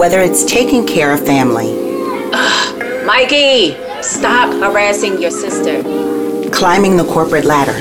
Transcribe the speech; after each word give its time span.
Whether 0.00 0.20
it's 0.20 0.46
taking 0.46 0.86
care 0.86 1.12
of 1.12 1.26
family, 1.26 1.74
Mikey, 3.04 3.76
stop 4.00 4.50
harassing 4.50 5.20
your 5.20 5.30
sister. 5.30 5.82
climbing 6.50 6.96
the 6.96 7.04
corporate 7.04 7.44
ladder, 7.44 7.78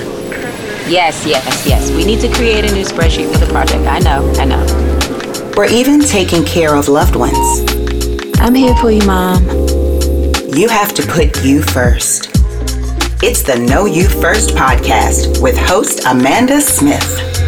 Yes, 0.90 1.26
yes, 1.26 1.66
yes. 1.66 1.90
We 1.92 2.04
need 2.04 2.20
to 2.20 2.28
create 2.34 2.70
a 2.70 2.74
new 2.76 2.84
spreadsheet 2.84 3.32
for 3.32 3.38
the 3.38 3.50
project. 3.54 3.88
I 3.88 4.00
know, 4.00 4.30
I 4.38 4.44
know. 4.44 5.54
or 5.56 5.64
even 5.64 6.02
taking 6.02 6.44
care 6.44 6.76
of 6.76 6.90
loved 6.90 7.16
ones, 7.16 7.38
I'm 8.42 8.54
here 8.54 8.76
for 8.76 8.92
you, 8.92 9.06
Mom. 9.08 9.42
you 10.54 10.68
have 10.68 10.94
to 10.96 11.08
put 11.08 11.42
you 11.42 11.62
first. 11.62 12.32
It's 13.24 13.44
the 13.44 13.58
Know 13.58 13.86
You 13.86 14.10
First 14.10 14.50
podcast 14.58 15.42
with 15.42 15.58
host 15.58 16.04
Amanda 16.06 16.60
Smith. 16.60 17.39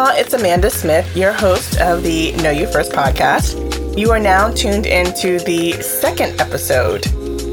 Y'all, 0.00 0.16
it's 0.16 0.32
Amanda 0.32 0.70
Smith, 0.70 1.14
your 1.14 1.32
host 1.32 1.78
of 1.78 2.02
the 2.02 2.32
Know 2.36 2.50
You 2.50 2.66
First 2.66 2.92
podcast. 2.92 3.98
You 3.98 4.10
are 4.12 4.18
now 4.18 4.50
tuned 4.50 4.86
into 4.86 5.38
the 5.40 5.72
second 5.82 6.40
episode. 6.40 7.04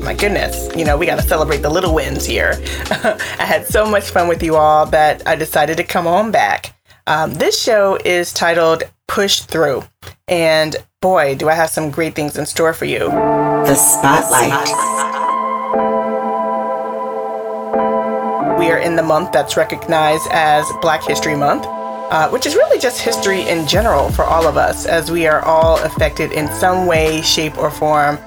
My 0.02 0.14
goodness, 0.14 0.74
you 0.74 0.86
know, 0.86 0.96
we 0.96 1.06
got 1.06 1.18
to 1.18 1.28
celebrate 1.28 1.58
the 1.58 1.70
little 1.70 1.94
wins 1.94 2.26
here. 2.26 2.54
I 2.90 3.44
had 3.44 3.68
so 3.68 3.86
much 3.86 4.12
fun 4.12 4.30
with 4.30 4.42
you 4.42 4.56
all 4.56 4.86
that 4.86 5.28
I 5.28 5.36
decided 5.36 5.76
to 5.76 5.84
come 5.84 6.08
on 6.08 6.32
back. 6.32 6.74
Um, 7.06 7.34
this 7.34 7.62
show 7.62 7.98
is 8.06 8.32
titled 8.32 8.84
Push 9.10 9.42
Through. 9.42 9.84
And 10.30 10.78
boy, 11.02 11.36
do 11.36 11.50
I 11.50 11.54
have 11.54 11.70
some 11.70 11.92
great 11.92 12.16
things 12.16 12.38
in 12.38 12.46
store 12.46 12.72
for 12.74 12.86
you. 12.86 13.10
The 13.10 13.76
Spotlight. 13.76 14.68
We 18.58 18.72
are 18.72 18.80
in 18.80 18.96
the 18.96 19.04
month 19.04 19.34
that's 19.34 19.58
recognized 19.58 20.28
as 20.32 20.66
Black 20.82 21.04
History 21.04 21.36
Month, 21.36 21.66
uh, 22.10 22.30
which 22.30 22.46
is 22.46 22.56
really 22.56 22.80
just 22.80 23.02
history 23.02 23.42
in 23.48 23.68
general 23.68 24.10
for 24.12 24.24
all 24.24 24.48
of 24.48 24.58
us, 24.58 24.86
as 24.86 25.12
we 25.12 25.28
are 25.28 25.42
all 25.42 25.78
affected 25.84 26.32
in 26.32 26.48
some 26.54 26.88
way, 26.88 27.22
shape, 27.22 27.58
or 27.58 27.70
form 27.70 28.18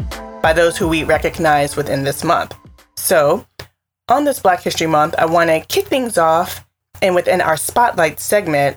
by 0.42 0.52
those 0.52 0.77
who 0.77 0.86
we 0.88 1.05
recognize 1.05 1.77
within 1.77 2.05
this 2.05 2.22
month. 2.22 2.55
So, 2.96 3.46
on 4.08 4.24
this 4.24 4.40
Black 4.40 4.62
History 4.62 4.86
Month, 4.86 5.14
I 5.18 5.27
want 5.27 5.50
to 5.50 5.60
kick 5.60 5.86
things 5.86 6.18
off, 6.18 6.66
and 7.00 7.14
within 7.14 7.40
our 7.40 7.56
Spotlight 7.56 8.20
segment, 8.20 8.77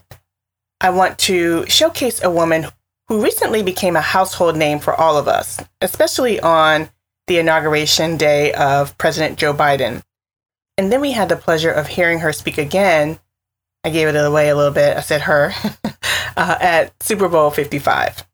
I 0.80 0.90
want 0.90 1.18
to 1.20 1.66
showcase 1.68 2.24
a 2.24 2.32
woman 2.32 2.68
who 3.08 3.22
recently 3.22 3.64
became 3.64 3.96
a 3.96 4.02
household 4.02 4.56
name 4.56 4.80
for 4.80 4.94
all 4.94 5.18
of 5.18 5.28
us, 5.28 5.60
especially 5.82 6.40
on 6.40 6.90
the 7.28 7.40
inauguration 7.40 8.18
day 8.18 8.54
of 8.54 8.98
President 8.98 9.38
Joe 9.38 9.54
Biden. 9.54 10.02
And 10.78 10.92
then 10.92 11.02
we 11.02 11.12
had 11.12 11.30
the 11.30 11.36
pleasure 11.36 11.72
of 11.72 11.88
hearing 11.88 12.20
her 12.20 12.34
speak 12.34 12.58
again. 12.58 13.20
I 13.84 13.90
gave 13.90 14.08
it 14.08 14.16
away 14.16 14.50
a 14.50 14.56
little 14.56 14.74
bit. 14.74 14.98
I 14.98 15.02
said 15.02 15.22
her 15.22 15.54
uh, 16.38 16.58
at 16.60 16.94
Super 17.04 17.28
Bowl 17.28 17.52
55. 17.52 18.26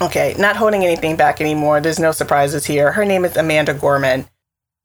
Okay, 0.00 0.34
not 0.38 0.56
holding 0.56 0.84
anything 0.84 1.16
back 1.16 1.40
anymore. 1.40 1.80
There's 1.80 1.98
no 1.98 2.12
surprises 2.12 2.64
here. 2.64 2.92
Her 2.92 3.04
name 3.04 3.24
is 3.24 3.36
Amanda 3.36 3.74
Gorman. 3.74 4.26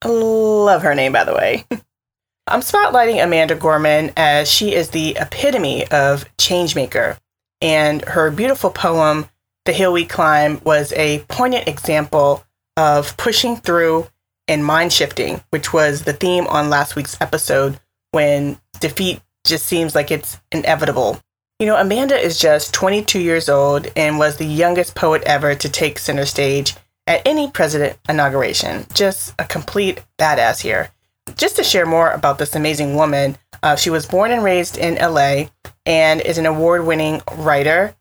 I 0.04 0.08
love 0.10 0.84
her 0.84 0.94
name, 0.94 1.14
by 1.14 1.24
the 1.24 1.34
way. 1.34 1.66
I'm 2.48 2.62
spotlighting 2.62 3.24
Amanda 3.24 3.56
Gorman 3.56 4.12
as 4.16 4.50
she 4.50 4.74
is 4.74 4.90
the 4.90 5.18
epitome 5.20 5.88
of 5.88 6.26
changemaker. 6.38 7.18
And 7.62 8.04
her 8.04 8.30
beautiful 8.30 8.70
poem, 8.70 9.28
The 9.66 9.74
Hill 9.74 9.94
We 9.94 10.06
Climb, 10.06 10.62
was 10.64 10.94
a 10.94 11.20
poignant 11.28 11.68
example 11.68 12.46
of 12.78 13.18
pushing 13.18 13.58
through 13.58 14.08
and 14.48 14.64
mind 14.64 14.94
shifting, 14.94 15.42
which 15.50 15.74
was 15.74 16.04
the 16.04 16.14
theme 16.14 16.48
on 16.48 16.70
last 16.70 16.96
week's 16.96 17.20
episode 17.20 17.80
when 18.12 18.60
defeat 18.80 19.22
just 19.48 19.66
seems 19.66 19.95
like 19.95 20.12
it's 20.12 20.40
inevitable. 20.52 21.20
You 21.59 21.66
know, 21.66 21.78
Amanda 21.78 22.16
is 22.16 22.38
just 22.40 22.73
22 22.73 23.20
years 23.20 23.50
old 23.50 23.88
and 23.95 24.20
was 24.20 24.38
the 24.38 24.45
youngest 24.45 24.94
poet 24.94 25.23
ever 25.23 25.56
to 25.56 25.70
take 25.70 25.98
center 25.98 26.26
stage 26.26 26.76
at 27.08 27.26
any 27.26 27.50
president 27.50 27.98
inauguration. 28.08 28.86
Just 28.94 29.33
a 29.39 29.45
complete 29.45 30.04
badass 30.20 30.61
here. 30.61 30.92
Just 31.36 31.55
to 31.55 31.64
share 31.64 31.86
more 31.86 32.11
about 32.11 32.38
this 32.38 32.55
amazing 32.55 32.95
woman, 32.95 33.38
uh, 33.64 33.76
she 33.76 33.89
was 33.89 34.05
born 34.05 34.32
and 34.32 34.44
raised 34.44 34.77
in 34.77 34.95
LA 34.95 35.45
and 35.86 36.22
is 36.22 36.38
an 36.38 36.45
award 36.45 36.86
winning 36.86 37.22
writer, 37.38 37.95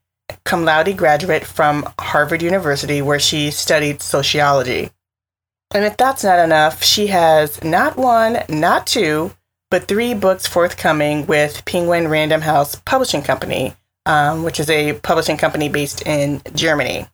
cum 0.44 0.64
laude 0.64 0.96
graduate 0.96 1.44
from 1.44 1.88
Harvard 1.98 2.42
University, 2.42 3.00
where 3.00 3.18
she 3.18 3.50
studied 3.50 4.02
sociology. 4.02 4.90
And 5.74 5.84
if 5.84 5.96
that's 5.96 6.24
not 6.24 6.38
enough, 6.38 6.82
she 6.82 7.08
has 7.08 7.62
not 7.64 7.96
one, 7.96 8.42
not 8.48 8.86
two, 8.86 9.32
but 9.70 9.88
three 9.88 10.14
books 10.14 10.46
forthcoming 10.46 11.26
with 11.26 11.64
Penguin 11.64 12.08
Random 12.08 12.40
House 12.40 12.76
Publishing 12.76 13.22
Company, 13.22 13.74
um, 14.04 14.42
which 14.44 14.60
is 14.60 14.70
a 14.70 14.94
publishing 14.94 15.36
company 15.36 15.68
based 15.68 16.06
in 16.06 16.40
Germany. 16.54 17.06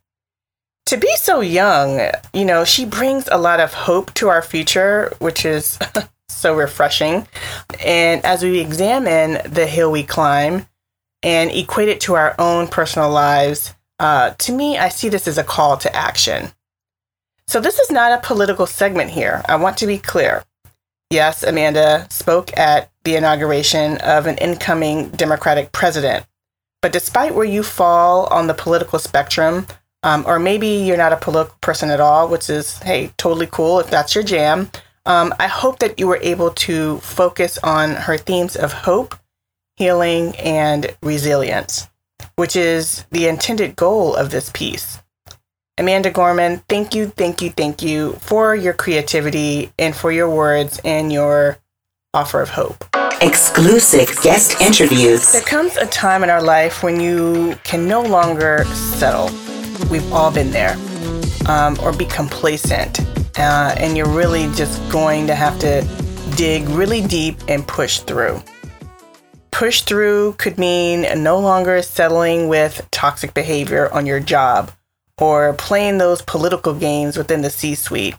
To 0.87 0.97
be 0.97 1.15
so 1.17 1.41
young, 1.41 2.11
you 2.35 2.45
know, 2.45 2.65
she 2.65 2.85
brings 2.85 3.29
a 3.29 3.39
lot 3.39 3.61
of 3.61 3.73
hope 3.73 4.13
to 4.15 4.29
our 4.29 4.43
future, 4.43 5.13
which 5.21 5.47
is 5.47 5.79
so 6.29 6.55
refreshing. 6.55 7.27
And 7.85 8.25
as 8.25 8.43
we 8.43 8.61
examine 8.61 9.39
the 9.51 9.67
hill 9.67 9.91
we 9.91 10.03
climb 10.03 10.67
and 11.23 11.51
equate 11.53 11.89
it 11.89 12.01
to 12.03 12.15
our 12.15 12.35
own 12.39 12.69
personal 12.69 13.11
lives, 13.11 13.75
uh, 13.99 14.31
to 14.31 14.53
me, 14.53 14.77
I 14.77 14.89
see 14.89 15.09
this 15.09 15.29
as 15.29 15.39
a 15.39 15.45
call 15.45 15.77
to 15.79 15.95
action. 15.95 16.51
So, 17.47 17.61
this 17.61 17.79
is 17.79 17.91
not 17.91 18.13
a 18.13 18.27
political 18.27 18.67
segment 18.67 19.11
here. 19.11 19.43
I 19.49 19.57
want 19.57 19.77
to 19.79 19.87
be 19.87 19.99
clear. 19.99 20.43
Yes, 21.13 21.43
Amanda 21.43 22.07
spoke 22.09 22.57
at 22.57 22.91
the 23.05 23.17
inauguration 23.17 23.99
of 23.99 24.27
an 24.27 24.39
incoming 24.39 25.11
Democratic 25.11 25.71
president. 25.71 26.25
But 26.81 26.95
despite 26.95 27.35
where 27.35 27.45
you 27.45 27.63
fall 27.63 28.25
on 28.29 28.47
the 28.47 28.55
political 28.55 28.99
spectrum, 28.99 29.67
um, 30.03 30.25
or 30.27 30.39
maybe 30.39 30.69
you're 30.69 30.97
not 30.97 31.13
a 31.13 31.19
political 31.19 31.55
person 31.61 31.91
at 31.91 32.01
all, 32.01 32.29
which 32.29 32.49
is, 32.49 32.79
hey, 32.79 33.13
totally 33.19 33.47
cool 33.47 33.79
if 33.79 33.91
that's 33.91 34.15
your 34.15 34.25
jam, 34.25 34.71
um, 35.05 35.35
I 35.39 35.49
hope 35.49 35.81
that 35.81 36.01
you 36.01 36.07
were 36.07 36.19
able 36.23 36.51
to 36.51 36.97
focus 37.01 37.59
on 37.63 37.91
her 37.91 38.17
themes 38.17 38.57
of 38.57 38.73
hope, 38.73 39.15
healing, 39.77 40.35
and 40.37 40.97
resilience, 41.03 41.91
which 42.37 42.57
is 42.57 43.05
the 43.11 43.29
intended 43.29 43.77
goal 43.77 44.17
of 44.17 44.31
this 44.31 44.51
piece. 44.55 45.02
Amanda 45.79 46.11
Gorman, 46.11 46.59
thank 46.69 46.95
you, 46.95 47.07
thank 47.07 47.41
you, 47.41 47.49
thank 47.49 47.81
you 47.81 48.13
for 48.21 48.55
your 48.55 48.75
creativity 48.75 49.73
and 49.79 49.97
for 49.97 50.13
your 50.13 50.29
words 50.29 50.79
and 50.85 51.11
your 51.11 51.57
offer 52.13 52.43
of 52.43 52.51
hope. 52.51 52.85
Exclusive 53.23 54.15
guest 54.23 54.61
interviews. 54.61 55.33
There 55.33 55.41
comes 55.41 55.79
a 55.79 55.87
time 55.87 56.23
in 56.25 56.29
our 56.29 56.43
life 56.43 56.83
when 56.83 57.01
you 57.01 57.57
can 57.65 57.89
no 57.89 58.03
longer 58.03 58.65
settle. 58.67 59.31
We've 59.91 60.13
all 60.13 60.31
been 60.31 60.51
there. 60.51 60.77
Um, 61.49 61.79
or 61.83 61.97
be 61.97 62.05
complacent. 62.05 63.01
Uh, 63.39 63.75
and 63.79 63.97
you're 63.97 64.07
really 64.09 64.53
just 64.55 64.79
going 64.93 65.27
to 65.27 65.35
have 65.35 65.59
to 65.61 65.81
dig 66.37 66.69
really 66.69 67.01
deep 67.01 67.39
and 67.49 67.67
push 67.67 68.01
through. 68.01 68.43
Push 69.51 69.83
through 69.83 70.35
could 70.35 70.59
mean 70.59 71.07
no 71.23 71.41
longer 71.41 71.81
settling 71.81 72.49
with 72.49 72.87
toxic 72.91 73.33
behavior 73.33 73.91
on 73.93 74.05
your 74.05 74.21
job 74.21 74.71
or 75.23 75.53
playing 75.53 75.99
those 75.99 76.21
political 76.21 76.75
games 76.75 77.17
within 77.17 77.43
the 77.43 77.51
C 77.51 77.77
suite. 77.77 78.17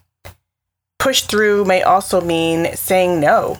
Push 0.99 1.23
through 1.23 1.65
may 1.65 1.83
also 1.83 2.21
mean 2.21 2.73
saying 2.77 3.19
no. 3.19 3.57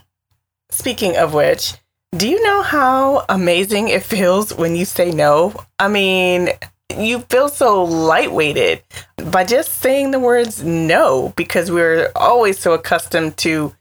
Speaking 0.69 1.17
of 1.17 1.33
which, 1.33 1.73
do 2.15 2.29
you 2.29 2.41
know 2.41 2.61
how 2.61 3.25
amazing 3.27 3.89
it 3.89 4.03
feels 4.03 4.53
when 4.53 4.77
you 4.77 4.85
say 4.85 5.11
no? 5.11 5.53
I 5.77 5.89
mean, 5.89 6.51
you 6.97 7.19
feel 7.29 7.49
so 7.49 7.85
lightweighted 7.85 8.81
by 9.29 9.43
just 9.43 9.81
saying 9.81 10.11
the 10.11 10.21
words 10.21 10.63
no 10.63 11.33
because 11.35 11.69
we're 11.69 12.13
always 12.15 12.57
so 12.57 12.71
accustomed 12.71 13.35
to 13.39 13.75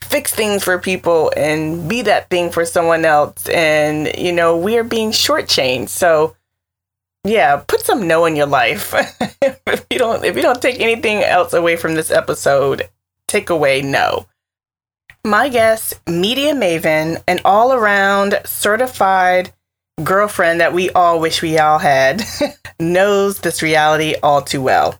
fix 0.00 0.34
things 0.34 0.64
for 0.64 0.78
people 0.78 1.30
and 1.36 1.86
be 1.86 2.00
that 2.00 2.30
thing 2.30 2.50
for 2.50 2.64
someone 2.64 3.04
else. 3.04 3.46
And, 3.50 4.10
you 4.16 4.32
know, 4.32 4.56
we 4.56 4.78
are 4.78 4.84
being 4.84 5.10
shortchanged. 5.10 5.90
So, 5.90 6.34
yeah, 7.24 7.62
put 7.66 7.82
some 7.82 8.06
no 8.06 8.24
in 8.24 8.36
your 8.36 8.46
life. 8.46 8.94
if 9.42 9.86
you 9.90 9.98
don't 9.98 10.24
if 10.24 10.36
you 10.36 10.42
don't 10.42 10.60
take 10.60 10.80
anything 10.80 11.22
else 11.22 11.52
away 11.52 11.76
from 11.76 11.94
this 11.94 12.10
episode, 12.10 12.88
take 13.28 13.50
away 13.50 13.82
no. 13.82 14.26
My 15.24 15.48
guest, 15.48 16.00
media 16.08 16.52
maven, 16.52 17.22
an 17.28 17.38
all-around 17.44 18.40
certified 18.44 19.52
girlfriend 20.02 20.60
that 20.60 20.72
we 20.72 20.90
all 20.90 21.20
wish 21.20 21.42
we 21.42 21.58
all 21.58 21.78
had, 21.78 22.22
knows 22.80 23.38
this 23.38 23.62
reality 23.62 24.16
all 24.22 24.42
too 24.42 24.60
well. 24.60 24.98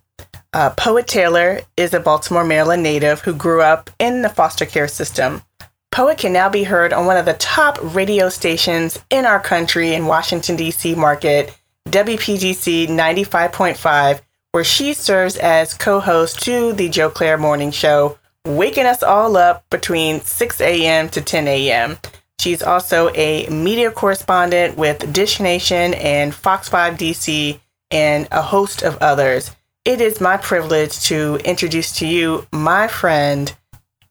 Uh, 0.52 0.70
Poet 0.70 1.08
Taylor 1.08 1.60
is 1.76 1.92
a 1.92 1.98
Baltimore, 1.98 2.44
Maryland 2.44 2.82
native 2.84 3.20
who 3.22 3.34
grew 3.34 3.62
up 3.62 3.90
in 3.98 4.22
the 4.22 4.28
foster 4.28 4.66
care 4.66 4.86
system. 4.86 5.42
Poet 5.90 6.18
can 6.18 6.32
now 6.32 6.48
be 6.48 6.62
heard 6.62 6.92
on 6.92 7.06
one 7.06 7.16
of 7.16 7.24
the 7.24 7.34
top 7.34 7.78
radio 7.94 8.28
stations 8.28 8.98
in 9.10 9.26
our 9.26 9.40
country 9.40 9.94
in 9.94 10.06
Washington, 10.06 10.56
D.C. 10.56 10.94
market, 10.94 11.58
WPGC 11.88 12.88
95.5, 12.88 14.20
where 14.52 14.64
she 14.64 14.94
serves 14.94 15.36
as 15.36 15.74
co 15.74 16.00
host 16.00 16.42
to 16.42 16.72
the 16.72 16.88
Joe 16.88 17.10
Clair 17.10 17.36
Morning 17.36 17.70
Show, 17.70 18.18
waking 18.46 18.86
us 18.86 19.02
all 19.02 19.36
up 19.36 19.64
between 19.70 20.20
6 20.20 20.60
a.m. 20.60 21.08
to 21.10 21.20
10 21.20 21.48
a.m. 21.48 21.98
She's 22.40 22.62
also 22.62 23.10
a 23.14 23.46
media 23.48 23.90
correspondent 23.90 24.76
with 24.76 25.12
Dish 25.12 25.38
Nation 25.38 25.94
and 25.94 26.34
Fox 26.34 26.68
5 26.68 26.94
DC 26.94 27.60
and 27.92 28.26
a 28.32 28.42
host 28.42 28.82
of 28.82 28.96
others. 28.98 29.54
It 29.84 30.00
is 30.00 30.20
my 30.20 30.36
privilege 30.38 31.00
to 31.04 31.36
introduce 31.44 31.92
to 31.98 32.06
you 32.06 32.46
my 32.52 32.88
friend, 32.88 33.54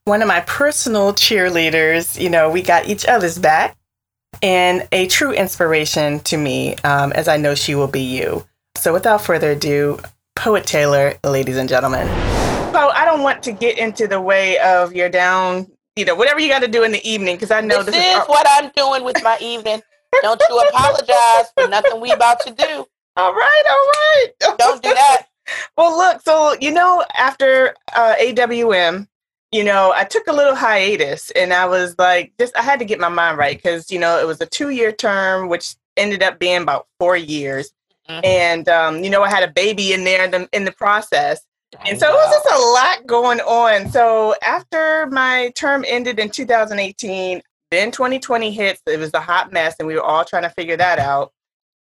one 0.05 0.21
of 0.21 0.27
my 0.27 0.41
personal 0.41 1.13
cheerleaders. 1.13 2.21
You 2.21 2.29
know, 2.29 2.49
we 2.49 2.61
got 2.61 2.87
each 2.87 3.05
other's 3.05 3.37
back, 3.37 3.75
and 4.41 4.87
a 4.91 5.07
true 5.07 5.31
inspiration 5.31 6.19
to 6.21 6.37
me, 6.37 6.75
um, 6.77 7.11
as 7.13 7.27
I 7.27 7.37
know 7.37 7.55
she 7.55 7.75
will 7.75 7.87
be 7.87 8.01
you. 8.01 8.45
So, 8.75 8.93
without 8.93 9.21
further 9.21 9.51
ado, 9.51 9.99
Poet 10.35 10.65
Taylor, 10.65 11.13
ladies 11.23 11.57
and 11.57 11.69
gentlemen. 11.69 12.07
So, 12.73 12.89
I 12.89 13.05
don't 13.05 13.21
want 13.21 13.43
to 13.43 13.51
get 13.51 13.77
into 13.77 14.07
the 14.07 14.21
way 14.21 14.57
of 14.59 14.93
your 14.93 15.09
down, 15.09 15.67
you 15.95 16.05
know, 16.05 16.15
whatever 16.15 16.39
you 16.39 16.49
got 16.49 16.61
to 16.61 16.67
do 16.67 16.83
in 16.83 16.91
the 16.91 17.09
evening, 17.09 17.35
because 17.35 17.51
I 17.51 17.61
know 17.61 17.83
this, 17.83 17.95
this 17.95 18.05
is, 18.05 18.21
is 18.23 18.27
what 18.27 18.47
I'm 18.49 18.71
doing 18.75 19.03
with 19.03 19.21
my 19.23 19.37
evening. 19.41 19.81
Don't 20.21 20.41
you 20.49 20.59
apologize 20.69 21.51
for 21.55 21.67
nothing 21.67 22.01
we 22.01 22.11
about 22.11 22.39
to 22.41 22.51
do. 22.53 22.85
All 23.17 23.33
right, 23.33 23.63
all 23.69 23.87
right. 23.91 24.57
Don't 24.57 24.81
do 24.81 24.93
that. 24.93 25.25
well, 25.77 25.97
look, 25.97 26.21
so 26.21 26.55
you 26.61 26.71
know, 26.71 27.03
after 27.17 27.75
uh, 27.93 28.15
AWM, 28.21 29.05
you 29.51 29.63
know, 29.63 29.93
I 29.95 30.05
took 30.05 30.27
a 30.27 30.33
little 30.33 30.55
hiatus, 30.55 31.31
and 31.31 31.53
I 31.53 31.65
was 31.65 31.95
like, 31.97 32.33
just 32.39 32.55
I 32.55 32.61
had 32.61 32.79
to 32.79 32.85
get 32.85 32.99
my 32.99 33.09
mind 33.09 33.37
right 33.37 33.57
because 33.57 33.91
you 33.91 33.99
know 33.99 34.19
it 34.19 34.25
was 34.25 34.39
a 34.41 34.45
two-year 34.45 34.91
term, 34.91 35.49
which 35.49 35.75
ended 35.97 36.23
up 36.23 36.39
being 36.39 36.61
about 36.61 36.87
four 36.99 37.17
years, 37.17 37.71
mm-hmm. 38.09 38.21
and 38.23 38.69
um, 38.69 39.03
you 39.03 39.09
know, 39.09 39.23
I 39.23 39.29
had 39.29 39.43
a 39.43 39.51
baby 39.51 39.93
in 39.93 40.03
there 40.03 40.25
in 40.25 40.31
the, 40.31 40.49
in 40.53 40.65
the 40.65 40.71
process. 40.71 41.41
And 41.87 41.97
so 41.97 42.05
it 42.09 42.13
was 42.13 42.43
just 42.43 42.53
a 42.53 42.59
lot 42.59 43.07
going 43.07 43.39
on. 43.39 43.89
So 43.91 44.35
after 44.43 45.07
my 45.07 45.53
term 45.55 45.85
ended 45.87 46.19
in 46.19 46.29
2018, 46.29 47.41
then 47.71 47.91
2020 47.91 48.51
hits. 48.51 48.81
It 48.85 48.99
was 48.99 49.13
a 49.13 49.21
hot 49.21 49.53
mess, 49.53 49.75
and 49.79 49.87
we 49.87 49.95
were 49.95 50.03
all 50.03 50.25
trying 50.25 50.43
to 50.43 50.49
figure 50.49 50.75
that 50.77 50.99
out. 50.99 51.31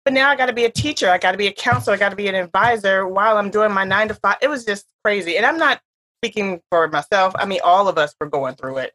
But 0.06 0.14
now 0.14 0.30
I 0.30 0.36
got 0.36 0.46
to 0.48 0.54
be 0.54 0.66
a 0.66 0.72
teacher. 0.72 1.10
I 1.10 1.18
got 1.18 1.32
to 1.32 1.38
be 1.38 1.48
a 1.48 1.52
counselor. 1.52 1.96
I 1.96 2.00
got 2.00 2.10
to 2.10 2.16
be 2.16 2.28
an 2.28 2.36
advisor 2.36 3.08
while 3.08 3.38
I'm 3.38 3.50
doing 3.50 3.72
my 3.72 3.84
nine 3.84 4.10
to 4.10 4.14
five. 4.14 4.38
It 4.42 4.50
was 4.50 4.66
just 4.66 4.86
crazy. 5.04 5.38
And 5.38 5.46
I'm 5.46 5.58
not 5.58 5.82
speaking 6.24 6.62
for 6.70 6.88
myself. 6.88 7.34
I 7.38 7.46
mean, 7.46 7.60
all 7.66 7.90
of 7.90 7.98
us 7.98 8.16
were 8.18 8.30
going 8.30 8.56
through 8.56 8.78
it. 8.78 8.94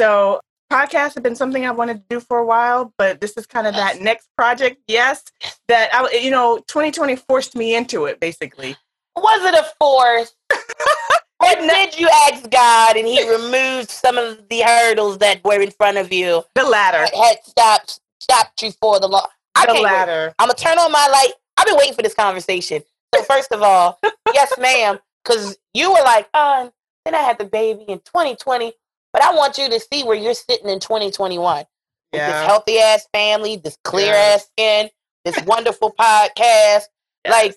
So 0.00 0.40
podcasts 0.72 1.12
have 1.14 1.22
been 1.22 1.36
something 1.36 1.66
I 1.66 1.70
wanted 1.70 1.98
to 1.98 2.04
do 2.08 2.18
for 2.18 2.38
a 2.38 2.46
while, 2.46 2.94
but 2.96 3.20
this 3.20 3.36
is 3.36 3.46
kind 3.46 3.66
of 3.66 3.74
that 3.74 4.00
next 4.00 4.28
project. 4.38 4.78
Yes, 4.88 5.22
that 5.68 5.94
I, 5.94 6.10
you 6.16 6.30
know, 6.30 6.58
2020 6.68 7.16
forced 7.16 7.54
me 7.54 7.74
into 7.74 8.06
it. 8.06 8.20
Basically, 8.20 8.74
was 9.16 9.44
it 9.44 9.54
a 9.54 9.66
force? 9.78 10.34
or 11.40 11.54
did 11.60 12.00
you 12.00 12.08
ask 12.30 12.48
God 12.48 12.96
and 12.96 13.06
He 13.06 13.28
removed 13.30 13.90
some 13.90 14.16
of 14.16 14.48
the 14.48 14.60
hurdles 14.60 15.18
that 15.18 15.44
were 15.44 15.60
in 15.60 15.72
front 15.72 15.98
of 15.98 16.10
you? 16.10 16.42
The 16.54 16.64
latter 16.64 17.04
had 17.14 17.36
stopped 17.44 18.00
stopped 18.18 18.62
you 18.62 18.72
for 18.80 18.98
the 18.98 19.08
law. 19.08 19.28
I 19.56 19.66
the 19.66 19.74
ladder. 19.74 20.28
Wait. 20.28 20.34
I'm 20.38 20.48
gonna 20.48 20.54
turn 20.54 20.78
on 20.78 20.90
my 20.90 21.06
light. 21.06 21.32
I've 21.58 21.66
been 21.66 21.76
waiting 21.76 21.94
for 21.94 22.02
this 22.02 22.14
conversation. 22.14 22.82
So 23.14 23.22
first 23.24 23.52
of 23.52 23.60
all, 23.60 24.00
yes, 24.32 24.54
ma'am, 24.58 24.98
because 25.22 25.58
you 25.74 25.92
were 25.92 26.02
like, 26.04 26.28
um, 26.34 26.70
then 27.04 27.14
I 27.14 27.18
had 27.18 27.38
the 27.38 27.44
baby 27.44 27.84
in 27.88 27.98
2020, 28.00 28.72
but 29.12 29.22
I 29.22 29.34
want 29.34 29.58
you 29.58 29.68
to 29.68 29.80
see 29.80 30.04
where 30.04 30.16
you're 30.16 30.34
sitting 30.34 30.68
in 30.68 30.80
2021 30.80 31.64
yeah. 32.12 32.26
with 32.26 32.34
this 32.34 32.46
healthy 32.46 32.78
ass 32.78 33.06
family, 33.12 33.56
this 33.56 33.76
clear 33.84 34.12
yeah. 34.12 34.34
ass 34.34 34.46
skin, 34.46 34.90
this 35.24 35.42
wonderful 35.46 35.94
podcast. 35.98 36.36
Yes. 36.38 36.88
Like, 37.28 37.56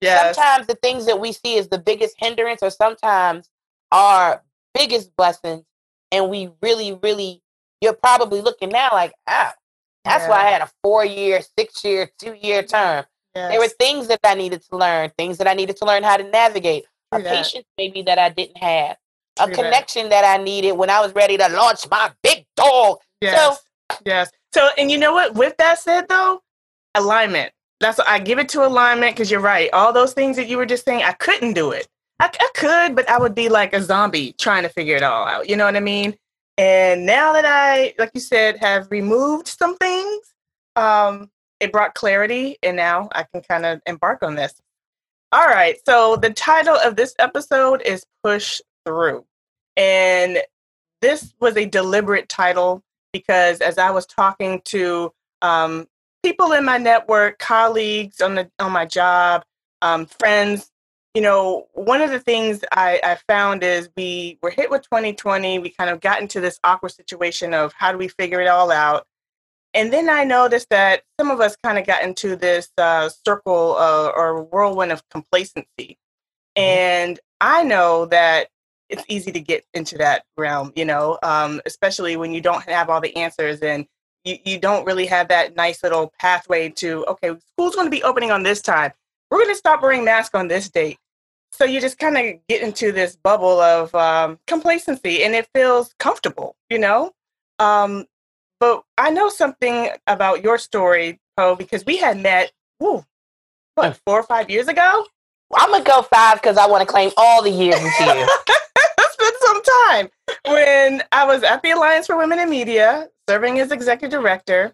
yes. 0.00 0.36
sometimes 0.36 0.66
the 0.66 0.74
things 0.76 1.06
that 1.06 1.20
we 1.20 1.32
see 1.32 1.58
as 1.58 1.68
the 1.68 1.78
biggest 1.78 2.16
hindrance, 2.18 2.62
or 2.62 2.70
sometimes 2.70 3.48
our 3.90 4.42
biggest 4.74 5.14
blessings, 5.16 5.64
and 6.10 6.28
we 6.28 6.50
really, 6.62 6.98
really, 7.02 7.42
you're 7.80 7.94
probably 7.94 8.40
looking 8.40 8.68
now 8.68 8.90
like, 8.92 9.12
ah, 9.26 9.54
that's 10.04 10.24
yeah. 10.24 10.30
why 10.30 10.46
I 10.46 10.50
had 10.50 10.62
a 10.62 10.70
four 10.82 11.04
year, 11.04 11.40
six 11.58 11.84
year, 11.84 12.10
two 12.18 12.34
year 12.34 12.62
term. 12.62 13.04
Yes. 13.34 13.50
There 13.50 13.60
were 13.60 13.68
things 13.68 14.08
that 14.08 14.20
I 14.24 14.34
needed 14.34 14.62
to 14.70 14.76
learn, 14.76 15.10
things 15.16 15.38
that 15.38 15.46
I 15.46 15.54
needed 15.54 15.76
to 15.78 15.86
learn 15.86 16.02
how 16.02 16.18
to 16.18 16.24
navigate, 16.24 16.84
a 17.12 17.22
that. 17.22 17.36
patience 17.36 17.66
maybe 17.78 18.02
that 18.02 18.18
I 18.18 18.28
didn't 18.28 18.58
have, 18.58 18.96
True 19.36 19.46
a 19.46 19.50
connection 19.50 20.08
that. 20.08 20.22
that. 20.22 20.40
I 20.40 20.42
needed 20.42 20.72
when 20.72 20.90
I 20.90 21.00
was 21.00 21.14
ready 21.14 21.36
to 21.36 21.48
launch 21.48 21.88
my 21.90 22.10
big 22.22 22.44
dog. 22.56 22.98
Yes. 23.20 23.38
So, 23.38 23.98
yes. 24.04 24.30
So, 24.52 24.68
and 24.76 24.90
you 24.90 24.98
know 24.98 25.12
what? 25.12 25.34
With 25.34 25.56
that 25.58 25.78
said, 25.78 26.08
though, 26.08 26.42
alignment. 26.94 27.52
That's 27.80 27.98
what 27.98 28.08
I 28.08 28.18
give 28.20 28.38
it 28.38 28.48
to 28.50 28.64
alignment 28.64 29.16
because 29.16 29.30
you're 29.30 29.40
right. 29.40 29.68
All 29.72 29.92
those 29.92 30.12
things 30.12 30.36
that 30.36 30.48
you 30.48 30.56
were 30.56 30.66
just 30.66 30.84
saying, 30.84 31.02
I 31.02 31.12
couldn't 31.12 31.54
do 31.54 31.72
it. 31.72 31.88
I, 32.20 32.30
I 32.38 32.48
could, 32.54 32.94
but 32.94 33.08
I 33.10 33.18
would 33.18 33.34
be 33.34 33.48
like 33.48 33.72
a 33.72 33.82
zombie 33.82 34.34
trying 34.38 34.62
to 34.62 34.68
figure 34.68 34.94
it 34.94 35.02
all 35.02 35.26
out. 35.26 35.48
You 35.48 35.56
know 35.56 35.64
what 35.64 35.76
I 35.76 35.80
mean? 35.80 36.14
And 36.58 37.04
now 37.04 37.32
that 37.32 37.44
I, 37.44 37.94
like 37.98 38.10
you 38.14 38.20
said, 38.20 38.58
have 38.58 38.88
removed 38.90 39.48
some 39.48 39.76
things, 39.78 40.32
um, 40.76 41.30
it 41.58 41.72
brought 41.72 41.94
clarity, 41.94 42.58
and 42.62 42.76
now 42.76 43.08
I 43.12 43.24
can 43.24 43.42
kind 43.42 43.66
of 43.66 43.80
embark 43.86 44.22
on 44.22 44.34
this. 44.34 44.54
All 45.32 45.46
right. 45.46 45.76
So 45.86 46.16
the 46.16 46.28
title 46.28 46.76
of 46.76 46.94
this 46.94 47.14
episode 47.18 47.80
is 47.86 48.04
Push 48.22 48.60
Through. 48.84 49.24
And 49.78 50.42
this 51.00 51.32
was 51.40 51.56
a 51.56 51.64
deliberate 51.64 52.28
title 52.28 52.82
because 53.14 53.62
as 53.62 53.78
I 53.78 53.90
was 53.92 54.04
talking 54.04 54.60
to 54.66 55.10
um, 55.40 55.86
people 56.22 56.52
in 56.52 56.66
my 56.66 56.76
network, 56.76 57.38
colleagues 57.38 58.20
on 58.20 58.34
the 58.34 58.50
on 58.58 58.72
my 58.72 58.84
job, 58.84 59.42
um, 59.80 60.04
friends, 60.04 60.70
you 61.14 61.22
know, 61.22 61.66
one 61.72 62.02
of 62.02 62.10
the 62.10 62.20
things 62.20 62.60
I, 62.70 63.00
I, 63.02 63.18
found 63.26 63.62
is 63.62 63.88
we 63.96 64.38
were 64.42 64.50
hit 64.50 64.70
with 64.70 64.82
2020. 64.82 65.58
We 65.58 65.70
kind 65.70 65.90
of 65.90 66.00
got 66.00 66.20
into 66.20 66.40
this 66.40 66.58
awkward 66.62 66.92
situation 66.92 67.54
of 67.54 67.72
how 67.72 67.90
do 67.90 67.98
we 67.98 68.08
figure 68.08 68.40
it 68.40 68.48
all 68.48 68.70
out. 68.70 69.06
And 69.74 69.92
then 69.92 70.10
I 70.10 70.24
noticed 70.24 70.68
that 70.70 71.02
some 71.18 71.30
of 71.30 71.40
us 71.40 71.56
kind 71.62 71.78
of 71.78 71.86
got 71.86 72.02
into 72.02 72.36
this 72.36 72.68
uh, 72.76 73.08
circle 73.26 73.76
uh, 73.78 74.10
or 74.14 74.42
whirlwind 74.42 74.92
of 74.92 75.08
complacency. 75.08 75.98
Mm-hmm. 76.56 76.62
And 76.62 77.20
I 77.40 77.62
know 77.62 78.06
that 78.06 78.48
it's 78.88 79.04
easy 79.08 79.32
to 79.32 79.40
get 79.40 79.64
into 79.72 79.96
that 79.98 80.24
realm, 80.36 80.72
you 80.76 80.84
know, 80.84 81.18
um, 81.22 81.62
especially 81.64 82.16
when 82.16 82.32
you 82.32 82.42
don't 82.42 82.62
have 82.68 82.90
all 82.90 83.00
the 83.00 83.16
answers 83.16 83.60
and 83.60 83.86
you, 84.24 84.36
you 84.44 84.58
don't 84.58 84.84
really 84.84 85.06
have 85.06 85.28
that 85.28 85.56
nice 85.56 85.82
little 85.82 86.12
pathway 86.18 86.68
to, 86.68 87.04
okay, 87.06 87.34
school's 87.48 87.74
going 87.74 87.86
to 87.86 87.90
be 87.90 88.02
opening 88.02 88.30
on 88.30 88.42
this 88.42 88.60
time 88.60 88.92
we're 89.32 89.38
going 89.38 89.48
to 89.48 89.56
stop 89.56 89.80
wearing 89.80 90.04
masks 90.04 90.34
on 90.34 90.48
this 90.48 90.68
date. 90.68 90.98
So 91.52 91.64
you 91.64 91.80
just 91.80 91.98
kind 91.98 92.18
of 92.18 92.46
get 92.50 92.60
into 92.60 92.92
this 92.92 93.16
bubble 93.16 93.60
of 93.60 93.94
um, 93.94 94.38
complacency 94.46 95.24
and 95.24 95.34
it 95.34 95.48
feels 95.54 95.94
comfortable, 95.98 96.54
you 96.68 96.78
know? 96.78 97.12
Um, 97.58 98.04
but 98.62 98.84
I 98.96 99.10
know 99.10 99.28
something 99.28 99.88
about 100.06 100.44
your 100.44 100.56
story, 100.56 101.18
Poe, 101.36 101.56
because 101.56 101.84
we 101.84 101.96
had 101.96 102.20
met, 102.20 102.52
woo, 102.78 103.04
what, 103.74 103.98
four 104.06 104.20
or 104.20 104.22
five 104.22 104.50
years 104.50 104.68
ago? 104.68 105.04
I'm 105.52 105.70
going 105.70 105.82
to 105.82 105.90
go 105.90 106.02
five 106.02 106.40
because 106.40 106.56
I 106.56 106.68
want 106.68 106.80
to 106.80 106.86
claim 106.86 107.10
all 107.16 107.42
the 107.42 107.50
years 107.50 107.82
with 107.82 107.92
you. 107.98 108.06
it's 109.00 109.16
been 109.16 109.32
some 109.40 109.62
time. 109.88 110.08
When 110.46 111.02
I 111.10 111.26
was 111.26 111.42
at 111.42 111.60
the 111.62 111.72
Alliance 111.72 112.06
for 112.06 112.16
Women 112.16 112.38
in 112.38 112.48
Media, 112.48 113.08
serving 113.28 113.58
as 113.58 113.72
executive 113.72 114.20
director, 114.20 114.72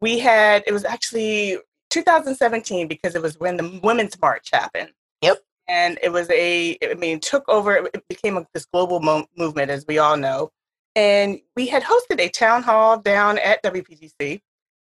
we 0.00 0.18
had, 0.18 0.64
it 0.66 0.72
was 0.72 0.86
actually 0.86 1.58
2017 1.90 2.88
because 2.88 3.14
it 3.14 3.20
was 3.20 3.38
when 3.38 3.58
the 3.58 3.80
Women's 3.82 4.18
March 4.18 4.48
happened. 4.50 4.92
Yep. 5.20 5.42
And 5.68 5.98
it 6.02 6.10
was 6.10 6.30
a, 6.30 6.78
I 6.82 6.94
mean, 6.94 7.20
took 7.20 7.46
over, 7.50 7.86
it 7.92 8.02
became 8.08 8.38
a, 8.38 8.46
this 8.54 8.64
global 8.72 8.98
mo- 9.00 9.26
movement, 9.36 9.70
as 9.70 9.84
we 9.86 9.98
all 9.98 10.16
know. 10.16 10.50
And 10.96 11.40
we 11.56 11.66
had 11.66 11.82
hosted 11.82 12.20
a 12.20 12.28
town 12.28 12.62
hall 12.62 12.98
down 12.98 13.38
at 13.38 13.62
WPGC, 13.62 14.40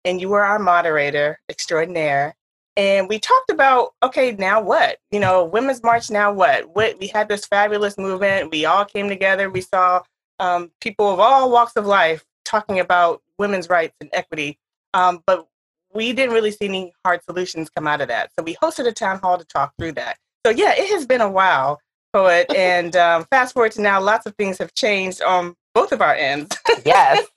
and 0.04 0.20
you 0.20 0.28
were 0.28 0.44
our 0.44 0.58
moderator 0.58 1.38
extraordinaire. 1.48 2.34
And 2.76 3.08
we 3.08 3.18
talked 3.18 3.50
about, 3.50 3.92
okay, 4.02 4.32
now 4.32 4.62
what? 4.62 4.98
You 5.10 5.20
know, 5.20 5.44
Women's 5.44 5.82
March, 5.82 6.10
now 6.10 6.32
what? 6.32 6.74
What 6.74 6.98
we 6.98 7.08
had 7.08 7.28
this 7.28 7.44
fabulous 7.44 7.98
movement. 7.98 8.50
We 8.50 8.64
all 8.64 8.84
came 8.84 9.08
together. 9.08 9.50
We 9.50 9.60
saw 9.60 10.02
um, 10.38 10.70
people 10.80 11.12
of 11.12 11.20
all 11.20 11.50
walks 11.50 11.76
of 11.76 11.84
life 11.84 12.24
talking 12.44 12.80
about 12.80 13.22
women's 13.38 13.68
rights 13.68 13.94
and 14.00 14.08
equity. 14.12 14.58
Um, 14.94 15.22
but 15.26 15.46
we 15.92 16.12
didn't 16.12 16.34
really 16.34 16.52
see 16.52 16.66
any 16.66 16.92
hard 17.04 17.22
solutions 17.24 17.68
come 17.68 17.86
out 17.86 18.00
of 18.00 18.08
that. 18.08 18.30
So 18.38 18.44
we 18.44 18.54
hosted 18.56 18.86
a 18.86 18.92
town 18.92 19.18
hall 19.18 19.38
to 19.38 19.44
talk 19.44 19.72
through 19.78 19.92
that. 19.92 20.16
So 20.46 20.52
yeah, 20.52 20.72
it 20.76 20.88
has 20.90 21.06
been 21.06 21.20
a 21.20 21.30
while, 21.30 21.80
poet. 22.12 22.50
and 22.56 22.96
um, 22.96 23.26
fast 23.30 23.54
forward 23.54 23.72
to 23.72 23.82
now, 23.82 24.00
lots 24.00 24.26
of 24.26 24.34
things 24.36 24.58
have 24.58 24.74
changed 24.74 25.22
on 25.22 25.54
both 25.74 25.92
of 25.92 26.02
our 26.02 26.14
ends. 26.14 26.56
Yes. 26.84 27.26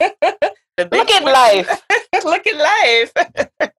Look 0.78 1.10
at 1.10 1.24
life. 1.24 1.82
Look 2.24 2.46
at 2.46 3.12
life. 3.12 3.70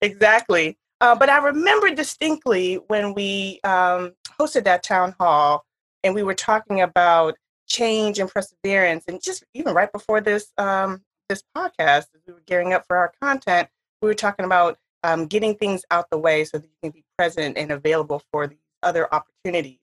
exactly. 0.00 0.76
Uh, 1.00 1.14
but 1.14 1.30
I 1.30 1.38
remember 1.38 1.94
distinctly 1.94 2.74
when 2.88 3.14
we 3.14 3.60
um, 3.64 4.12
hosted 4.38 4.64
that 4.64 4.82
town 4.82 5.14
hall 5.18 5.64
and 6.02 6.14
we 6.14 6.22
were 6.22 6.34
talking 6.34 6.80
about 6.80 7.36
change 7.66 8.18
and 8.18 8.28
perseverance. 8.28 9.04
And 9.06 9.22
just 9.22 9.44
even 9.54 9.74
right 9.74 9.90
before 9.90 10.20
this 10.20 10.52
um, 10.58 11.02
this 11.28 11.42
podcast, 11.56 12.06
we 12.26 12.32
were 12.32 12.42
gearing 12.46 12.72
up 12.72 12.84
for 12.86 12.96
our 12.96 13.12
content, 13.22 13.68
we 14.02 14.08
were 14.08 14.14
talking 14.14 14.44
about 14.44 14.76
um, 15.04 15.26
getting 15.26 15.54
things 15.54 15.84
out 15.90 16.10
the 16.10 16.18
way 16.18 16.44
so 16.44 16.58
that 16.58 16.66
you 16.66 16.76
can 16.82 16.90
be 16.90 17.04
present 17.16 17.56
and 17.56 17.70
available 17.70 18.22
for 18.32 18.46
these 18.46 18.58
other 18.82 19.12
opportunities. 19.14 19.78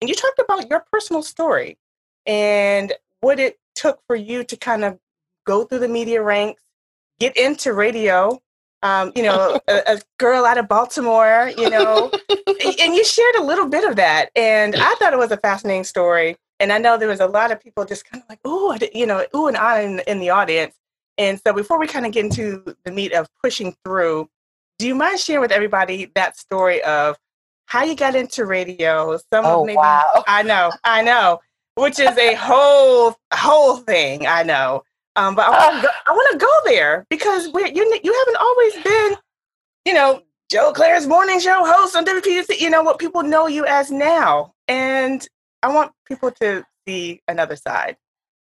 And 0.00 0.08
you 0.08 0.14
talked 0.14 0.38
about 0.38 0.70
your 0.70 0.84
personal 0.90 1.22
story 1.22 1.76
and 2.26 2.92
what 3.20 3.38
it 3.38 3.58
took 3.74 4.00
for 4.06 4.16
you 4.16 4.44
to 4.44 4.56
kind 4.56 4.84
of 4.84 4.98
go 5.46 5.64
through 5.64 5.80
the 5.80 5.88
media 5.88 6.22
ranks, 6.22 6.62
get 7.18 7.36
into 7.36 7.72
radio. 7.72 8.38
Um, 8.80 9.10
you 9.16 9.24
know, 9.24 9.58
a, 9.68 9.82
a, 9.88 10.00
girl 10.18 10.44
out 10.44 10.56
of 10.56 10.68
Baltimore, 10.68 11.50
you 11.58 11.68
know, 11.68 12.12
and 12.30 12.94
you 12.94 13.04
shared 13.04 13.34
a 13.34 13.42
little 13.42 13.66
bit 13.66 13.82
of 13.82 13.96
that. 13.96 14.30
And 14.36 14.76
I 14.76 14.94
thought 15.00 15.12
it 15.12 15.18
was 15.18 15.32
a 15.32 15.36
fascinating 15.36 15.82
story. 15.82 16.36
And 16.60 16.72
I 16.72 16.78
know 16.78 16.96
there 16.96 17.08
was 17.08 17.18
a 17.18 17.26
lot 17.26 17.50
of 17.50 17.60
people 17.60 17.84
just 17.84 18.08
kind 18.08 18.22
of 18.22 18.28
like, 18.28 18.38
oh, 18.44 18.78
you 18.94 19.04
know, 19.04 19.26
ooh 19.34 19.48
and 19.48 19.56
ah 19.56 19.80
in, 19.80 20.00
in 20.06 20.20
the 20.20 20.30
audience. 20.30 20.76
And 21.16 21.40
so 21.44 21.52
before 21.52 21.80
we 21.80 21.88
kind 21.88 22.06
of 22.06 22.12
get 22.12 22.24
into 22.24 22.76
the 22.84 22.92
meat 22.92 23.12
of 23.12 23.26
pushing 23.42 23.74
through, 23.84 24.28
do 24.78 24.86
you 24.86 24.94
mind 24.94 25.18
sharing 25.18 25.40
with 25.40 25.50
everybody 25.50 26.10
that 26.14 26.36
story 26.36 26.82
of 26.84 27.16
how 27.66 27.82
you 27.82 27.96
got 27.96 28.14
into 28.14 28.46
radio? 28.46 29.16
Some 29.32 29.44
oh, 29.44 29.64
maybe, 29.64 29.76
wow. 29.76 30.24
I 30.28 30.44
know, 30.44 30.70
I 30.84 31.02
know, 31.02 31.40
which 31.78 32.00
is 32.00 32.16
a 32.18 32.34
whole 32.34 33.14
whole 33.32 33.76
thing. 33.78 34.26
I 34.26 34.42
know. 34.42 34.82
Um, 35.16 35.34
but 35.34 35.46
I 35.46 35.50
want 35.50 35.82
to 35.82 35.90
I 36.06 36.12
want 36.12 36.32
to 36.32 36.38
go 36.38 36.70
there 36.70 37.06
because 37.08 37.48
we 37.52 37.62
you 37.72 38.00
you 38.02 38.24
haven't 38.26 38.36
always 38.40 38.84
been, 38.84 39.16
you 39.84 39.94
know, 39.94 40.22
Joe 40.50 40.72
Clair's 40.72 41.06
morning 41.06 41.40
show 41.40 41.64
host 41.64 41.96
on 41.96 42.04
WPGC. 42.04 42.60
You 42.60 42.70
know 42.70 42.82
what 42.82 42.98
people 42.98 43.22
know 43.22 43.46
you 43.46 43.64
as 43.64 43.90
now, 43.90 44.54
and 44.66 45.26
I 45.62 45.72
want 45.72 45.92
people 46.06 46.30
to 46.42 46.64
see 46.86 47.22
another 47.28 47.56
side. 47.56 47.96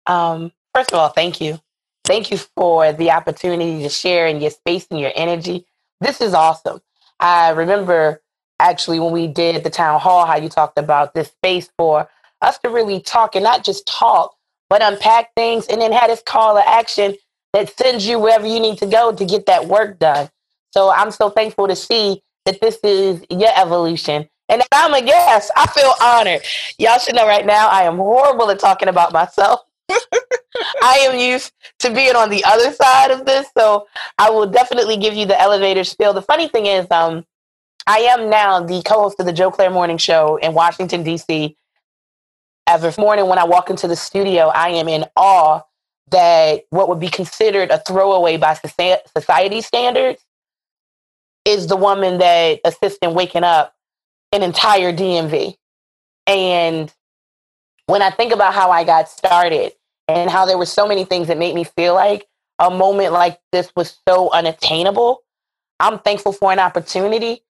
Um, 0.06 0.52
first 0.74 0.92
of 0.92 0.98
all, 0.98 1.08
thank 1.08 1.40
you, 1.40 1.60
thank 2.04 2.30
you 2.30 2.38
for 2.56 2.92
the 2.92 3.10
opportunity 3.10 3.82
to 3.82 3.88
share 3.88 4.26
in 4.28 4.40
your 4.40 4.50
space 4.50 4.86
and 4.90 4.98
your 5.00 5.12
energy. 5.14 5.66
This 6.00 6.20
is 6.20 6.32
awesome. 6.34 6.80
I 7.20 7.50
remember 7.50 8.22
actually 8.60 9.00
when 9.00 9.12
we 9.12 9.26
did 9.26 9.62
the 9.62 9.70
town 9.70 10.00
hall 10.00 10.26
how 10.26 10.36
you 10.36 10.48
talked 10.48 10.78
about 10.78 11.14
this 11.14 11.28
space 11.28 11.70
for 11.76 12.08
us 12.42 12.58
to 12.58 12.70
really 12.70 13.00
talk 13.00 13.34
and 13.34 13.44
not 13.44 13.64
just 13.64 13.86
talk 13.86 14.36
but 14.68 14.82
unpack 14.82 15.32
things 15.36 15.66
and 15.68 15.80
then 15.80 15.92
have 15.92 16.08
this 16.08 16.22
call 16.22 16.54
to 16.56 16.68
action 16.68 17.14
that 17.52 17.74
sends 17.76 18.06
you 18.06 18.18
wherever 18.18 18.46
you 18.46 18.60
need 18.60 18.78
to 18.78 18.86
go 18.86 19.12
to 19.12 19.24
get 19.24 19.46
that 19.46 19.66
work 19.66 19.98
done. 19.98 20.28
So 20.72 20.90
I'm 20.90 21.10
so 21.10 21.30
thankful 21.30 21.68
to 21.68 21.76
see 21.76 22.22
that 22.44 22.60
this 22.60 22.78
is 22.82 23.24
your 23.30 23.50
evolution. 23.56 24.28
And 24.48 24.60
if 24.60 24.68
I'm 24.72 24.94
a 24.94 25.02
guest, 25.02 25.50
I 25.56 25.66
feel 25.68 25.92
honored. 26.00 26.42
Y'all 26.78 26.98
should 26.98 27.14
know 27.14 27.26
right 27.26 27.46
now 27.46 27.68
I 27.68 27.84
am 27.84 27.96
horrible 27.96 28.50
at 28.50 28.58
talking 28.58 28.88
about 28.88 29.12
myself. 29.12 29.60
I 30.82 31.06
am 31.08 31.18
used 31.18 31.52
to 31.80 31.92
being 31.92 32.16
on 32.16 32.30
the 32.30 32.44
other 32.44 32.72
side 32.72 33.10
of 33.10 33.26
this, 33.26 33.48
so 33.56 33.86
I 34.18 34.30
will 34.30 34.46
definitely 34.46 34.96
give 34.96 35.14
you 35.14 35.26
the 35.26 35.40
elevator 35.40 35.84
spiel. 35.84 36.12
The 36.12 36.22
funny 36.22 36.48
thing 36.48 36.66
is, 36.66 36.86
um, 36.90 37.24
I 37.86 37.98
am 37.98 38.30
now 38.30 38.60
the 38.60 38.82
co-host 38.82 39.20
of 39.20 39.26
the 39.26 39.32
Joe 39.32 39.50
Clair 39.50 39.70
Morning 39.70 39.98
Show 39.98 40.36
in 40.36 40.54
Washington 40.54 41.02
D.C. 41.02 41.56
Every 42.68 42.92
morning 42.98 43.26
when 43.26 43.38
I 43.38 43.44
walk 43.44 43.70
into 43.70 43.86
the 43.86 43.96
studio, 43.96 44.48
I 44.48 44.70
am 44.70 44.88
in 44.88 45.04
awe 45.16 45.62
that 46.10 46.64
what 46.70 46.88
would 46.88 47.00
be 47.00 47.08
considered 47.08 47.70
a 47.70 47.78
throwaway 47.78 48.36
by 48.36 48.54
society 48.54 49.60
standards 49.60 50.24
is 51.44 51.68
the 51.68 51.76
woman 51.76 52.18
that 52.18 52.60
assists 52.64 52.98
in 53.02 53.14
waking 53.14 53.44
up 53.44 53.74
an 54.32 54.42
entire 54.42 54.92
DMV. 54.92 55.54
And 56.26 56.92
when 57.86 58.02
I 58.02 58.10
think 58.10 58.32
about 58.32 58.52
how 58.52 58.70
I 58.72 58.82
got 58.82 59.08
started 59.08 59.72
and 60.08 60.28
how 60.28 60.44
there 60.44 60.58
were 60.58 60.66
so 60.66 60.88
many 60.88 61.04
things 61.04 61.28
that 61.28 61.38
made 61.38 61.54
me 61.54 61.62
feel 61.62 61.94
like 61.94 62.26
a 62.58 62.70
moment 62.70 63.12
like 63.12 63.38
this 63.52 63.70
was 63.76 63.96
so 64.08 64.30
unattainable, 64.32 65.22
I'm 65.78 66.00
thankful 66.00 66.32
for 66.32 66.50
an 66.50 66.58
opportunity. 66.58 67.42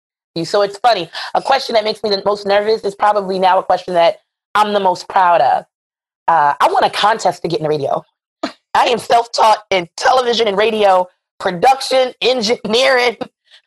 So 0.44 0.60
it's 0.60 0.78
funny. 0.78 1.08
A 1.34 1.40
question 1.40 1.74
that 1.74 1.84
makes 1.84 2.02
me 2.02 2.10
the 2.10 2.22
most 2.26 2.44
nervous 2.44 2.84
is 2.84 2.94
probably 2.94 3.38
now 3.38 3.58
a 3.58 3.62
question 3.62 3.94
that 3.94 4.20
I'm 4.56 4.72
the 4.72 4.80
most 4.80 5.06
proud 5.08 5.42
of. 5.42 5.66
Uh, 6.26 6.54
I 6.58 6.68
won 6.72 6.82
a 6.82 6.90
contest 6.90 7.42
to 7.42 7.48
get 7.48 7.60
in 7.60 7.64
the 7.64 7.68
radio. 7.68 8.02
I 8.42 8.86
am 8.86 8.98
self 8.98 9.30
taught 9.30 9.64
in 9.70 9.88
television 9.96 10.48
and 10.48 10.56
radio 10.56 11.06
production, 11.38 12.14
engineering, 12.22 13.18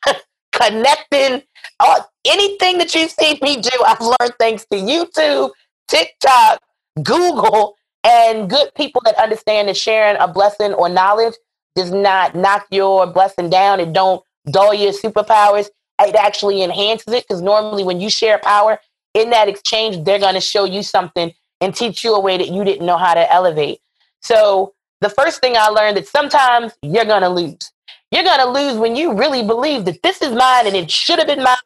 connecting, 0.51 1.43
all, 1.79 2.09
anything 2.25 2.79
that 2.79 2.93
you've 2.95 3.11
seen 3.11 3.37
me 3.43 3.61
do, 3.61 3.69
I've 3.85 4.01
learned 4.01 4.33
thanks 4.39 4.65
to 4.71 4.77
YouTube, 4.77 5.51
TikTok, 5.87 6.59
Google, 7.03 7.75
and 8.03 8.49
good 8.49 8.73
people 8.75 9.01
that 9.05 9.15
understand 9.15 9.67
that 9.67 9.77
sharing 9.77 10.19
a 10.19 10.27
blessing 10.27 10.73
or 10.73 10.89
knowledge 10.89 11.35
does 11.75 11.91
not 11.91 12.33
knock 12.35 12.65
your 12.71 13.05
blessing 13.05 13.49
down. 13.49 13.79
It 13.79 13.93
don't 13.93 14.23
dull 14.51 14.73
your 14.73 14.91
superpowers. 14.91 15.67
It 16.01 16.15
actually 16.15 16.63
enhances 16.63 17.13
it 17.13 17.25
because 17.27 17.43
normally 17.43 17.83
when 17.83 18.01
you 18.01 18.09
share 18.09 18.39
power, 18.39 18.79
in 19.13 19.29
that 19.31 19.47
exchange, 19.47 20.03
they're 20.03 20.19
going 20.19 20.35
to 20.35 20.41
show 20.41 20.65
you 20.65 20.83
something 20.83 21.33
and 21.61 21.75
teach 21.75 22.03
you 22.03 22.15
a 22.15 22.19
way 22.19 22.37
that 22.37 22.49
you 22.49 22.63
didn't 22.63 22.85
know 22.85 22.97
how 22.97 23.13
to 23.13 23.31
elevate. 23.31 23.79
So 24.21 24.73
the 25.01 25.09
first 25.09 25.41
thing 25.41 25.55
I 25.57 25.67
learned 25.67 25.97
that 25.97 26.07
sometimes 26.07 26.73
you're 26.81 27.05
going 27.05 27.21
to 27.21 27.29
lose. 27.29 27.71
You're 28.11 28.23
going 28.23 28.39
to 28.39 28.49
lose 28.49 28.77
when 28.77 28.95
you 28.95 29.13
really 29.13 29.43
believe 29.43 29.85
that 29.85 30.01
this 30.01 30.21
is 30.21 30.31
mine 30.31 30.65
and 30.65 30.75
it 30.75 30.89
should 30.89 31.19
have 31.19 31.27
been 31.27 31.43
mine. 31.43 31.57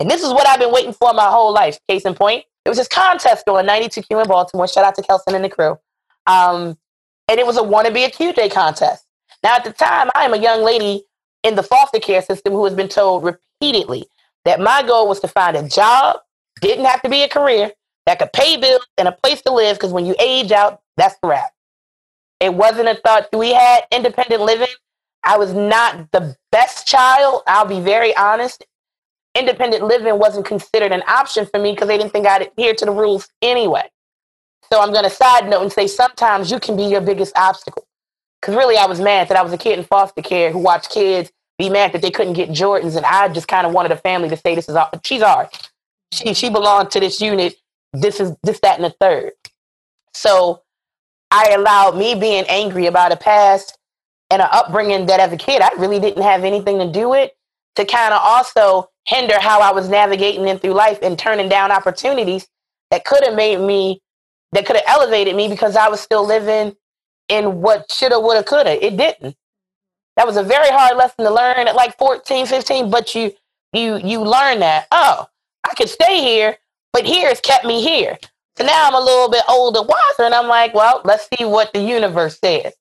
And 0.00 0.10
this 0.10 0.22
is 0.22 0.32
what 0.32 0.46
I've 0.48 0.58
been 0.58 0.72
waiting 0.72 0.92
for 0.92 1.12
my 1.12 1.26
whole 1.26 1.52
life. 1.52 1.78
Case 1.88 2.04
in 2.04 2.14
point, 2.14 2.44
it 2.64 2.68
was 2.68 2.78
this 2.78 2.88
contest 2.88 3.48
on 3.48 3.66
92Q 3.66 4.22
in 4.22 4.28
Baltimore. 4.28 4.66
Shout 4.66 4.84
out 4.84 4.94
to 4.96 5.02
Kelson 5.02 5.34
and 5.34 5.44
the 5.44 5.48
crew. 5.48 5.78
Um, 6.26 6.76
and 7.28 7.38
it 7.38 7.46
was 7.46 7.56
a 7.56 7.60
wannabe 7.60 8.06
a 8.06 8.10
QJ 8.10 8.52
contest. 8.52 9.06
Now, 9.42 9.56
at 9.56 9.64
the 9.64 9.72
time, 9.72 10.10
I 10.14 10.24
am 10.24 10.34
a 10.34 10.38
young 10.38 10.62
lady 10.62 11.04
in 11.42 11.54
the 11.54 11.62
foster 11.62 11.98
care 11.98 12.22
system 12.22 12.52
who 12.52 12.64
has 12.64 12.74
been 12.74 12.88
told 12.88 13.24
repeatedly 13.24 14.06
that 14.44 14.60
my 14.60 14.82
goal 14.82 15.08
was 15.08 15.20
to 15.20 15.28
find 15.28 15.56
a 15.56 15.68
job 15.68 16.18
didn't 16.62 16.86
have 16.86 17.02
to 17.02 17.10
be 17.10 17.22
a 17.22 17.28
career 17.28 17.72
that 18.06 18.18
could 18.18 18.32
pay 18.32 18.56
bills 18.56 18.86
and 18.96 19.08
a 19.08 19.12
place 19.12 19.42
to 19.42 19.52
live 19.52 19.76
because 19.76 19.92
when 19.92 20.06
you 20.06 20.14
age 20.18 20.52
out, 20.52 20.80
that's 20.96 21.16
the 21.22 21.28
wrap. 21.28 21.52
It 22.40 22.54
wasn't 22.54 22.88
a 22.88 22.94
thought. 22.94 23.28
We 23.32 23.52
had 23.52 23.84
independent 23.92 24.42
living. 24.42 24.68
I 25.22 25.38
was 25.38 25.52
not 25.52 26.10
the 26.12 26.36
best 26.50 26.86
child. 26.86 27.42
I'll 27.46 27.66
be 27.66 27.80
very 27.80 28.16
honest. 28.16 28.64
Independent 29.34 29.84
living 29.84 30.18
wasn't 30.18 30.46
considered 30.46 30.92
an 30.92 31.02
option 31.06 31.46
for 31.46 31.60
me 31.60 31.72
because 31.72 31.88
they 31.88 31.98
didn't 31.98 32.12
think 32.12 32.26
I'd 32.26 32.42
adhere 32.42 32.74
to 32.74 32.84
the 32.84 32.90
rules 32.90 33.28
anyway. 33.40 33.88
So 34.72 34.80
I'm 34.80 34.92
going 34.92 35.04
to 35.04 35.10
side 35.10 35.48
note 35.48 35.62
and 35.62 35.72
say 35.72 35.86
sometimes 35.86 36.50
you 36.50 36.58
can 36.58 36.76
be 36.76 36.84
your 36.84 37.00
biggest 37.00 37.36
obstacle. 37.36 37.86
Because 38.40 38.56
really, 38.56 38.76
I 38.76 38.86
was 38.86 39.00
mad 39.00 39.28
that 39.28 39.36
I 39.36 39.42
was 39.42 39.52
a 39.52 39.58
kid 39.58 39.78
in 39.78 39.84
foster 39.84 40.22
care 40.22 40.50
who 40.50 40.58
watched 40.58 40.90
kids 40.90 41.30
be 41.58 41.70
mad 41.70 41.92
that 41.92 42.02
they 42.02 42.10
couldn't 42.10 42.32
get 42.32 42.50
Jordans, 42.50 42.96
and 42.96 43.06
I 43.06 43.28
just 43.28 43.46
kind 43.46 43.66
of 43.66 43.72
wanted 43.72 43.92
a 43.92 43.96
family 43.96 44.28
to 44.30 44.36
say, 44.36 44.54
"This 44.54 44.68
is 44.68 44.74
all, 44.74 44.90
she's 45.04 45.22
ours." 45.22 45.48
She 46.12 46.34
she 46.34 46.50
belonged 46.50 46.90
to 46.92 47.00
this 47.00 47.20
unit. 47.20 47.56
This 47.92 48.20
is 48.20 48.34
this, 48.42 48.60
that, 48.60 48.76
and 48.76 48.84
the 48.84 48.94
third. 49.00 49.32
So 50.14 50.62
I 51.30 51.54
allowed 51.56 51.96
me 51.96 52.14
being 52.14 52.44
angry 52.48 52.86
about 52.86 53.12
a 53.12 53.16
past 53.16 53.78
and 54.30 54.42
an 54.42 54.48
upbringing 54.52 55.06
that 55.06 55.20
as 55.20 55.32
a 55.32 55.36
kid 55.36 55.62
I 55.62 55.70
really 55.78 55.98
didn't 55.98 56.22
have 56.22 56.44
anything 56.44 56.78
to 56.78 56.90
do 56.90 57.08
with 57.08 57.30
to 57.76 57.84
kind 57.84 58.12
of 58.12 58.20
also 58.22 58.90
hinder 59.06 59.38
how 59.40 59.60
I 59.60 59.72
was 59.72 59.88
navigating 59.88 60.46
in 60.46 60.58
through 60.58 60.74
life 60.74 60.98
and 61.02 61.18
turning 61.18 61.48
down 61.48 61.72
opportunities 61.72 62.46
that 62.90 63.04
could 63.04 63.24
have 63.24 63.34
made 63.34 63.58
me 63.60 64.00
that 64.52 64.66
could 64.66 64.76
have 64.76 64.84
elevated 64.86 65.34
me 65.34 65.48
because 65.48 65.76
I 65.76 65.88
was 65.88 66.00
still 66.00 66.26
living 66.26 66.76
in 67.28 67.62
what 67.62 67.90
shoulda, 67.90 68.20
woulda, 68.20 68.44
coulda. 68.44 68.84
It 68.84 68.96
didn't. 68.96 69.34
That 70.16 70.26
was 70.26 70.36
a 70.36 70.42
very 70.42 70.68
hard 70.68 70.98
lesson 70.98 71.24
to 71.24 71.32
learn 71.32 71.66
at 71.66 71.74
like 71.74 71.96
14, 71.96 72.44
15, 72.46 72.90
but 72.90 73.14
you 73.14 73.32
you 73.72 73.96
you 73.96 74.20
learn 74.20 74.60
that, 74.60 74.86
oh, 74.90 75.26
I 75.64 75.74
could 75.74 75.88
stay 75.88 76.20
here, 76.20 76.56
but 76.92 77.04
here 77.04 77.28
has 77.28 77.40
kept 77.40 77.64
me 77.64 77.82
here. 77.82 78.18
So 78.56 78.64
now 78.64 78.86
I'm 78.86 78.94
a 78.94 79.00
little 79.00 79.30
bit 79.30 79.44
older, 79.48 79.82
wiser, 79.82 80.24
and 80.24 80.34
I'm 80.34 80.48
like, 80.48 80.74
well, 80.74 81.00
let's 81.04 81.28
see 81.36 81.44
what 81.44 81.72
the 81.72 81.80
universe 81.80 82.38
says. 82.38 82.72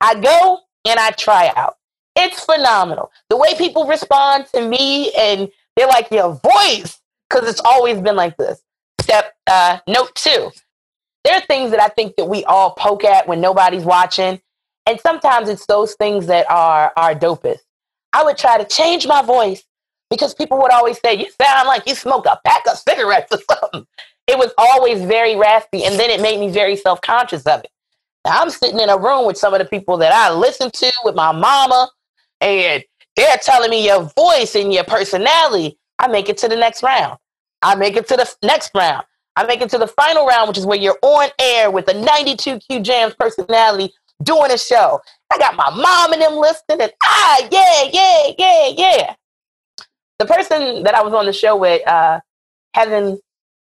I 0.00 0.14
go 0.20 0.60
and 0.84 1.00
I 1.00 1.10
try 1.12 1.52
out. 1.56 1.76
It's 2.16 2.44
phenomenal. 2.44 3.10
The 3.30 3.36
way 3.36 3.54
people 3.56 3.86
respond 3.86 4.46
to 4.54 4.66
me 4.66 5.12
and 5.12 5.48
they're 5.76 5.88
like, 5.88 6.10
your 6.10 6.34
voice, 6.34 7.00
because 7.28 7.48
it's 7.48 7.60
always 7.64 8.00
been 8.00 8.16
like 8.16 8.36
this. 8.36 8.60
Step 9.00 9.34
uh, 9.46 9.78
note 9.88 10.14
two. 10.14 10.50
There 11.24 11.34
are 11.34 11.40
things 11.42 11.70
that 11.70 11.80
I 11.80 11.88
think 11.88 12.16
that 12.16 12.26
we 12.26 12.44
all 12.44 12.72
poke 12.72 13.04
at 13.04 13.26
when 13.26 13.40
nobody's 13.40 13.84
watching. 13.84 14.40
And 14.86 15.00
sometimes 15.00 15.48
it's 15.48 15.66
those 15.66 15.94
things 15.94 16.26
that 16.26 16.48
are 16.50 16.92
our 16.96 17.14
dopest. 17.14 17.60
I 18.12 18.22
would 18.22 18.36
try 18.36 18.58
to 18.58 18.64
change 18.64 19.06
my 19.06 19.22
voice 19.22 19.64
because 20.14 20.34
people 20.34 20.58
would 20.58 20.70
always 20.70 20.98
say, 21.00 21.14
You 21.14 21.30
sound 21.40 21.66
like 21.66 21.86
you 21.86 21.94
smoke 21.94 22.26
a 22.26 22.38
pack 22.44 22.62
of 22.70 22.78
cigarettes 22.78 23.32
or 23.32 23.38
something. 23.60 23.86
It 24.26 24.38
was 24.38 24.52
always 24.56 25.02
very 25.02 25.36
raspy, 25.36 25.84
and 25.84 25.98
then 25.98 26.10
it 26.10 26.20
made 26.20 26.40
me 26.40 26.48
very 26.50 26.76
self 26.76 27.00
conscious 27.00 27.42
of 27.46 27.60
it. 27.60 27.70
Now, 28.24 28.40
I'm 28.40 28.50
sitting 28.50 28.80
in 28.80 28.88
a 28.88 28.96
room 28.96 29.26
with 29.26 29.36
some 29.36 29.52
of 29.52 29.58
the 29.58 29.66
people 29.66 29.98
that 29.98 30.12
I 30.12 30.32
listen 30.32 30.70
to 30.70 30.92
with 31.04 31.14
my 31.14 31.32
mama, 31.32 31.90
and 32.40 32.82
they're 33.16 33.36
telling 33.38 33.70
me 33.70 33.84
your 33.84 34.10
voice 34.16 34.54
and 34.54 34.72
your 34.72 34.84
personality. 34.84 35.78
I 35.98 36.08
make 36.08 36.28
it 36.28 36.38
to 36.38 36.48
the 36.48 36.56
next 36.56 36.82
round. 36.82 37.18
I 37.62 37.74
make 37.74 37.96
it 37.96 38.08
to 38.08 38.16
the 38.16 38.32
next 38.42 38.70
round. 38.74 39.04
I 39.36 39.44
make 39.44 39.60
it 39.60 39.70
to 39.70 39.78
the 39.78 39.86
final 39.86 40.26
round, 40.26 40.48
which 40.48 40.58
is 40.58 40.66
where 40.66 40.78
you're 40.78 40.98
on 41.02 41.28
air 41.40 41.70
with 41.70 41.88
a 41.88 41.94
92Q 41.94 42.82
Jams 42.82 43.14
personality 43.14 43.92
doing 44.22 44.50
a 44.50 44.58
show. 44.58 45.00
I 45.32 45.38
got 45.38 45.56
my 45.56 45.70
mom 45.70 46.12
and 46.12 46.22
them 46.22 46.36
listening, 46.36 46.80
and 46.80 46.92
ah, 47.02 47.48
yeah, 47.50 47.90
yeah, 47.92 48.32
yeah, 48.38 48.68
yeah 48.76 49.14
the 50.18 50.26
person 50.26 50.82
that 50.84 50.94
I 50.94 51.02
was 51.02 51.12
on 51.12 51.26
the 51.26 51.32
show 51.32 51.56
with, 51.56 51.86
uh, 51.86 52.20
Heaven 52.74 53.18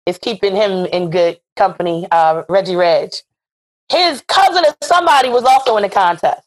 is 0.06 0.18
keeping 0.18 0.54
him 0.54 0.86
in 0.86 1.10
good 1.10 1.38
company, 1.56 2.06
uh, 2.10 2.42
Reggie 2.48 2.76
Reg. 2.76 3.12
His 3.88 4.22
cousin 4.28 4.64
or 4.64 4.74
somebody 4.82 5.28
was 5.28 5.44
also 5.44 5.76
in 5.76 5.82
the 5.82 5.88
contest. 5.88 6.42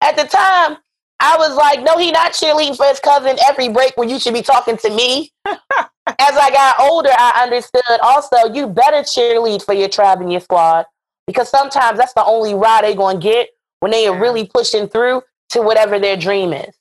at 0.00 0.16
the 0.16 0.24
time, 0.24 0.78
I 1.20 1.36
was 1.36 1.56
like, 1.56 1.82
no, 1.82 1.98
he 1.98 2.12
not 2.12 2.32
cheerleading 2.32 2.76
for 2.76 2.86
his 2.86 3.00
cousin 3.00 3.36
every 3.48 3.68
break 3.68 3.96
when 3.96 4.08
you 4.08 4.20
should 4.20 4.34
be 4.34 4.42
talking 4.42 4.76
to 4.78 4.90
me. 4.90 5.32
As 5.44 6.36
I 6.36 6.50
got 6.50 6.80
older, 6.80 7.10
I 7.12 7.42
understood 7.42 7.82
also 8.02 8.52
you 8.52 8.68
better 8.68 8.98
cheerlead 8.98 9.62
for 9.62 9.74
your 9.74 9.88
tribe 9.88 10.20
and 10.20 10.30
your 10.30 10.40
squad 10.40 10.86
because 11.26 11.48
sometimes 11.48 11.98
that's 11.98 12.14
the 12.14 12.24
only 12.24 12.54
ride 12.54 12.84
they're 12.84 12.94
going 12.94 13.20
to 13.20 13.22
get 13.22 13.48
when 13.80 13.90
they 13.90 14.06
are 14.06 14.18
really 14.18 14.46
pushing 14.46 14.88
through 14.88 15.22
to 15.50 15.60
whatever 15.60 15.98
their 15.98 16.16
dream 16.16 16.52
is. 16.52 16.77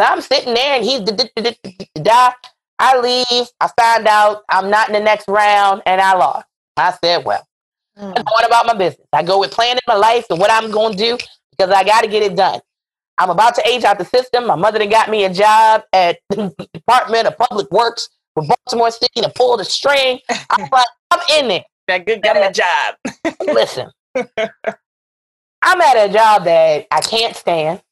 So 0.00 0.06
I'm 0.06 0.22
sitting 0.22 0.54
there 0.54 0.76
and 0.76 0.82
he's 0.82 1.00
die. 1.00 2.32
I 2.78 2.98
leave. 3.00 3.48
I 3.60 3.68
find 3.78 4.06
out 4.06 4.44
I'm 4.48 4.70
not 4.70 4.88
in 4.88 4.94
the 4.94 5.00
next 5.00 5.28
round 5.28 5.82
and 5.84 6.00
I 6.00 6.14
lost. 6.14 6.46
I 6.78 6.96
said, 7.04 7.22
well, 7.26 7.46
hmm. 7.98 8.04
I'm 8.04 8.24
going 8.24 8.46
about 8.46 8.64
my 8.64 8.72
business. 8.72 9.06
I 9.12 9.22
go 9.22 9.40
with 9.40 9.50
planning 9.50 9.82
my 9.86 9.96
life 9.96 10.24
and 10.30 10.40
what 10.40 10.50
I'm 10.50 10.70
going 10.70 10.96
to 10.96 10.98
do 10.98 11.18
because 11.50 11.70
I 11.70 11.84
got 11.84 12.00
to 12.00 12.08
get 12.08 12.22
it 12.22 12.34
done. 12.34 12.60
I'm 13.18 13.28
about 13.28 13.54
to 13.56 13.68
age 13.68 13.84
out 13.84 13.98
the 13.98 14.06
system. 14.06 14.46
My 14.46 14.54
mother 14.54 14.78
done 14.78 14.88
got 14.88 15.10
me 15.10 15.26
a 15.26 15.34
job 15.34 15.82
at 15.92 16.16
the 16.30 16.50
Department 16.72 17.26
of 17.26 17.36
Public 17.36 17.70
Works 17.70 18.08
for 18.32 18.42
Baltimore 18.46 18.90
City 18.90 19.20
to 19.20 19.28
pull 19.28 19.58
the 19.58 19.66
string. 19.66 20.18
I'm 20.48 20.66
like, 20.72 20.86
I'm 21.10 21.20
in 21.38 21.48
there. 21.48 21.64
That 21.88 22.06
good 22.06 22.22
government 22.22 22.56
job. 22.56 22.94
Listen, 23.46 23.90
I'm 24.16 25.80
at 25.82 26.08
a 26.08 26.10
job 26.10 26.44
that 26.44 26.86
I 26.90 27.00
can't 27.02 27.36
stand 27.36 27.82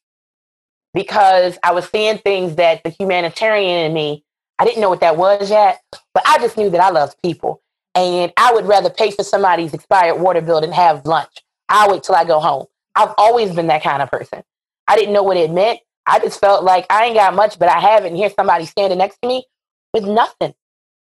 because 0.93 1.57
I 1.63 1.71
was 1.71 1.87
seeing 1.89 2.17
things 2.17 2.55
that 2.55 2.83
the 2.83 2.89
humanitarian 2.89 3.85
in 3.85 3.93
me, 3.93 4.23
I 4.57 4.65
didn't 4.65 4.81
know 4.81 4.89
what 4.89 5.01
that 5.01 5.17
was 5.17 5.49
yet, 5.49 5.81
but 6.13 6.23
I 6.25 6.37
just 6.39 6.57
knew 6.57 6.69
that 6.69 6.81
I 6.81 6.89
loved 6.89 7.15
people. 7.23 7.61
And 7.95 8.31
I 8.37 8.53
would 8.53 8.65
rather 8.65 8.89
pay 8.89 9.11
for 9.11 9.23
somebody's 9.23 9.73
expired 9.73 10.19
water 10.19 10.41
bill 10.41 10.61
than 10.61 10.71
have 10.71 11.05
lunch. 11.05 11.43
I'll 11.69 11.91
wait 11.91 12.03
till 12.03 12.15
I 12.15 12.25
go 12.25 12.39
home. 12.39 12.65
I've 12.95 13.13
always 13.17 13.53
been 13.53 13.67
that 13.67 13.83
kind 13.83 14.01
of 14.01 14.09
person. 14.09 14.43
I 14.87 14.95
didn't 14.95 15.13
know 15.13 15.23
what 15.23 15.37
it 15.37 15.51
meant. 15.51 15.79
I 16.05 16.19
just 16.19 16.39
felt 16.39 16.63
like 16.63 16.85
I 16.89 17.05
ain't 17.05 17.15
got 17.15 17.35
much, 17.35 17.59
but 17.59 17.69
I 17.69 17.79
have 17.79 18.03
it. 18.03 18.09
And 18.09 18.17
here's 18.17 18.33
somebody 18.33 18.65
standing 18.65 18.97
next 18.97 19.19
to 19.21 19.27
me 19.27 19.45
with 19.93 20.05
nothing. 20.05 20.53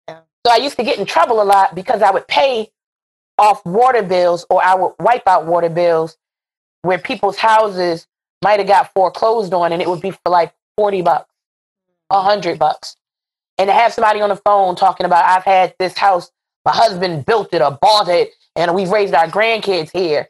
Yeah. 0.07 0.21
So 0.45 0.53
I 0.53 0.57
used 0.57 0.77
to 0.77 0.83
get 0.83 0.97
in 0.97 1.05
trouble 1.05 1.41
a 1.41 1.43
lot 1.43 1.75
because 1.75 2.01
I 2.01 2.11
would 2.11 2.27
pay 2.27 2.69
off 3.37 3.63
water 3.65 4.01
bills 4.01 4.45
or 4.49 4.63
I 4.63 4.75
would 4.75 4.93
wipe 4.99 5.27
out 5.27 5.45
water 5.45 5.69
bills 5.69 6.17
where 6.81 6.97
people's 6.97 7.37
houses 7.37 8.07
might 8.43 8.59
have 8.59 8.67
got 8.67 8.93
foreclosed 8.93 9.53
on 9.53 9.71
and 9.71 9.81
it 9.81 9.89
would 9.89 10.01
be 10.01 10.11
for 10.11 10.29
like 10.29 10.53
40 10.77 11.01
bucks, 11.01 11.31
100 12.09 12.59
bucks. 12.59 12.97
And 13.57 13.67
to 13.67 13.73
have 13.73 13.93
somebody 13.93 14.21
on 14.21 14.29
the 14.29 14.35
phone 14.35 14.75
talking 14.75 15.05
about, 15.05 15.25
I've 15.25 15.43
had 15.43 15.75
this 15.79 15.97
house, 15.97 16.31
my 16.65 16.73
husband 16.73 17.25
built 17.25 17.53
it 17.53 17.61
or 17.61 17.77
bought 17.81 18.09
it, 18.09 18.31
and 18.55 18.73
we've 18.75 18.89
raised 18.89 19.13
our 19.13 19.27
grandkids 19.27 19.91
here. 19.91 20.29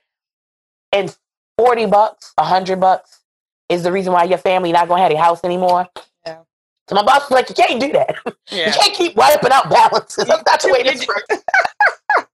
And 0.91 1.15
40 1.57 1.87
bucks, 1.87 2.33
100 2.37 2.79
bucks 2.79 3.21
is 3.69 3.83
the 3.83 3.91
reason 3.91 4.13
why 4.13 4.25
your 4.25 4.37
family 4.37 4.71
not 4.71 4.87
going 4.87 4.99
to 4.99 5.03
have 5.03 5.11
a 5.11 5.17
house 5.17 5.43
anymore. 5.43 5.87
Yeah. 6.25 6.39
So 6.87 6.95
my 6.95 7.03
boss 7.03 7.29
was 7.29 7.31
like, 7.31 7.49
you 7.49 7.55
can't 7.55 7.79
do 7.79 7.91
that. 7.93 8.15
You 8.51 8.71
can't 8.71 8.93
keep 8.93 9.15
wiping 9.15 9.51
out 9.51 9.71
balances. 9.71 10.25
That's 10.25 10.43
not 10.45 10.61
the 10.61 10.71
way 10.71 10.83
this 10.83 11.07
works. 11.07 11.25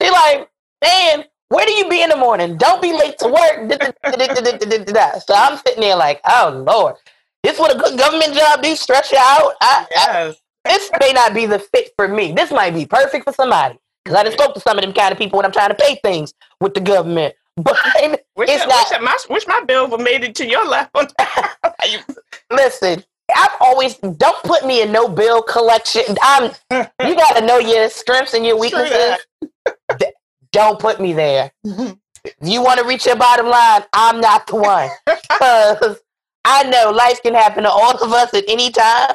They're 0.00 0.10
like, 0.10 0.50
man, 0.82 1.24
where 1.52 1.66
do 1.66 1.72
you 1.72 1.88
be 1.88 2.02
in 2.02 2.08
the 2.10 2.16
morning? 2.16 2.56
Don't 2.56 2.80
be 2.82 2.92
late 2.92 3.18
to 3.18 3.28
work. 3.28 3.92
So 5.26 5.34
I'm 5.34 5.58
sitting 5.58 5.80
there 5.80 5.96
like, 5.96 6.20
oh 6.26 6.62
Lord, 6.66 6.96
this 7.42 7.58
what 7.58 7.74
a 7.74 7.78
good 7.78 7.98
government 7.98 8.34
job 8.34 8.62
do? 8.62 8.74
Stretch 8.76 9.12
you 9.12 9.18
out. 9.20 9.54
I, 9.60 9.86
I, 9.96 10.26
Yes. 10.26 10.36
this 10.64 10.90
may 11.00 11.12
not 11.12 11.34
be 11.34 11.46
the 11.46 11.58
fit 11.58 11.90
for 11.96 12.08
me. 12.08 12.32
This 12.32 12.50
might 12.50 12.72
be 12.74 12.86
perfect 12.86 13.24
for 13.24 13.32
somebody. 13.32 13.78
Because 14.04 14.18
I 14.18 14.24
just 14.24 14.36
spoke 14.38 14.54
to 14.54 14.60
some 14.60 14.78
of 14.78 14.82
them 14.84 14.92
kind 14.92 15.12
of 15.12 15.18
people 15.18 15.36
when 15.36 15.46
I'm 15.46 15.52
trying 15.52 15.68
to 15.70 15.74
pay 15.76 15.98
things 16.02 16.32
with 16.60 16.74
the 16.74 16.80
government. 16.80 17.34
But 17.56 17.76
Wish, 18.36 18.48
It's 18.48 18.62
I- 18.64 18.66
not- 18.66 18.90
wish, 18.90 18.98
I- 18.98 19.00
my, 19.00 19.16
wish 19.30 19.46
my 19.46 19.60
bill 19.66 19.86
would 19.88 20.00
made 20.00 20.24
it 20.24 20.34
to 20.36 20.46
your. 20.48 20.64
You- 21.90 21.98
listen, 22.50 23.04
I've 23.36 23.50
always 23.60 23.96
don't 23.96 24.42
put 24.44 24.64
me 24.66 24.82
in 24.82 24.90
no 24.92 25.06
bill 25.08 25.42
collection. 25.42 26.02
I'm 26.22 26.50
you 26.70 27.14
gotta 27.14 27.44
know 27.44 27.58
your 27.58 27.88
strengths 27.90 28.32
and 28.34 28.44
your 28.46 28.58
weaknesses. 28.58 29.18
That. 30.52 30.58
D- 30.58 30.58
Don't 30.58 30.80
put 30.80 31.00
me 31.00 31.12
there. 31.12 31.52
Mm-hmm. 31.66 31.92
If 32.24 32.34
you 32.42 32.62
want 32.62 32.80
to 32.80 32.86
reach 32.86 33.06
your 33.06 33.16
bottom 33.16 33.48
line, 33.48 33.82
I'm 33.94 34.20
not 34.20 34.46
the 34.48 34.56
one. 34.56 34.90
Because 35.40 36.00
I 36.44 36.64
know 36.64 36.90
life 36.92 37.22
can 37.22 37.34
happen 37.34 37.64
to 37.64 37.70
all 37.70 37.96
of 38.02 38.12
us 38.12 38.34
at 38.34 38.44
any 38.48 38.70
time. 38.70 39.14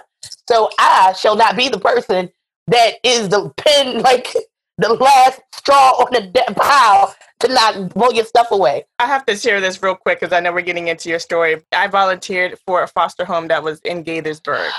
So 0.49 0.69
I 0.79 1.13
shall 1.13 1.35
not 1.37 1.57
be 1.57 1.69
the 1.69 1.79
person 1.79 2.29
that 2.67 2.95
is 3.03 3.29
the 3.29 3.51
pin, 3.57 4.01
like 4.03 4.33
the 4.77 4.93
last 4.93 5.41
straw 5.55 5.91
on 5.91 6.13
the 6.13 6.21
de- 6.27 6.53
pile 6.55 7.15
to 7.41 7.47
not 7.49 7.93
blow 7.93 8.11
your 8.11 8.25
stuff 8.25 8.51
away. 8.51 8.85
I 8.99 9.07
have 9.07 9.25
to 9.27 9.35
share 9.37 9.61
this 9.61 9.81
real 9.83 9.95
quick 9.95 10.19
because 10.19 10.33
I 10.33 10.39
know 10.41 10.53
we're 10.53 10.61
getting 10.61 10.89
into 10.89 11.09
your 11.09 11.19
story. 11.19 11.61
I 11.73 11.87
volunteered 11.87 12.57
for 12.65 12.83
a 12.83 12.87
foster 12.87 13.25
home 13.25 13.47
that 13.49 13.63
was 13.63 13.79
in 13.81 14.03
Gaithersburg. 14.03 14.69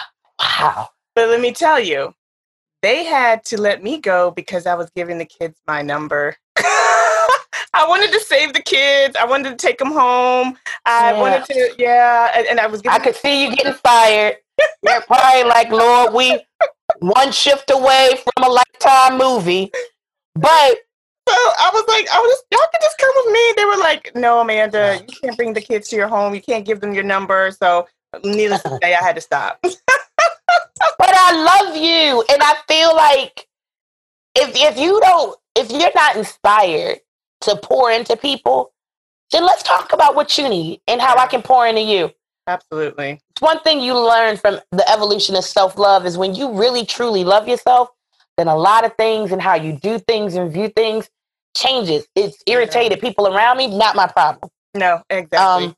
Wow. 0.40 0.88
But 1.14 1.30
let 1.30 1.40
me 1.40 1.52
tell 1.52 1.80
you, 1.80 2.14
they 2.82 3.04
had 3.04 3.44
to 3.46 3.60
let 3.60 3.82
me 3.82 3.98
go 3.98 4.30
because 4.30 4.66
I 4.66 4.74
was 4.74 4.90
giving 4.94 5.18
the 5.18 5.24
kids 5.24 5.60
my 5.66 5.82
number. 5.82 6.36
I 6.58 7.84
wanted 7.86 8.12
to 8.12 8.20
save 8.20 8.52
the 8.54 8.62
kids. 8.62 9.16
I 9.16 9.24
wanted 9.26 9.50
to 9.50 9.56
take 9.56 9.78
them 9.78 9.92
home. 9.92 10.56
I 10.86 11.12
Yeah. 11.12 11.20
wanted 11.20 11.44
to, 11.46 11.74
yeah. 11.78 12.32
And, 12.34 12.46
and 12.46 12.60
I 12.60 12.66
was 12.66 12.82
I 12.88 12.98
could 12.98 13.16
see 13.16 13.44
you 13.44 13.54
getting 13.54 13.74
fired. 13.74 14.36
You're 14.82 15.00
probably 15.02 15.44
like, 15.44 15.70
Lord, 15.70 16.12
we 16.12 16.40
one 17.00 17.30
shift 17.32 17.70
away 17.70 18.18
from 18.22 18.44
a 18.44 18.52
lifetime 18.52 19.18
movie. 19.18 19.70
But 20.34 20.78
So 21.28 21.34
I 21.34 21.70
was 21.74 21.84
like, 21.88 22.08
I 22.10 22.18
was 22.18 22.42
y'all 22.50 22.60
can 22.72 22.80
just 22.80 22.96
come 22.96 23.10
with 23.16 23.32
me. 23.34 23.52
They 23.56 23.64
were 23.66 23.76
like, 23.76 24.12
no, 24.14 24.40
Amanda, 24.40 24.98
you 25.06 25.14
can't 25.22 25.36
bring 25.36 25.52
the 25.52 25.60
kids 25.60 25.88
to 25.90 25.96
your 25.96 26.08
home. 26.08 26.34
You 26.34 26.40
can't 26.40 26.64
give 26.64 26.80
them 26.80 26.94
your 26.94 27.04
number. 27.04 27.50
So 27.50 27.86
needless 28.24 28.62
to 28.62 28.70
uh-uh. 28.70 28.78
say, 28.82 28.94
I 28.94 29.04
had 29.04 29.14
to 29.16 29.20
stop. 29.20 29.62
but 30.98 31.14
I 31.14 31.32
love 31.32 31.76
you. 31.76 32.24
And 32.30 32.42
I 32.42 32.54
feel 32.66 32.94
like 32.94 33.46
if 34.34 34.50
if 34.54 34.78
you 34.78 35.00
don't 35.00 35.36
if 35.54 35.70
you're 35.70 35.90
not 35.94 36.16
inspired 36.16 37.00
to 37.42 37.56
pour 37.56 37.90
into 37.90 38.16
people, 38.16 38.72
then 39.32 39.44
let's 39.44 39.62
talk 39.62 39.92
about 39.92 40.14
what 40.14 40.38
you 40.38 40.48
need 40.48 40.80
and 40.86 41.00
how 41.00 41.16
I 41.16 41.26
can 41.26 41.42
pour 41.42 41.66
into 41.66 41.82
you. 41.82 42.10
Absolutely. 42.46 43.20
It's 43.30 43.42
one 43.42 43.60
thing 43.60 43.80
you 43.80 43.94
learn 43.94 44.36
from 44.38 44.58
the 44.72 44.88
evolution 44.90 45.36
of 45.36 45.44
self-love 45.44 46.06
is 46.06 46.16
when 46.16 46.34
you 46.34 46.52
really 46.52 46.84
truly 46.84 47.22
love 47.22 47.46
yourself, 47.46 47.90
then 48.38 48.48
a 48.48 48.56
lot 48.56 48.84
of 48.84 48.94
things 48.96 49.32
and 49.32 49.42
how 49.42 49.54
you 49.54 49.74
do 49.74 49.98
things 49.98 50.34
and 50.34 50.50
view 50.50 50.68
things 50.68 51.10
changes. 51.56 52.06
It's 52.14 52.42
irritated 52.46 53.00
people 53.00 53.26
around 53.26 53.58
me, 53.58 53.66
not 53.66 53.96
my 53.96 54.06
problem. 54.06 54.50
No, 54.74 55.02
exactly. 55.10 55.66
Um, 55.66 55.76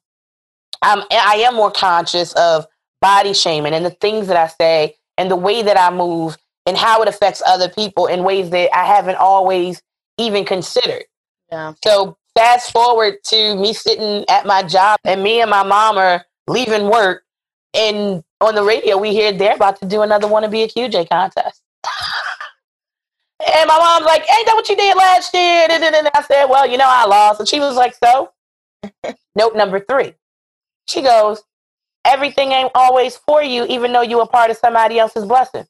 I'm, 0.83 1.03
I 1.11 1.45
am 1.47 1.57
more 1.57 1.71
conscious 1.71 2.33
of 2.35 2.67
body 3.01 3.33
shaming 3.33 3.73
and 3.73 3.85
the 3.85 3.91
things 3.91 4.27
that 4.29 4.37
I 4.37 4.49
say 4.49 4.97
and 5.17 5.31
the 5.31 5.37
way 5.37 5.63
that 5.63 5.79
I 5.79 5.95
move 5.95 6.37
and 6.67 6.77
how 6.77 7.03
it 7.03 7.09
affects 7.09 7.43
other 7.47 7.69
people 7.69 8.07
in 8.07 8.25
ways 8.25 8.51
that 8.51 8.75
I 8.77 8.85
haven't 8.85 9.17
always 9.17 9.83
even 10.19 10.45
considered. 10.45 11.05
yeah. 11.51 11.73
So 11.83 12.17
fast 12.37 12.73
forward 12.73 13.17
to 13.25 13.57
me 13.57 13.73
sitting 13.73 14.25
at 14.29 14.47
my 14.47 14.63
job 14.63 14.99
and 15.05 15.23
me 15.23 15.41
and 15.41 15.51
my 15.51 15.63
mom 15.63 15.99
are 15.99 16.25
leaving 16.47 16.89
work 16.89 17.25
and 17.75 18.23
on 18.41 18.55
the 18.55 18.63
radio 18.63 18.97
we 18.97 19.13
hear 19.13 19.33
they're 19.33 19.57
about 19.57 19.81
to 19.81 19.87
do 19.87 20.03
another 20.03 20.29
wanna 20.29 20.49
be 20.49 20.63
a 20.63 20.69
QJ 20.69 21.09
contest. 21.09 21.63
and 23.47 23.69
my 23.69 23.79
mom's 23.79 24.07
like, 24.07 24.21
ain't 24.21 24.47
that 24.47 24.55
what 24.55 24.69
you 24.69 24.77
did 24.77 24.97
last 24.97 25.33
year? 25.33 25.67
And 25.71 26.09
I 26.15 26.23
said, 26.23 26.47
well, 26.47 26.69
you 26.69 26.77
know, 26.77 26.89
I 26.89 27.07
lost. 27.07 27.41
And 27.41 27.49
she 27.49 27.59
was 27.61 27.77
like, 27.77 27.95
so? 28.03 28.33
Note 29.35 29.57
number 29.57 29.81
three. 29.81 30.15
She 30.87 31.03
goes, 31.03 31.43
everything 32.05 32.53
ain't 32.53 32.71
always 32.75 33.17
for 33.17 33.43
you, 33.43 33.67
even 33.69 33.93
though 33.93 34.03
you 34.03 34.19
were 34.19 34.27
part 34.27 34.51
of 34.51 34.57
somebody 34.57 34.99
else's 34.99 35.25
blessing. 35.25 35.67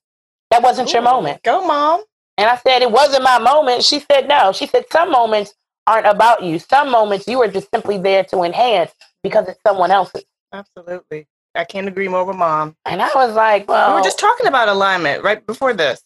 That 0.51 0.63
wasn't 0.63 0.93
your 0.93 1.03
mm, 1.03 1.07
moment. 1.07 1.43
Go, 1.43 1.67
mom. 1.67 2.03
And 2.37 2.49
I 2.49 2.57
said, 2.57 2.83
it 2.83 2.91
wasn't 2.91 3.23
my 3.23 3.39
moment. 3.39 3.85
She 3.85 4.01
said, 4.01 4.27
no. 4.29 4.53
She 4.53 4.67
said, 4.67 4.85
some 4.91 5.11
moments 5.11 5.55
aren't 5.87 6.07
about 6.07 6.43
you. 6.43 6.59
Some 6.59 6.91
moments 6.91 7.27
you 7.29 7.41
are 7.43 7.49
just 7.49 7.69
simply 7.73 7.99
there 7.99 8.25
to 8.25 8.43
enhance 8.43 8.93
because 9.23 9.49
it's 9.49 9.61
someone 9.67 9.91
else's. 9.91 10.25
Absolutely. 10.53 11.27
I 11.55 11.65
can't 11.65 11.89
agree 11.89 12.09
more 12.09 12.25
with 12.25 12.37
mom. 12.37 12.77
And 12.85 13.03
I 13.03 13.11
was 13.15 13.35
like, 13.35 13.69
well, 13.69 13.91
we 13.91 14.01
were 14.01 14.05
just 14.05 14.19
talking 14.19 14.47
about 14.47 14.69
alignment 14.69 15.23
right 15.23 15.45
before 15.47 15.75
this. 15.75 16.03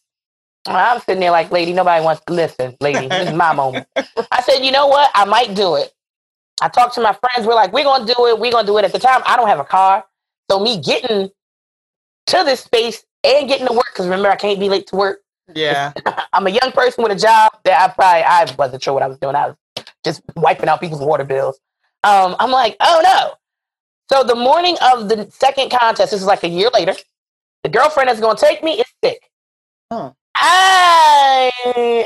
I'm 0.67 1.01
sitting 1.01 1.21
there 1.21 1.31
like, 1.31 1.51
lady, 1.51 1.75
nobody 1.75 2.03
wants 2.03 2.23
to 2.27 2.33
listen, 2.33 2.77
lady. 2.81 3.07
This 3.07 3.29
is 3.29 3.35
my 3.35 3.53
moment. 3.53 3.87
I 4.31 4.41
said, 4.41 4.61
you 4.65 4.73
know 4.73 4.87
what? 4.87 5.11
I 5.15 5.27
might 5.27 5.55
do 5.55 5.75
it. 5.77 5.93
I 6.63 6.69
talked 6.69 6.95
to 6.95 7.03
my 7.03 7.13
friends. 7.13 7.47
We're 7.47 7.55
like, 7.55 7.73
we're 7.73 7.85
going 7.85 8.07
to 8.07 8.15
do 8.15 8.27
it. 8.27 8.39
We're 8.39 8.53
going 8.53 8.65
to 8.65 8.73
do 8.73 8.79
it. 8.79 8.85
At 8.85 8.93
the 8.93 8.99
time, 8.99 9.23
I 9.27 9.37
don't 9.37 9.49
have 9.49 9.61
a 9.61 9.65
car. 9.65 10.05
So 10.51 10.61
me 10.61 10.81
getting 10.81 11.31
to 12.27 12.43
this 12.45 12.61
space 12.61 13.05
and 13.23 13.49
getting 13.49 13.67
to 13.67 13.73
work, 13.73 13.87
because 13.93 14.07
remember, 14.07 14.31
I 14.31 14.37
can't 14.37 14.61
be 14.61 14.69
late 14.69 14.87
to 14.89 14.97
work. 14.97 15.21
Yeah. 15.55 15.93
I'm 16.33 16.47
a 16.47 16.51
young 16.51 16.73
person 16.73 17.03
with 17.03 17.13
a 17.13 17.17
job 17.17 17.53
that 17.65 17.81
I 17.81 17.93
probably 17.93 18.23
I 18.23 18.55
wasn't 18.59 18.83
sure 18.83 18.95
what 18.95 19.03
I 19.03 19.09
was 19.09 19.19
doing. 19.19 19.35
I 19.37 19.49
was 19.49 19.57
just 20.05 20.23
wiping 20.37 20.69
out 20.69 20.81
people's 20.81 21.01
water 21.01 21.25
bills. 21.25 21.59
Um, 22.03 22.37
I'm 22.39 22.51
like, 22.51 22.77
oh 22.81 23.01
no. 23.03 23.35
So 24.11 24.23
the 24.23 24.35
morning 24.35 24.77
of 24.93 25.09
the 25.09 25.29
second 25.31 25.71
contest, 25.71 26.11
this 26.11 26.21
is 26.21 26.27
like 26.27 26.45
a 26.45 26.49
year 26.49 26.69
later, 26.73 26.95
the 27.63 27.69
girlfriend 27.71 28.09
that's 28.09 28.21
gonna 28.21 28.39
take 28.39 28.63
me 28.63 28.81
is 28.81 28.87
sick. 29.03 29.21
Oh. 29.91 30.15
I 30.37 31.51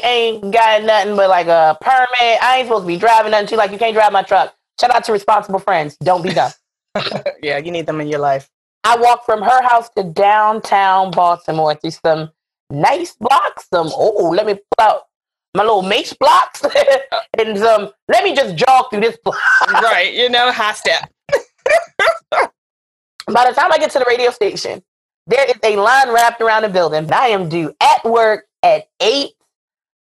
ain't 0.04 0.52
got 0.52 0.84
nothing 0.84 1.16
but 1.16 1.28
like 1.28 1.46
a 1.46 1.76
permit. 1.80 2.42
I 2.42 2.58
ain't 2.58 2.66
supposed 2.66 2.84
to 2.84 2.86
be 2.86 2.96
driving 2.96 3.32
nothing. 3.32 3.48
She's 3.48 3.58
like, 3.58 3.72
you 3.72 3.78
can't 3.78 3.94
drive 3.94 4.12
my 4.12 4.22
truck. 4.22 4.54
Shout 4.80 4.94
out 4.94 5.04
to 5.04 5.12
responsible 5.12 5.58
friends. 5.58 5.96
Don't 5.96 6.22
be 6.22 6.30
dumb. 6.30 6.52
yeah, 7.42 7.58
you 7.58 7.70
need 7.70 7.86
them 7.86 8.00
in 8.00 8.08
your 8.08 8.20
life. 8.20 8.48
I 8.84 8.96
walked 8.96 9.26
from 9.26 9.42
her 9.42 9.62
house 9.62 9.90
to 9.96 10.04
downtown 10.04 11.10
Baltimore 11.10 11.74
through 11.74 11.90
some 11.90 12.30
nice 12.70 13.14
blocks. 13.14 13.68
Some 13.72 13.90
oh, 13.92 14.30
let 14.30 14.46
me 14.46 14.54
pull 14.54 14.86
out 14.86 15.02
my 15.54 15.62
little 15.62 15.82
mace 15.82 16.12
blocks 16.12 16.62
and 17.38 17.58
some. 17.58 17.90
Let 18.08 18.24
me 18.24 18.34
just 18.34 18.56
jog 18.56 18.90
through 18.90 19.00
this 19.00 19.18
block. 19.24 19.36
right, 19.72 20.12
you 20.12 20.28
know, 20.28 20.52
high 20.52 20.72
step. 20.72 21.10
By 22.30 23.46
the 23.46 23.54
time 23.54 23.72
I 23.72 23.78
get 23.78 23.90
to 23.92 23.98
the 23.98 24.06
radio 24.08 24.30
station, 24.30 24.82
there 25.26 25.44
is 25.44 25.56
a 25.62 25.76
line 25.76 26.12
wrapped 26.12 26.40
around 26.40 26.62
the 26.62 26.68
building. 26.70 27.04
And 27.04 27.12
I 27.12 27.28
am 27.28 27.48
due 27.48 27.74
at 27.80 28.04
work 28.04 28.46
at 28.62 28.88
eight, 29.00 29.32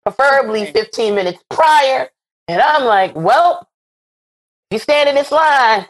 preferably. 0.05 0.66
15 0.66 1.14
minutes 1.14 1.42
prior. 1.51 2.09
And 2.49 2.62
I'm 2.62 2.85
like, 2.85 3.16
well, 3.16 3.68
you 4.70 4.79
stand 4.79 5.09
in 5.09 5.16
this 5.16 5.33
line, 5.33 5.85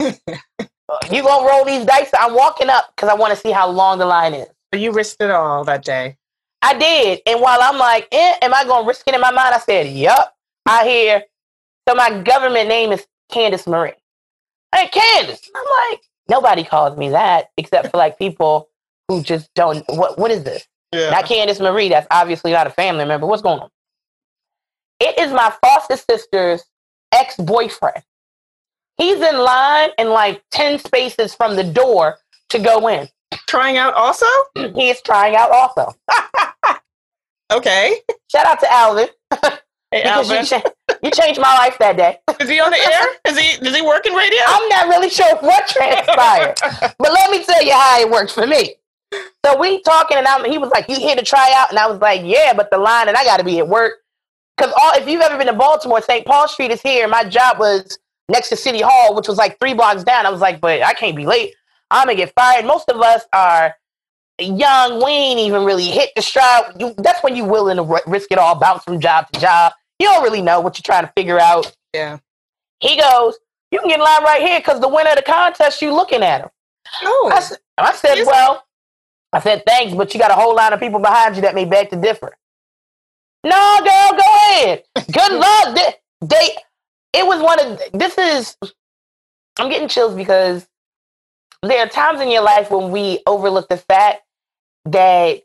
you 1.10 1.22
gonna 1.22 1.48
roll 1.48 1.64
these 1.64 1.84
dice. 1.84 2.10
I'm 2.18 2.34
walking 2.34 2.68
up 2.68 2.92
because 2.94 3.08
I 3.10 3.14
want 3.14 3.34
to 3.34 3.38
see 3.38 3.50
how 3.50 3.68
long 3.68 3.98
the 3.98 4.06
line 4.06 4.34
is. 4.34 4.48
But 4.70 4.80
you 4.80 4.92
risked 4.92 5.20
it 5.20 5.30
all 5.30 5.64
that 5.64 5.84
day. 5.84 6.16
I 6.62 6.78
did. 6.78 7.20
And 7.26 7.40
while 7.40 7.58
I'm 7.62 7.78
like, 7.78 8.08
eh, 8.12 8.34
am 8.42 8.54
I 8.54 8.64
gonna 8.64 8.86
risk 8.86 9.06
it 9.06 9.14
in 9.14 9.20
my 9.20 9.30
mind? 9.30 9.54
I 9.54 9.58
said, 9.58 9.88
Yup. 9.88 10.34
I 10.66 10.88
hear. 10.88 11.24
So 11.88 11.94
my 11.94 12.22
government 12.22 12.68
name 12.68 12.92
is 12.92 13.06
Candace 13.30 13.66
Marie. 13.66 13.92
Hey 14.74 14.88
Candace. 14.88 15.48
I'm 15.54 15.90
like, 15.90 16.00
nobody 16.28 16.64
calls 16.64 16.96
me 16.96 17.10
that 17.10 17.48
except 17.56 17.90
for 17.90 17.96
like 17.96 18.18
people 18.18 18.68
who 19.08 19.22
just 19.22 19.52
don't 19.54 19.84
what 19.88 20.18
what 20.18 20.30
is 20.30 20.44
this? 20.44 20.66
Yeah. 20.92 21.10
Not 21.10 21.26
Candace 21.26 21.60
Marie, 21.60 21.88
that's 21.88 22.06
obviously 22.10 22.52
not 22.52 22.66
a 22.66 22.70
family 22.70 23.04
member. 23.04 23.26
What's 23.26 23.42
going 23.42 23.60
on? 23.60 23.70
It 25.00 25.18
is 25.18 25.32
my 25.32 25.52
foster 25.62 25.96
sister's 25.96 26.62
ex-boyfriend. 27.12 28.02
He's 29.00 29.20
in 29.22 29.38
line 29.38 29.90
in 29.98 30.10
like 30.10 30.44
10 30.52 30.80
spaces 30.80 31.34
from 31.34 31.56
the 31.56 31.64
door 31.64 32.18
to 32.50 32.60
go 32.60 32.88
in. 32.88 33.08
Trying 33.48 33.78
out 33.78 33.94
also? 33.94 34.26
He 34.76 34.90
is 34.90 35.02
trying 35.02 35.36
out 35.36 35.52
also. 35.52 35.94
Okay. 37.52 37.96
Shout 38.30 38.46
out 38.46 38.60
to 38.60 38.72
Alvin. 38.72 39.08
Hey, 39.92 40.02
because 40.04 40.30
Alvin. 40.30 40.40
you, 40.40 40.46
cha- 40.46 40.98
you 41.02 41.12
changed 41.12 41.40
my 41.40 41.54
life 41.58 41.78
that 41.80 41.96
day. 41.96 42.18
Is 42.40 42.50
he 42.50 42.60
on 42.60 42.72
the 42.72 42.78
air? 42.78 43.06
Is 43.28 43.38
he 43.38 43.58
does 43.64 43.76
he 43.76 43.82
work 43.82 44.06
in 44.06 44.14
radio? 44.14 44.40
I'm 44.46 44.68
not 44.70 44.88
really 44.88 45.10
sure 45.10 45.36
what 45.40 45.66
transpired, 45.68 46.56
but 46.60 47.12
let 47.12 47.30
me 47.32 47.44
tell 47.44 47.64
you 47.64 47.72
how 47.74 48.00
it 48.00 48.10
worked 48.10 48.32
for 48.32 48.46
me. 48.46 48.76
So 49.46 49.58
we 49.58 49.82
talking, 49.82 50.18
and 50.18 50.28
I'm, 50.28 50.44
he 50.44 50.58
was 50.58 50.70
like, 50.70 50.88
"You 50.90 50.96
here 50.96 51.16
to 51.16 51.24
try 51.24 51.52
out?" 51.56 51.70
And 51.70 51.78
I 51.78 51.88
was 51.88 52.00
like, 52.00 52.22
"Yeah," 52.24 52.54
but 52.54 52.70
the 52.70 52.78
line, 52.78 53.08
and 53.08 53.16
I 53.16 53.24
got 53.24 53.38
to 53.38 53.44
be 53.44 53.58
at 53.60 53.68
work 53.68 53.94
because 54.56 54.72
all. 54.82 54.92
If 54.94 55.08
you've 55.08 55.22
ever 55.22 55.38
been 55.38 55.48
to 55.48 55.54
Baltimore, 55.54 56.02
St. 56.02 56.26
Paul 56.26 56.48
Street 56.48 56.70
is 56.72 56.82
here. 56.82 57.08
My 57.08 57.24
job 57.24 57.58
was 57.58 57.98
next 58.30 58.48
to 58.50 58.56
City 58.56 58.80
Hall, 58.80 59.14
which 59.14 59.28
was 59.28 59.36
like 59.38 59.58
three 59.58 59.74
blocks 59.74 60.04
down. 60.04 60.26
I 60.26 60.30
was 60.30 60.40
like, 60.40 60.60
"But 60.60 60.82
I 60.82 60.94
can't 60.94 61.16
be 61.16 61.26
late. 61.26 61.54
I'm 61.90 62.06
gonna 62.06 62.16
get 62.16 62.32
fired." 62.34 62.64
Most 62.64 62.88
of 62.88 63.00
us 63.00 63.24
are 63.32 63.74
young. 64.40 65.04
We 65.04 65.10
ain't 65.10 65.40
even 65.40 65.64
really 65.64 65.84
hit 65.84 66.10
the 66.16 66.22
stride. 66.22 66.74
You, 66.78 66.94
that's 66.98 67.22
when 67.22 67.36
you 67.36 67.44
willing 67.44 67.76
to 67.76 67.82
ri- 67.82 68.00
risk 68.06 68.32
it 68.32 68.38
all, 68.38 68.54
bounce 68.54 68.84
from 68.84 69.00
job 69.00 69.30
to 69.32 69.40
job. 69.40 69.72
You 69.98 70.06
don't 70.06 70.22
really 70.22 70.40
know 70.42 70.60
what 70.60 70.78
you're 70.78 70.82
trying 70.82 71.06
to 71.06 71.12
figure 71.16 71.38
out. 71.38 71.74
yeah. 71.92 72.18
He 72.80 72.96
goes, 72.96 73.38
"You 73.70 73.80
can 73.80 73.88
get 73.88 73.98
in 73.98 74.04
line 74.04 74.22
right 74.24 74.40
here 74.40 74.58
because 74.60 74.80
the 74.80 74.88
winner 74.88 75.10
of 75.10 75.16
the 75.16 75.22
contest, 75.22 75.82
you 75.82 75.92
looking 75.92 76.22
at 76.22 76.40
him." 76.42 76.50
Oh. 77.02 77.30
I, 77.32 77.86
I 77.88 77.92
said. 77.94 78.24
"Well," 78.24 78.64
I 79.32 79.40
said, 79.40 79.62
"Thanks, 79.66 79.94
but 79.94 80.14
you 80.14 80.20
got 80.20 80.30
a 80.30 80.34
whole 80.34 80.54
line 80.56 80.72
of 80.72 80.80
people 80.80 81.00
behind 81.00 81.36
you 81.36 81.42
that 81.42 81.54
may 81.54 81.64
beg 81.66 81.90
to 81.90 81.96
differ." 81.96 82.36
No, 83.44 83.78
girl, 83.78 84.18
go 84.18 84.36
ahead. 84.50 84.82
Good 85.12 85.32
luck. 85.38 85.74
They, 85.74 85.94
they, 86.26 86.56
it 87.12 87.26
was 87.26 87.40
one 87.42 87.60
of 87.60 87.80
this 87.92 88.16
is. 88.18 88.56
I'm 89.58 89.68
getting 89.68 89.88
chills 89.88 90.14
because 90.14 90.66
there 91.62 91.84
are 91.84 91.88
times 91.88 92.20
in 92.20 92.30
your 92.30 92.42
life 92.42 92.70
when 92.70 92.90
we 92.90 93.20
overlook 93.26 93.68
the 93.68 93.76
fact 93.76 94.22
that 94.86 95.42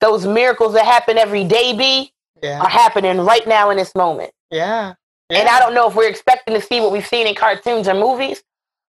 those 0.00 0.26
miracles 0.26 0.74
that 0.74 0.84
happen 0.84 1.16
every 1.16 1.44
day, 1.44 1.72
be 1.72 2.12
yeah. 2.42 2.60
are 2.60 2.68
happening 2.68 3.18
right 3.18 3.46
now 3.46 3.70
in 3.70 3.76
this 3.76 3.94
moment. 3.94 4.32
Yeah. 4.50 4.94
And 5.30 5.48
I 5.48 5.60
don't 5.60 5.72
know 5.72 5.88
if 5.88 5.94
we're 5.94 6.08
expecting 6.08 6.54
to 6.54 6.60
see 6.60 6.80
what 6.80 6.92
we've 6.92 7.06
seen 7.06 7.26
in 7.26 7.34
cartoons 7.34 7.88
or 7.88 7.94
movies, 7.94 8.42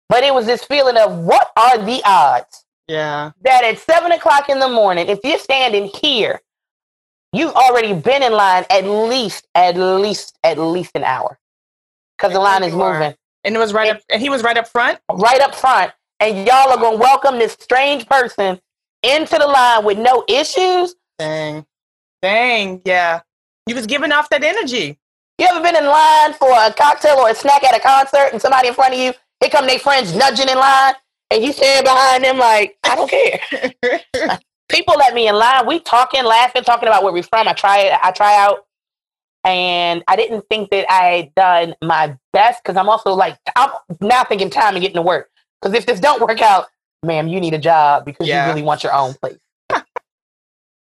but 0.10 0.24
it 0.24 0.34
was 0.34 0.46
this 0.46 0.64
feeling 0.66 0.98
of 0.98 1.20
what 1.20 1.52
are 1.56 1.78
the 1.78 2.02
odds 2.04 2.66
Yeah. 2.90 3.32
that 3.44 3.64
at 3.64 3.80
seven 3.80 4.12
o'clock 4.12 4.50
in 4.50 4.60
the 4.60 4.68
morning, 4.68 5.08
if 5.08 5.20
you're 5.24 5.40
standing 5.40 5.90
here, 6.02 6.42
you've 7.32 7.54
already 7.54 7.94
been 7.94 8.24
in 8.24 8.34
line 8.34 8.66
at 8.70 8.84
least, 8.86 9.48
at 9.56 9.78
least, 9.78 10.38
at 10.44 10.58
least 10.58 10.92
an 10.96 11.06
hour 11.06 11.40
because 12.24 12.34
the 12.34 12.40
line 12.40 12.64
is 12.64 12.74
you 12.74 12.82
are. 12.82 12.94
moving 12.94 13.16
And 13.44 13.56
it 13.56 13.60
was 13.60 13.74
right 13.74 13.92
up 13.92 14.02
and 14.10 14.22
he 14.22 14.30
was 14.30 14.44
right 14.44 14.58
up 14.58 14.68
front. 14.68 15.00
right 15.12 15.42
up 15.42 15.54
front, 15.54 15.92
and 16.20 16.48
y'all 16.48 16.72
are 16.72 16.78
going 16.78 16.98
to 16.98 17.02
welcome 17.02 17.38
this 17.38 17.54
strange 17.60 18.08
person 18.08 18.60
into 19.04 19.38
the 19.38 19.46
line 19.46 19.84
with 19.84 19.98
no 19.98 20.24
issues. 20.30 20.96
Dang. 21.20 21.66
Dang. 22.22 22.82
Yeah. 22.86 23.22
He 23.66 23.74
was 23.74 23.86
giving 23.86 24.14
off 24.14 24.30
that 24.30 24.44
energy. 24.44 24.98
You 25.38 25.48
ever 25.48 25.62
been 25.62 25.76
in 25.76 25.86
line 25.86 26.34
for 26.34 26.52
a 26.52 26.72
cocktail 26.72 27.18
or 27.18 27.30
a 27.30 27.36
snack 27.36 27.64
at 27.64 27.76
a 27.76 27.80
concert 27.80 28.30
and 28.32 28.42
somebody 28.42 28.70
in 28.70 28.74
front 28.74 28.94
of 28.94 29.00
you, 29.00 29.14
here 29.42 29.50
come 29.50 29.68
their 29.68 29.80
friends 29.80 30.16
nudging 30.16 30.48
in 30.48 30.58
line, 30.58 30.94
and 31.32 31.44
you 31.44 31.52
stand 31.52 31.84
behind 31.84 32.24
them 32.24 32.38
like, 32.38 32.78
I 32.84 32.96
don't 32.96 33.10
care. 33.10 34.40
People 34.70 34.96
let 34.98 35.14
me 35.14 35.28
in 35.28 35.36
line. 35.36 35.66
We 35.68 35.80
talking, 35.80 36.24
laughing, 36.24 36.64
talking 36.64 36.88
about 36.88 37.04
where 37.04 37.12
we're 37.12 37.24
from. 37.24 37.48
I 37.48 37.54
try 37.54 37.80
it, 37.80 38.00
I 38.02 38.12
try 38.12 38.38
out 38.38 38.66
and 39.44 40.04
I 40.08 40.16
didn't 40.16 40.46
think 40.50 40.70
that 40.72 40.92
I 40.92 41.04
had 41.06 41.36
done 41.36 41.76
my 41.82 42.18
best 42.32 42.64
because 42.64 42.78
I'm 42.78 42.90
also 42.90 43.14
like 43.14 43.38
I'm 43.56 43.72
now 44.02 44.24
thinking 44.24 44.50
time 44.50 44.76
and 44.76 44.82
getting 44.82 44.96
to 44.96 45.02
work 45.02 45.30
because 45.62 45.78
if 45.78 45.86
this 45.86 46.00
don't 46.00 46.22
work 46.22 46.42
out, 46.42 46.68
ma'am, 47.04 47.28
you 47.28 47.40
need 47.40 47.54
a 47.54 47.60
job 47.60 48.06
because 48.06 48.28
yeah. 48.28 48.46
you 48.46 48.52
really 48.52 48.64
want 48.64 48.84
your 48.84 48.94
own 48.94 49.14
place. 49.16 49.38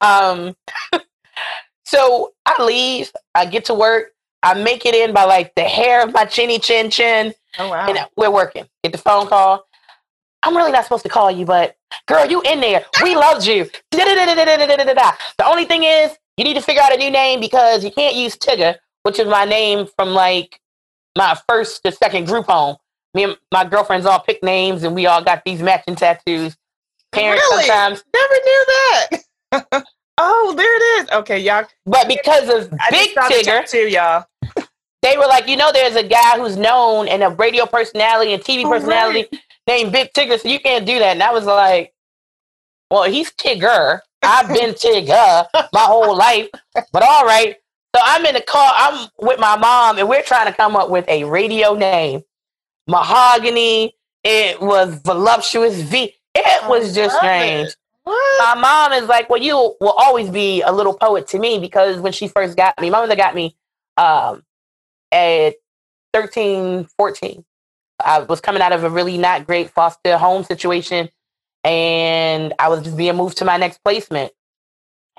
um, 0.02 0.56
so 1.86 2.34
I 2.46 2.64
leave, 2.64 3.12
I 3.36 3.46
get 3.46 3.66
to 3.66 3.74
work, 3.74 4.12
I 4.44 4.54
make 4.56 4.86
it 4.86 4.96
in 4.96 5.14
by 5.14 5.26
like 5.26 5.54
the 5.56 5.64
hair 5.64 6.04
of 6.04 6.14
my 6.14 6.26
chinny 6.26 6.60
chin 6.60 6.90
chin. 6.90 7.34
Oh 7.60 7.70
wow! 7.70 7.88
And 7.88 8.00
we're 8.16 8.32
working. 8.32 8.66
Get 8.84 8.92
the 8.92 8.98
phone 8.98 9.28
call. 9.28 9.66
I'm 10.44 10.58
really 10.58 10.72
not 10.72 10.84
supposed 10.84 11.04
to 11.04 11.10
call 11.10 11.30
you, 11.30 11.46
but 11.46 11.76
girl, 12.08 12.26
you 12.26 12.42
in 12.42 12.62
there. 12.62 12.84
We 13.04 13.16
loved 13.16 13.46
you. 13.46 13.70
Da-da-da-da-da-da-da-da. 13.92 15.12
The 15.38 15.46
only 15.46 15.66
thing 15.66 15.84
is, 15.84 16.18
you 16.42 16.46
need 16.46 16.56
to 16.56 16.62
figure 16.62 16.82
out 16.82 16.92
a 16.92 16.98
new 16.98 17.12
name 17.12 17.40
because 17.40 17.84
you 17.84 17.92
can't 17.92 18.16
use 18.16 18.36
Tigger, 18.36 18.76
which 19.04 19.20
is 19.20 19.28
my 19.28 19.46
name 19.46 19.86
from 19.96 20.10
like 20.10 20.60
my 21.16 21.38
first 21.48 21.84
to 21.84 21.92
second 21.92 22.26
group 22.26 22.48
home. 22.48 22.78
Me 23.14 23.26
and 23.26 23.38
my 23.52 23.64
girlfriends 23.64 24.08
all 24.08 24.20
picked 24.20 24.44
names, 24.44 24.82
and 24.84 24.96
we 24.96 25.06
all 25.06 25.24
got 25.24 25.44
these 25.46 25.62
matching 25.62 25.96
tattoos. 25.96 26.58
Parents 27.12 27.44
Really? 27.52 27.66
sometimes, 27.66 28.04
Never 28.12 28.34
knew 28.34 28.66
that. 28.68 29.84
oh, 30.18 30.54
there 30.58 30.76
it 30.78 31.04
is. 31.04 31.10
Okay, 31.20 31.38
y'all. 31.40 31.66
but 31.86 32.08
because 32.08 32.50
of 32.50 32.74
I 32.80 32.90
Big 32.90 33.14
just 33.14 33.14
saw 33.14 33.28
the 33.28 33.34
Tigger, 33.36 33.60
tattoo, 33.62 33.88
y'all. 33.90 34.26
they 35.04 35.18
were 35.18 35.28
like, 35.28 35.48
you 35.48 35.58
know, 35.58 35.72
there's 35.72 35.96
a 35.96 36.08
guy 36.08 36.40
who's 36.40 36.58
known 36.58 37.08
and 37.08 37.22
a 37.22 37.30
radio 37.30 37.68
personality 37.68 38.34
and 38.34 38.42
TV 38.42 38.64
Oh, 38.66 38.70
personality 38.72 39.28
named 39.68 39.92
Big 39.92 40.12
Tigger, 40.14 40.40
so 40.40 40.48
you 40.48 40.60
can't 40.60 40.88
do 40.88 40.98
that. 40.98 41.12
And 41.12 41.22
I 41.22 41.32
was 41.34 41.46
like, 41.46 41.94
well, 42.90 43.04
he's 43.04 43.32
Tigger. 43.34 44.00
I've 44.24 44.48
been 44.48 44.74
Tigger 44.74 45.48
my 45.74 45.82
whole 45.82 46.16
life, 46.16 46.50
but 46.92 47.04
all 47.04 47.26
right. 47.26 47.56
So 47.96 48.02
I'm 48.04 48.26
in 48.26 48.36
the 48.36 48.42
car. 48.42 48.72
I'm 48.76 49.10
with 49.20 49.40
my 49.40 49.58
mom, 49.58 49.98
and 49.98 50.08
we're 50.08 50.24
trying 50.24 50.48
to 50.48 50.54
come 50.54 50.76
up 50.76 50.90
with 50.90 51.08
a 51.08 51.24
radio 51.26 51.74
name. 51.74 52.22
Mahogany. 52.88 53.96
It 54.24 54.62
was 54.62 55.02
voluptuous 55.04 55.82
V. 55.82 56.14
It 56.36 56.70
was 56.70 56.94
just 56.94 57.18
strange 57.18 57.70
it. 57.70 57.76
My 58.06 58.56
mom 58.56 58.94
is 58.94 59.08
like, 59.08 59.30
well, 59.30 59.42
you 59.42 59.56
will 59.80 59.96
always 59.98 60.30
be 60.30 60.62
a 60.62 60.72
little 60.72 60.94
poet 60.94 61.28
to 61.28 61.40
me 61.40 61.60
because 61.60 62.00
when 62.00 62.12
she 62.12 62.28
first 62.28 62.58
got 62.58 62.80
me, 62.80 62.90
my 62.90 63.00
mother 63.00 63.16
got 63.16 63.36
me 63.36 63.56
um, 63.98 64.44
at 65.12 65.56
13, 66.14 66.88
14. 66.98 67.46
I 68.04 68.20
was 68.20 68.42
coming 68.42 68.62
out 68.62 68.74
of 68.74 68.84
a 68.84 68.90
really 68.90 69.18
not 69.18 69.46
great 69.46 69.70
foster 69.70 70.18
home 70.18 70.44
situation 70.44 71.10
and 71.64 72.54
I 72.60 72.70
was 72.70 72.82
just 72.84 72.98
being 72.98 73.16
moved 73.16 73.38
to 73.38 73.46
my 73.46 73.58
next 73.58 73.84
placement. 73.84 74.32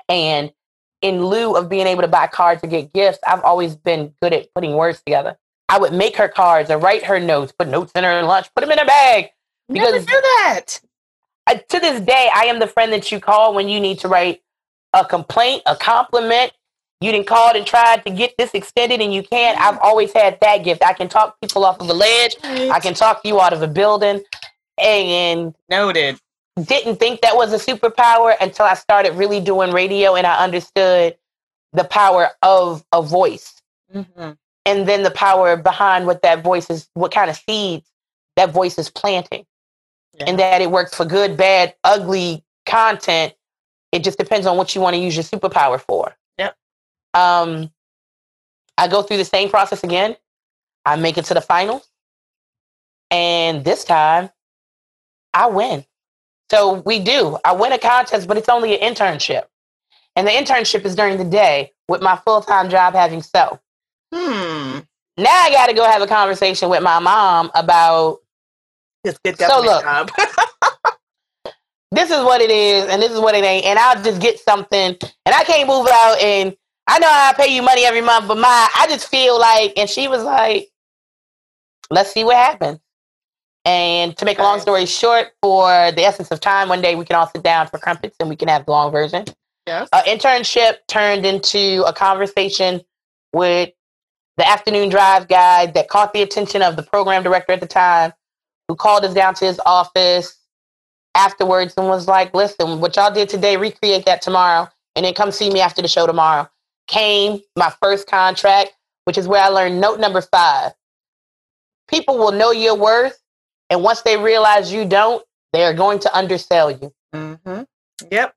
And 0.09 0.51
in 1.01 1.25
lieu 1.25 1.55
of 1.55 1.69
being 1.69 1.87
able 1.87 2.01
to 2.01 2.07
buy 2.07 2.27
cards 2.27 2.63
or 2.63 2.67
get 2.67 2.93
gifts, 2.93 3.19
I've 3.25 3.43
always 3.43 3.75
been 3.75 4.13
good 4.21 4.33
at 4.33 4.53
putting 4.53 4.73
words 4.73 5.01
together. 5.05 5.37
I 5.69 5.79
would 5.79 5.93
make 5.93 6.17
her 6.17 6.27
cards 6.27 6.69
or 6.69 6.77
write 6.77 7.03
her 7.03 7.19
notes, 7.19 7.51
put 7.51 7.67
notes 7.67 7.91
in 7.95 8.03
her 8.03 8.21
lunch, 8.23 8.47
put 8.55 8.61
them 8.61 8.71
in 8.71 8.77
her 8.79 8.85
bag. 8.85 9.29
Never 9.69 9.91
because- 9.99 10.07
knew 10.07 10.21
that. 10.21 10.65
I, 11.45 11.55
to 11.55 11.79
this 11.79 11.99
day, 12.01 12.29
I 12.33 12.45
am 12.45 12.59
the 12.59 12.67
friend 12.67 12.93
that 12.93 13.11
you 13.11 13.19
call 13.19 13.53
when 13.53 13.67
you 13.67 13.79
need 13.81 13.99
to 13.99 14.07
write 14.07 14.41
a 14.93 15.03
complaint, 15.03 15.63
a 15.65 15.75
compliment. 15.75 16.53
You 17.01 17.11
didn't 17.11 17.27
call 17.27 17.53
and 17.53 17.65
tried 17.65 18.05
to 18.05 18.11
get 18.11 18.33
this 18.37 18.51
extended 18.53 19.01
and 19.01 19.13
you 19.13 19.23
can't. 19.23 19.59
I've 19.59 19.77
always 19.79 20.13
had 20.13 20.39
that 20.39 20.59
gift. 20.63 20.81
I 20.85 20.93
can 20.93 21.09
talk 21.09 21.35
people 21.41 21.65
off 21.65 21.81
of 21.81 21.89
a 21.89 21.93
ledge. 21.93 22.37
I 22.43 22.79
can 22.79 22.93
talk 22.93 23.19
you 23.25 23.41
out 23.41 23.51
of 23.51 23.61
a 23.61 23.67
building. 23.67 24.23
And 24.77 25.53
Noted. 25.69 26.17
Didn't 26.61 26.97
think 26.97 27.21
that 27.21 27.35
was 27.35 27.51
a 27.53 27.57
superpower 27.57 28.35
until 28.39 28.65
I 28.65 28.75
started 28.75 29.15
really 29.15 29.39
doing 29.39 29.71
radio 29.71 30.15
and 30.15 30.27
I 30.27 30.43
understood 30.43 31.17
the 31.73 31.83
power 31.83 32.29
of 32.41 32.83
a 32.91 33.01
voice. 33.01 33.61
Mm-hmm. 33.93 34.31
and 34.65 34.87
then 34.87 35.03
the 35.03 35.11
power 35.11 35.55
behind 35.55 36.07
what 36.07 36.23
that 36.23 36.43
voice 36.43 36.67
is, 36.71 36.89
what 36.95 37.11
kind 37.11 37.29
of 37.29 37.35
seeds 37.35 37.87
that 38.37 38.49
voice 38.51 38.79
is 38.79 38.89
planting, 38.89 39.45
Yeah. 40.17 40.25
and 40.27 40.39
that 40.39 40.61
it 40.63 40.71
works 40.71 40.95
for 40.95 41.05
good, 41.05 41.37
bad, 41.37 41.75
ugly 41.83 42.43
content. 42.65 43.35
It 43.91 44.03
just 44.03 44.17
depends 44.17 44.47
on 44.47 44.57
what 44.57 44.73
you 44.73 44.81
want 44.81 44.95
to 44.95 44.99
use 44.99 45.15
your 45.15 45.23
superpower 45.23 45.79
for. 45.79 46.15
Yep. 46.39 46.55
Um, 47.13 47.71
I 48.79 48.87
go 48.87 49.03
through 49.03 49.17
the 49.17 49.25
same 49.25 49.49
process 49.49 49.83
again. 49.83 50.15
I 50.85 50.95
make 50.95 51.19
it 51.19 51.25
to 51.25 51.35
the 51.35 51.41
finals, 51.41 51.87
and 53.11 53.63
this 53.63 53.83
time, 53.83 54.31
I 55.35 55.47
win. 55.47 55.85
So 56.53 56.83
we 56.85 56.99
do. 56.99 57.37
I 57.43 57.53
win 57.53 57.71
a 57.73 57.79
contest, 57.79 58.27
but 58.27 58.37
it's 58.37 58.49
only 58.49 58.79
an 58.79 58.93
internship, 58.93 59.45
and 60.15 60.27
the 60.27 60.31
internship 60.31 60.85
is 60.85 60.95
during 60.95 61.17
the 61.17 61.25
day 61.25 61.71
with 61.87 62.01
my 62.01 62.17
full 62.17 62.41
time 62.41 62.69
job 62.69 62.93
having 62.93 63.23
so. 63.23 63.59
Hmm. 64.13 64.79
Now 65.17 65.29
I 65.31 65.49
got 65.51 65.67
to 65.67 65.73
go 65.73 65.85
have 65.85 66.01
a 66.03 66.07
conversation 66.07 66.69
with 66.69 66.83
my 66.83 66.99
mom 66.99 67.51
about 67.55 68.19
It's 69.03 69.19
good 69.25 69.39
So 69.39 69.61
look. 69.61 69.83
job. 69.83 70.11
this 71.91 72.11
is 72.11 72.23
what 72.23 72.41
it 72.41 72.51
is 72.51 72.85
and 72.89 73.01
this 73.01 73.11
is 73.11 73.19
what 73.19 73.35
it 73.35 73.43
ain't, 73.43 73.65
and 73.65 73.79
I'll 73.79 74.03
just 74.03 74.21
get 74.21 74.39
something, 74.39 74.95
and 75.25 75.35
I 75.35 75.43
can't 75.45 75.67
move 75.67 75.87
out. 75.91 76.19
And 76.19 76.55
I 76.87 76.99
know 76.99 77.09
I 77.09 77.33
pay 77.35 77.55
you 77.55 77.63
money 77.63 77.85
every 77.85 78.01
month, 78.01 78.27
but 78.27 78.37
my 78.37 78.69
I 78.77 78.87
just 78.89 79.07
feel 79.07 79.39
like, 79.39 79.73
and 79.77 79.89
she 79.89 80.07
was 80.07 80.23
like, 80.23 80.69
"Let's 81.89 82.11
see 82.13 82.23
what 82.23 82.35
happens." 82.37 82.79
And 83.65 84.17
to 84.17 84.25
make 84.25 84.39
a 84.39 84.43
long 84.43 84.59
story 84.59 84.85
short, 84.85 85.31
for 85.41 85.91
the 85.91 86.03
essence 86.03 86.31
of 86.31 86.39
time, 86.41 86.67
one 86.67 86.81
day 86.81 86.95
we 86.95 87.05
can 87.05 87.15
all 87.15 87.27
sit 87.27 87.43
down 87.43 87.67
for 87.67 87.77
crumpets 87.77 88.15
and 88.19 88.27
we 88.27 88.35
can 88.35 88.49
have 88.49 88.65
the 88.65 88.71
long 88.71 88.91
version. 88.91 89.25
yes. 89.67 89.87
uh, 89.93 90.01
internship 90.03 90.77
turned 90.87 91.25
into 91.25 91.83
a 91.87 91.93
conversation 91.93 92.81
with 93.31 93.69
the 94.37 94.47
afternoon 94.47 94.89
drive 94.89 95.27
guy 95.27 95.67
that 95.67 95.87
caught 95.87 96.13
the 96.13 96.21
attention 96.21 96.61
of 96.61 96.75
the 96.75 96.83
program 96.83 97.23
director 97.23 97.53
at 97.53 97.61
the 97.61 97.67
time, 97.67 98.11
who 98.67 98.75
called 98.75 99.05
us 99.05 99.13
down 99.13 99.33
to 99.35 99.45
his 99.45 99.61
office 99.65 100.37
afterwards 101.15 101.73
and 101.77 101.87
was 101.87 102.07
like, 102.07 102.33
listen, 102.33 102.81
what 102.81 102.95
y'all 102.95 103.13
did 103.13 103.29
today, 103.29 103.57
recreate 103.57 104.05
that 104.05 104.21
tomorrow, 104.21 104.67
and 104.95 105.05
then 105.05 105.13
come 105.13 105.31
see 105.31 105.49
me 105.49 105.61
after 105.61 105.81
the 105.81 105.87
show 105.87 106.07
tomorrow. 106.07 106.49
Came 106.87 107.39
my 107.55 107.71
first 107.81 108.07
contract, 108.07 108.73
which 109.05 109.17
is 109.17 109.27
where 109.27 109.41
I 109.41 109.47
learned 109.47 109.79
note 109.79 109.99
number 109.99 110.21
five. 110.21 110.73
People 111.87 112.17
will 112.17 112.31
know 112.31 112.51
your 112.51 112.75
worth, 112.75 113.19
and 113.69 113.83
once 113.83 114.01
they 114.01 114.17
realize 114.17 114.71
you 114.71 114.85
don't, 114.85 115.23
they 115.51 115.63
are 115.63 115.73
going 115.73 115.99
to 115.99 116.17
undersell 116.17 116.71
you. 116.71 116.93
Mm-hmm. 117.13 117.63
Yep. 118.11 118.35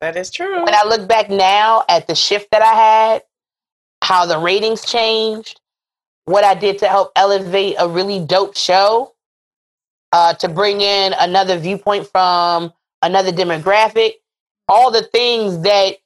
That 0.00 0.16
is 0.16 0.30
true. 0.30 0.64
when 0.64 0.74
I 0.74 0.84
look 0.86 1.08
back 1.08 1.30
now 1.30 1.84
at 1.88 2.06
the 2.06 2.14
shift 2.14 2.50
that 2.50 2.62
I 2.62 2.74
had, 2.74 3.22
how 4.02 4.26
the 4.26 4.38
ratings 4.38 4.84
changed, 4.84 5.60
what 6.26 6.44
I 6.44 6.54
did 6.54 6.78
to 6.78 6.86
help 6.86 7.12
elevate 7.16 7.76
a 7.78 7.88
really 7.88 8.24
dope 8.24 8.56
show, 8.56 9.14
uh, 10.12 10.34
to 10.34 10.48
bring 10.48 10.80
in 10.80 11.14
another 11.18 11.58
viewpoint 11.58 12.06
from 12.06 12.72
another 13.02 13.32
demographic, 13.32 14.12
all 14.68 14.90
the 14.90 15.02
things 15.02 15.60
that 15.62 15.96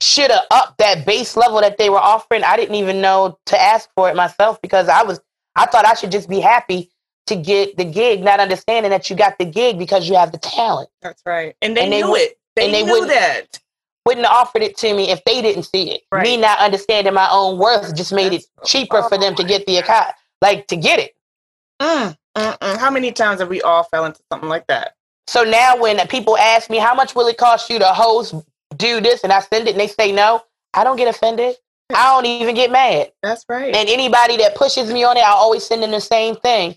should 0.00 0.30
have 0.30 0.44
upped 0.50 0.78
that 0.78 1.06
base 1.06 1.36
level 1.36 1.60
that 1.60 1.78
they 1.78 1.88
were 1.88 1.98
offering. 1.98 2.44
I 2.44 2.56
didn't 2.56 2.74
even 2.74 3.00
know 3.00 3.38
to 3.46 3.60
ask 3.60 3.88
for 3.94 4.10
it 4.10 4.16
myself 4.16 4.60
because 4.60 4.88
I 4.88 5.02
was 5.02 5.20
I 5.56 5.66
thought 5.66 5.86
I 5.86 5.94
should 5.94 6.10
just 6.10 6.28
be 6.28 6.40
happy 6.40 6.90
to 7.26 7.36
get 7.36 7.76
the 7.76 7.84
gig, 7.84 8.22
not 8.22 8.40
understanding 8.40 8.90
that 8.90 9.08
you 9.08 9.16
got 9.16 9.38
the 9.38 9.44
gig 9.44 9.78
because 9.78 10.08
you 10.08 10.14
have 10.16 10.32
the 10.32 10.38
talent. 10.38 10.88
That's 11.02 11.22
right. 11.24 11.56
And 11.62 11.76
they 11.76 11.84
And 11.84 11.92
they 11.92 12.02
knew 12.02 12.10
would- 12.10 12.20
it. 12.20 12.38
They, 12.56 12.66
and 12.66 12.74
they 12.74 12.82
knew 12.84 12.92
wouldn't- 12.92 13.10
that. 13.10 13.58
wouldn't 14.06 14.26
have 14.26 14.34
offered 14.36 14.62
it 14.62 14.76
to 14.76 14.92
me 14.94 15.10
if 15.10 15.24
they 15.24 15.40
didn't 15.42 15.64
see 15.64 15.90
it. 15.90 16.02
Me 16.22 16.36
not 16.36 16.58
understanding 16.58 17.14
my 17.14 17.28
own 17.30 17.58
worth 17.58 17.94
just 17.96 18.12
made 18.12 18.32
it 18.32 18.44
That's- 18.56 18.70
cheaper 18.70 19.02
for 19.08 19.16
them 19.18 19.34
to 19.36 19.42
oh 19.42 19.46
get 19.46 19.66
the 19.66 19.78
account, 19.78 20.14
like 20.42 20.66
to 20.68 20.76
get 20.76 20.98
it. 21.00 21.14
Mm, 21.80 22.16
mm, 22.36 22.58
mm. 22.58 22.76
How 22.78 22.90
many 22.90 23.10
times 23.12 23.40
have 23.40 23.48
we 23.48 23.62
all 23.62 23.82
fell 23.84 24.04
into 24.04 24.20
something 24.30 24.48
like 24.48 24.66
that? 24.68 24.94
So 25.26 25.42
now 25.42 25.76
when 25.76 25.98
people 26.08 26.36
ask 26.36 26.68
me 26.68 26.76
how 26.78 26.94
much 26.94 27.14
will 27.14 27.26
it 27.28 27.38
cost 27.38 27.70
you 27.70 27.78
to 27.78 27.86
host, 27.86 28.34
do 28.76 29.00
this, 29.00 29.24
and 29.24 29.32
I 29.32 29.40
send 29.40 29.66
it, 29.66 29.70
and 29.72 29.80
they 29.80 29.86
say 29.88 30.12
no, 30.12 30.42
I 30.74 30.84
don't 30.84 30.96
get 30.96 31.08
offended. 31.08 31.56
I 31.94 32.04
don't 32.14 32.26
even 32.26 32.54
get 32.54 32.70
mad. 32.70 33.10
That's 33.22 33.44
right. 33.48 33.74
And 33.74 33.88
anybody 33.88 34.36
that 34.36 34.54
pushes 34.54 34.92
me 34.92 35.02
on 35.02 35.16
it, 35.16 35.20
I 35.24 35.30
always 35.30 35.64
send 35.64 35.82
them 35.82 35.90
the 35.92 36.00
same 36.00 36.36
thing. 36.36 36.76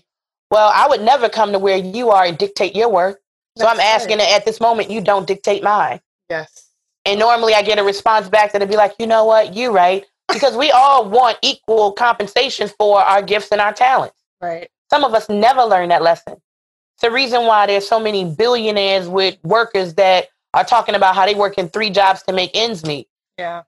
Well, 0.50 0.70
I 0.74 0.86
would 0.88 1.02
never 1.02 1.28
come 1.28 1.52
to 1.52 1.58
where 1.58 1.76
you 1.76 2.10
are 2.10 2.24
and 2.24 2.38
dictate 2.38 2.74
your 2.74 2.88
worth. 2.88 3.16
So 3.58 3.66
I'm 3.66 3.80
asking 3.80 4.18
right. 4.18 4.28
that 4.28 4.36
at 4.36 4.44
this 4.44 4.60
moment, 4.60 4.90
you 4.90 5.00
don't 5.00 5.26
dictate 5.26 5.62
mine. 5.62 6.00
Yes. 6.30 6.68
And 7.04 7.18
normally 7.18 7.54
I 7.54 7.62
get 7.62 7.78
a 7.78 7.84
response 7.84 8.28
back 8.28 8.52
that'll 8.52 8.68
be 8.68 8.76
like, 8.76 8.94
you 8.98 9.06
know 9.06 9.24
what, 9.24 9.54
you 9.54 9.70
right. 9.72 10.04
Because 10.32 10.56
we 10.56 10.70
all 10.70 11.08
want 11.08 11.38
equal 11.42 11.92
compensation 11.92 12.68
for 12.78 13.00
our 13.00 13.22
gifts 13.22 13.48
and 13.50 13.60
our 13.60 13.72
talents. 13.72 14.16
Right. 14.40 14.68
Some 14.90 15.04
of 15.04 15.14
us 15.14 15.28
never 15.28 15.62
learn 15.62 15.88
that 15.88 16.02
lesson. 16.02 16.34
It's 16.34 17.02
the 17.02 17.10
reason 17.10 17.46
why 17.46 17.66
there's 17.66 17.88
so 17.88 17.98
many 17.98 18.24
billionaires 18.24 19.08
with 19.08 19.38
workers 19.42 19.94
that 19.94 20.28
are 20.54 20.64
talking 20.64 20.94
about 20.94 21.14
how 21.14 21.26
they 21.26 21.34
work 21.34 21.58
in 21.58 21.68
three 21.68 21.90
jobs 21.90 22.22
to 22.24 22.32
make 22.32 22.50
ends 22.54 22.84
meet. 22.84 23.08
Yeah. 23.38 23.62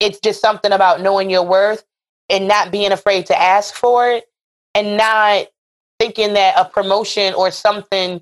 It's 0.00 0.20
just 0.20 0.40
something 0.40 0.72
about 0.72 1.00
knowing 1.00 1.30
your 1.30 1.44
worth 1.44 1.84
and 2.28 2.48
not 2.48 2.70
being 2.70 2.92
afraid 2.92 3.26
to 3.26 3.40
ask 3.40 3.74
for 3.74 4.10
it 4.10 4.24
and 4.74 4.96
not 4.96 5.46
thinking 6.02 6.32
that 6.34 6.54
a 6.58 6.64
promotion 6.64 7.32
or 7.34 7.52
something 7.52 8.20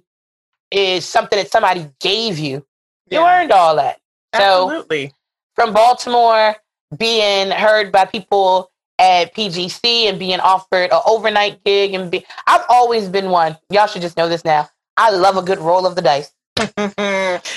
is 0.70 1.06
something 1.06 1.38
that 1.38 1.50
somebody 1.50 1.88
gave 1.98 2.38
you. 2.38 2.62
You 3.10 3.24
earned 3.24 3.52
all 3.52 3.76
that. 3.76 3.98
So 4.36 4.70
Absolutely. 4.70 5.14
from 5.54 5.72
Baltimore, 5.72 6.56
being 6.98 7.50
heard 7.50 7.90
by 7.90 8.04
people 8.04 8.70
at 8.98 9.34
PGC 9.34 10.10
and 10.10 10.18
being 10.18 10.40
offered 10.40 10.92
an 10.92 11.00
overnight 11.06 11.64
gig 11.64 11.94
and 11.94 12.10
be 12.10 12.26
I've 12.46 12.64
always 12.68 13.08
been 13.08 13.30
one. 13.30 13.56
Y'all 13.70 13.86
should 13.86 14.02
just 14.02 14.18
know 14.18 14.28
this 14.28 14.44
now. 14.44 14.68
I 14.98 15.10
love 15.10 15.38
a 15.38 15.42
good 15.42 15.58
roll 15.58 15.86
of 15.86 15.96
the 15.96 16.02
dice. 16.02 16.32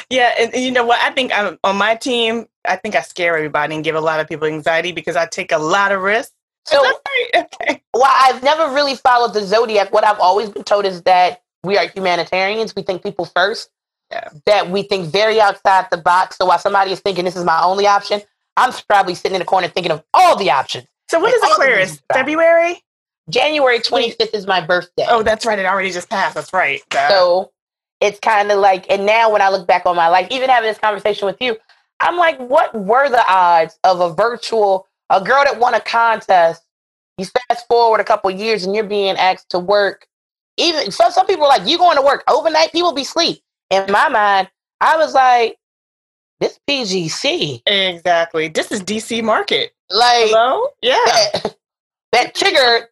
yeah, 0.09 0.35
and, 0.39 0.53
and 0.53 0.63
you 0.63 0.71
know 0.71 0.85
what? 0.85 1.01
I 1.01 1.11
think 1.11 1.37
I'm 1.37 1.59
on 1.65 1.75
my 1.75 1.95
team. 1.95 2.45
I 2.65 2.77
think 2.77 2.95
I 2.95 3.01
scare 3.01 3.35
everybody 3.35 3.75
and 3.75 3.83
give 3.83 3.95
a 3.95 4.01
lot 4.01 4.21
of 4.21 4.29
people 4.29 4.47
anxiety 4.47 4.93
because 4.93 5.17
I 5.17 5.25
take 5.25 5.51
a 5.51 5.57
lot 5.57 5.91
of 5.91 6.01
risks. 6.01 6.33
So? 6.65 6.81
Okay. 7.35 7.81
while 7.91 8.11
I've 8.11 8.43
never 8.43 8.73
really 8.73 8.95
followed 8.95 9.33
the 9.33 9.41
zodiac, 9.45 9.93
what 9.93 10.05
I've 10.05 10.19
always 10.19 10.49
been 10.49 10.63
told 10.63 10.85
is 10.85 11.01
that 11.03 11.41
we 11.63 11.77
are 11.77 11.87
humanitarians. 11.87 12.75
We 12.75 12.81
think 12.83 13.01
people 13.03 13.25
first. 13.25 13.69
Yeah. 14.11 14.29
That 14.45 14.69
we 14.69 14.83
think 14.83 15.07
very 15.09 15.39
outside 15.39 15.87
the 15.91 15.97
box. 15.97 16.37
So 16.37 16.45
while 16.45 16.59
somebody 16.59 16.91
is 16.91 16.99
thinking 16.99 17.25
this 17.25 17.35
is 17.35 17.45
my 17.45 17.61
only 17.63 17.87
option, 17.87 18.21
I'm 18.57 18.73
probably 18.89 19.15
sitting 19.15 19.35
in 19.35 19.39
the 19.39 19.45
corner 19.45 19.67
thinking 19.67 19.91
of 19.91 20.03
all 20.13 20.35
the 20.35 20.51
options. 20.51 20.85
So 21.09 21.19
what 21.19 21.33
is 21.33 21.41
Aquarius? 21.51 22.01
February? 22.13 22.83
January 23.29 23.79
25th 23.79 24.33
is 24.33 24.45
my 24.47 24.59
birthday. 24.61 25.05
Oh, 25.07 25.23
that's 25.23 25.45
right. 25.45 25.57
It 25.57 25.65
already 25.65 25.91
just 25.91 26.09
passed. 26.09 26.35
That's 26.35 26.53
right. 26.53 26.81
Uh, 26.91 27.07
So 27.09 27.51
it's 28.01 28.19
kind 28.19 28.51
of 28.51 28.59
like, 28.59 28.85
and 28.89 29.05
now 29.05 29.31
when 29.31 29.41
I 29.41 29.49
look 29.49 29.65
back 29.67 29.85
on 29.85 29.95
my 29.95 30.07
life, 30.09 30.27
even 30.29 30.49
having 30.49 30.69
this 30.69 30.77
conversation 30.77 31.25
with 31.25 31.37
you, 31.39 31.57
I'm 32.01 32.17
like, 32.17 32.37
what 32.39 32.73
were 32.75 33.09
the 33.09 33.23
odds 33.31 33.79
of 33.83 34.01
a 34.01 34.13
virtual, 34.13 34.87
a 35.09 35.21
girl 35.21 35.43
that 35.43 35.59
won 35.59 35.73
a 35.73 35.79
contest? 35.79 36.63
You 37.17 37.25
fast 37.25 37.67
forward 37.67 37.99
a 37.99 38.03
couple 38.03 38.31
years 38.31 38.65
and 38.65 38.75
you're 38.75 38.83
being 38.83 39.15
asked 39.17 39.49
to 39.49 39.59
work. 39.59 40.07
Even 40.57 40.91
so, 40.91 41.09
some 41.09 41.25
people 41.27 41.45
are 41.45 41.49
like, 41.49 41.67
you 41.67 41.77
going 41.77 41.97
to 41.97 42.03
work 42.03 42.23
overnight? 42.27 42.71
People 42.71 42.93
be 42.93 43.03
sleep. 43.03 43.41
In 43.69 43.91
my 43.91 44.09
mind, 44.09 44.49
I 44.81 44.97
was 44.97 45.13
like, 45.13 45.57
this 46.39 46.59
PGC, 46.69 47.61
exactly. 47.65 48.49
This 48.49 48.71
is 48.71 48.81
DC 48.81 49.23
market. 49.23 49.73
like 49.89 50.29
Hello? 50.29 50.67
Yeah. 50.81 50.95
that, 51.05 51.55
that 52.11 52.35
Tigger 52.35 52.87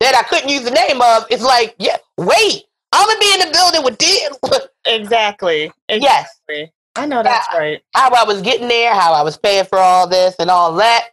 that 0.00 0.14
I 0.14 0.22
couldn't 0.24 0.48
use 0.48 0.64
the 0.64 0.70
name 0.70 1.00
of 1.00 1.24
is 1.30 1.42
like, 1.42 1.74
yeah, 1.78 1.96
wait, 2.18 2.64
I'm 2.92 3.06
gonna 3.06 3.20
be 3.20 3.34
in 3.34 3.40
the 3.40 3.52
building 3.52 3.84
with 3.84 3.98
this. 3.98 4.66
Exactly. 4.86 5.70
yes. 5.88 6.40
I 6.96 7.06
know 7.06 7.22
that's 7.22 7.46
right. 7.52 7.82
how 7.94 8.10
I 8.10 8.24
was 8.24 8.40
getting 8.40 8.66
there, 8.66 8.94
how 8.94 9.12
I 9.12 9.22
was 9.22 9.36
paying 9.36 9.66
for 9.66 9.78
all 9.78 10.08
this 10.08 10.34
and 10.38 10.50
all 10.50 10.74
that. 10.76 11.10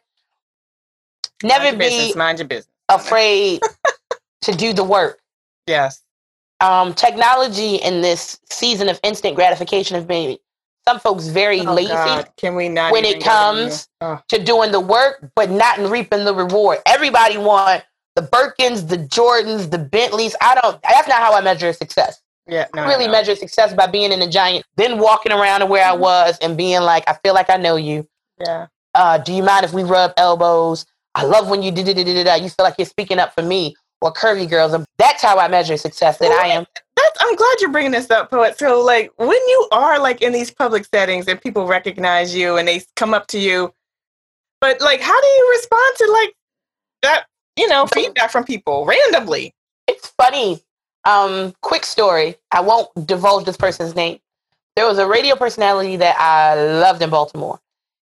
Never 1.43 1.65
Mind 1.65 1.79
be 1.79 1.85
business. 1.85 2.15
Mind 2.15 2.39
your 2.39 2.47
business. 2.47 2.73
afraid 2.89 3.61
to 4.41 4.51
do 4.53 4.73
the 4.73 4.83
work. 4.83 5.19
Yes. 5.67 6.01
Um, 6.59 6.93
technology 6.93 7.75
in 7.75 8.01
this 8.01 8.39
season 8.49 8.89
of 8.89 8.99
instant 9.03 9.35
gratification 9.35 9.95
has 9.95 10.07
made 10.07 10.39
some 10.87 10.99
folks 10.99 11.27
very 11.27 11.59
Oh, 11.61 11.73
lazy 11.73 11.89
God. 11.89 12.29
Can 12.37 12.55
we 12.55 12.69
not? 12.69 12.91
when 12.93 13.05
it 13.05 13.23
comes 13.23 13.87
Oh, 14.01 14.19
to 14.29 14.41
doing 14.43 14.71
the 14.71 14.79
work, 14.79 15.29
but 15.35 15.49
not 15.51 15.77
in 15.77 15.89
reaping 15.89 16.23
the 16.25 16.33
reward. 16.33 16.79
Everybody 16.85 17.37
want 17.37 17.83
the 18.15 18.21
Birkins, 18.23 18.87
the 18.87 18.97
Jordans, 18.97 19.69
the 19.69 19.77
Bentleys. 19.77 20.35
I 20.41 20.55
don't. 20.59 20.81
That's 20.81 21.07
not 21.07 21.17
how 21.21 21.33
I 21.33 21.41
measure 21.41 21.71
success. 21.73 22.21
yeah. 22.47 22.65
No, 22.73 22.81
I 22.83 22.87
really 22.87 23.05
no. 23.05 23.11
measure 23.11 23.35
success 23.35 23.73
by 23.73 23.85
being 23.85 24.11
in 24.11 24.21
a 24.23 24.29
giant, 24.29 24.65
then 24.77 24.97
walking 24.97 25.31
around 25.33 25.59
to 25.59 25.65
where 25.67 25.85
I 25.85 25.93
was 25.93 26.37
and 26.39 26.57
being 26.57 26.81
like, 26.81 27.03
I 27.07 27.13
feel 27.23 27.35
like 27.35 27.49
I 27.51 27.57
know 27.57 27.75
you. 27.75 28.07
Yeah. 28.39 28.67
uh, 28.95 29.17
do 29.19 29.33
you 29.33 29.43
mind 29.43 29.65
if 29.65 29.73
we 29.73 29.83
rub 29.83 30.13
elbows? 30.17 30.85
I 31.17 31.23
love 31.23 31.49
when 31.49 31.61
you 31.61 31.71
did 31.71 31.87
it. 31.87 31.97
You 31.97 32.49
feel 32.49 32.63
like 32.63 32.75
you're 32.77 32.85
speaking 32.85 33.19
up 33.19 33.33
for 33.33 33.41
me 33.41 33.75
or 34.01 34.13
curvy 34.13 34.49
girls. 34.49 34.75
That's 34.97 35.21
how 35.21 35.37
I 35.37 35.47
measure 35.47 35.75
success. 35.77 36.17
That 36.19 36.31
I 36.31 36.47
am. 36.47 36.65
That's, 36.95 37.17
I'm 37.19 37.35
glad 37.35 37.55
you're 37.59 37.71
bringing 37.71 37.91
this 37.91 38.09
up, 38.09 38.29
poet. 38.29 38.57
So, 38.57 38.81
like, 38.81 39.11
when 39.17 39.29
you 39.29 39.67
are 39.71 39.99
like 39.99 40.21
in 40.21 40.31
these 40.31 40.51
public 40.51 40.85
settings 40.85 41.27
and 41.27 41.41
people 41.41 41.67
recognize 41.67 42.33
you 42.35 42.57
and 42.57 42.67
they 42.67 42.81
come 42.95 43.13
up 43.13 43.27
to 43.27 43.39
you, 43.39 43.73
but 44.61 44.79
like, 44.81 45.01
how 45.01 45.19
do 45.19 45.27
you 45.27 45.49
respond 45.51 45.95
to 45.97 46.11
like 46.11 46.35
that 47.01 47.25
you 47.57 47.67
know, 47.67 47.87
feedback 47.87 48.31
from 48.31 48.43
people 48.43 48.85
randomly. 48.85 49.53
It's 49.87 50.07
funny. 50.17 50.61
Um, 51.03 51.53
quick 51.61 51.83
story. 51.83 52.35
I 52.51 52.61
won't 52.61 52.89
divulge 53.05 53.45
this 53.45 53.57
person's 53.57 53.95
name. 53.95 54.19
There 54.75 54.85
was 54.85 54.99
a 54.99 55.07
radio 55.07 55.35
personality 55.35 55.97
that 55.97 56.15
I 56.19 56.55
loved 56.79 57.01
in 57.01 57.09
Baltimore. 57.09 57.59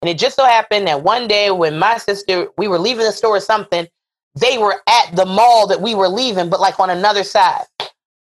And 0.02 0.08
it 0.08 0.18
just 0.18 0.36
so 0.36 0.44
happened 0.44 0.86
that 0.86 1.02
one 1.02 1.26
day 1.26 1.50
when 1.50 1.78
my 1.78 1.98
sister, 1.98 2.48
we 2.56 2.68
were 2.68 2.78
leaving 2.78 3.04
the 3.04 3.12
store 3.12 3.36
or 3.36 3.40
something, 3.40 3.86
they 4.34 4.58
were 4.58 4.80
at 4.88 5.16
the 5.16 5.26
mall 5.26 5.66
that 5.66 5.80
we 5.80 5.94
were 5.94 6.08
leaving, 6.08 6.48
but 6.48 6.60
like 6.60 6.78
on 6.78 6.90
another 6.90 7.24
side. 7.24 7.64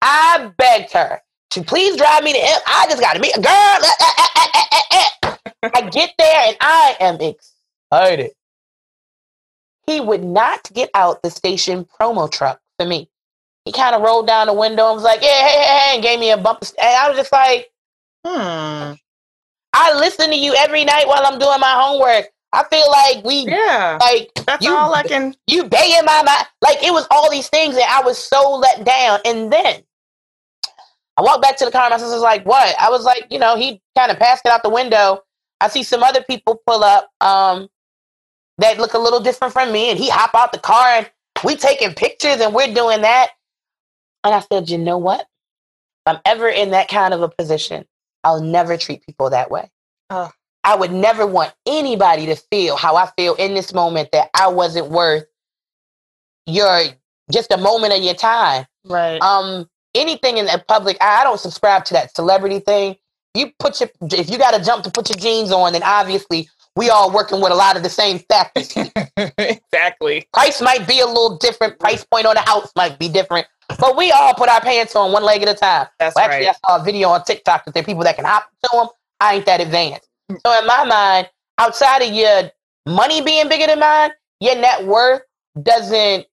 I 0.02 0.52
begged 0.58 0.94
her 0.94 1.22
to 1.52 1.64
please 1.64 1.98
drive 1.98 2.24
me 2.24 2.34
to 2.34 2.40
him. 2.40 2.60
I 2.68 2.86
just 2.90 3.02
got 3.02 3.14
to 3.14 3.20
meet 3.20 3.36
a 3.36 3.42
girl. 3.42 3.52
Uh, 3.52 3.94
uh, 4.00 4.82
uh, 5.24 5.38
I 5.76 5.90
get 5.90 6.14
there 6.18 6.48
and 6.48 6.58
I 6.62 6.98
am 7.00 7.18
excited. 7.22 8.32
He 9.86 10.02
would 10.02 10.24
not 10.24 10.72
get 10.74 10.90
out 10.94 11.22
the 11.22 11.30
station 11.30 11.86
promo 11.86 12.32
truck 12.32 12.60
for 12.78 12.86
me. 12.86 13.10
He 13.66 13.72
kind 13.72 13.96
of 13.96 14.02
rolled 14.02 14.28
down 14.28 14.48
the 14.48 14.54
window 14.54 14.88
and 14.88 14.96
was 14.96 15.04
like, 15.04 15.22
"Yeah, 15.22 15.48
hey, 15.48 15.60
hey, 15.60 15.78
hey," 15.78 15.96
and 15.96 16.04
gave 16.04 16.20
me 16.20 16.32
a 16.32 16.38
bump. 16.38 16.62
And 16.62 16.74
I 16.80 17.10
was 17.10 17.18
just 17.18 17.32
like, 17.32 17.70
Hmm. 18.26 18.94
I 19.78 19.94
listen 20.00 20.30
to 20.32 20.36
you 20.36 20.56
every 20.58 20.84
night 20.86 21.08
while 21.08 21.26
I'm 21.26 21.40
doing 21.40 21.60
my 21.60 21.74
homework. 21.80 22.28
I 22.54 22.64
feel 22.70 22.90
like 22.90 23.24
we, 23.26 23.46
Yeah. 23.48 24.00
like, 24.02 24.32
That's 24.46 24.66
you, 24.66 24.76
all 24.76 24.94
I 24.94 25.04
can. 25.04 25.36
you 25.48 25.66
bay 25.66 25.96
in 26.00 26.06
my 26.06 26.24
mind. 26.24 26.48
Like 26.62 26.84
it 26.84 26.92
was 26.92 27.06
all 27.12 27.30
these 27.30 27.50
things, 27.50 27.76
and 27.76 27.84
I 27.86 28.02
was 28.02 28.18
so 28.18 28.56
let 28.56 28.84
down. 28.86 29.20
And 29.26 29.54
then 29.54 29.84
I 31.18 31.22
walked 31.22 31.44
back 31.44 31.58
to 31.58 31.66
the 31.66 31.72
car. 31.72 31.90
My 31.90 31.98
sister's 31.98 32.22
like, 32.22 32.46
"What?" 32.46 32.76
I 32.80 32.90
was 32.90 33.04
like, 33.06 33.28
"You 33.30 33.40
know, 33.40 33.56
he 33.56 33.82
kind 33.98 34.12
of 34.12 34.20
passed 34.20 34.44
it 34.46 34.52
out 34.52 34.64
the 34.64 34.70
window." 34.70 35.24
I 35.62 35.70
see 35.70 35.84
some 35.84 36.04
other 36.04 36.24
people 36.24 36.62
pull 36.68 36.84
up 36.84 37.10
um, 37.22 37.70
that 38.60 38.80
look 38.80 38.94
a 38.94 39.00
little 39.00 39.20
different 39.20 39.54
from 39.54 39.72
me, 39.72 39.90
and 39.92 40.00
he 40.00 40.10
hop 40.10 40.34
out 40.36 40.52
the 40.54 40.60
car, 40.60 40.88
and 40.88 41.12
we 41.44 41.56
taking 41.56 41.94
pictures, 41.94 42.42
and 42.42 42.54
we're 42.54 42.74
doing 42.74 43.02
that. 43.02 43.32
And 44.24 44.34
I 44.36 44.40
said, 44.42 44.70
"You 44.70 44.78
know 44.80 44.98
what? 44.98 45.22
If 45.22 46.16
I'm 46.16 46.20
ever 46.26 46.48
in 46.50 46.72
that 46.72 46.88
kind 46.90 47.14
of 47.14 47.22
a 47.22 47.30
position, 47.30 47.86
I'll 48.24 48.42
never 48.42 48.78
treat 48.78 49.06
people 49.06 49.30
that 49.30 49.52
way." 49.52 49.70
Oh. 50.10 50.32
I 50.64 50.76
would 50.76 50.92
never 50.92 51.26
want 51.26 51.54
anybody 51.66 52.26
to 52.26 52.36
feel 52.36 52.76
how 52.76 52.98
I 52.98 53.10
feel 53.18 53.36
in 53.36 53.54
this 53.54 53.74
moment 53.74 54.10
that 54.12 54.30
I 54.34 54.50
wasn't 54.50 54.90
worth 54.90 55.26
your 56.46 56.82
just 57.32 57.52
a 57.52 57.58
moment 57.58 57.94
of 57.94 58.04
your 58.04 58.14
time. 58.14 58.66
Right. 58.86 59.22
Um, 59.22 59.70
anything 59.96 60.38
in 60.38 60.46
the 60.46 60.64
public, 60.68 60.98
I 61.02 61.22
I 61.22 61.24
don't 61.24 61.40
subscribe 61.40 61.86
to 61.86 61.94
that 61.94 62.16
celebrity 62.16 62.60
thing. 62.60 62.98
You 63.34 63.52
put 63.60 63.80
your 63.80 63.90
if 64.12 64.30
you 64.30 64.38
got 64.38 64.58
to 64.58 64.64
jump 64.64 64.84
to 64.84 64.92
put 64.92 65.10
your 65.10 65.18
jeans 65.18 65.52
on, 65.52 65.74
then 65.74 65.84
obviously 65.84 66.50
we 66.76 66.90
all 66.90 67.12
working 67.12 67.42
with 67.42 67.52
a 67.52 67.56
lot 67.56 67.78
of 67.78 67.84
the 67.84 67.90
same 67.90 68.20
factors. 68.20 68.74
exactly. 69.38 70.28
price 70.34 70.62
might 70.62 70.88
be 70.88 71.00
a 71.00 71.08
little 71.08 71.38
different. 71.38 71.80
Price 71.80 72.06
point 72.06 72.26
on 72.26 72.36
the 72.36 72.42
house 72.42 72.72
might 72.76 73.00
be 73.00 73.10
different, 73.10 73.48
but 73.80 73.98
we 73.98 74.12
all 74.12 74.34
put 74.34 74.50
our 74.50 74.62
pants 74.62 74.96
on 74.96 75.12
one 75.12 75.24
leg 75.24 75.42
at 75.44 75.50
a 75.50 75.54
time. 75.54 75.88
That's 76.00 76.16
Well, 76.16 76.26
actually, 76.26 76.48
right. 76.48 76.56
I 76.64 76.68
saw 76.76 76.82
a 76.82 76.84
video 76.86 77.10
on 77.10 77.24
TikTok 77.24 77.66
that 77.66 77.74
there 77.74 77.82
are 77.82 77.86
people 77.86 78.04
that 78.04 78.16
can 78.16 78.26
hop 78.26 78.50
to 78.64 78.70
them. 78.74 78.88
I 79.20 79.36
ain't 79.36 79.46
that 79.46 79.62
advanced. 79.62 80.08
Mm. 80.32 80.40
So 80.46 80.60
in 80.60 80.66
my 80.68 80.84
mind, 80.86 81.30
outside 81.58 82.02
of 82.02 82.14
your 82.14 82.52
money 82.86 83.22
being 83.22 83.48
bigger 83.50 83.68
than 83.68 83.80
mine, 83.80 84.12
your 84.40 84.56
net 84.56 84.86
worth 84.86 85.22
doesn't 85.62 86.26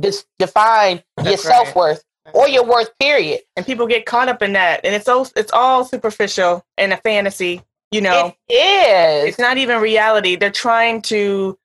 dis- 0.00 0.26
define 0.38 1.02
your 1.18 1.24
That's 1.24 1.44
right. 1.46 1.54
self 1.64 1.76
worth 1.76 2.04
or 2.32 2.48
your 2.48 2.64
worth. 2.64 2.90
Period. 2.98 3.40
And 3.56 3.64
people 3.64 3.86
get 3.86 4.04
caught 4.06 4.28
up 4.28 4.42
in 4.42 4.52
that, 4.54 4.80
and 4.84 4.94
it's 4.94 5.08
all 5.08 5.28
it's 5.36 5.52
all 5.52 5.84
superficial 5.84 6.64
and 6.76 6.92
a 6.92 6.96
fantasy. 6.98 7.62
You 7.92 8.00
know, 8.00 8.34
It 8.48 8.54
is. 8.54 9.28
it's 9.28 9.38
not 9.38 9.56
even 9.56 9.80
reality. 9.80 10.34
They're 10.36 10.50
trying 10.50 11.00
to. 11.02 11.56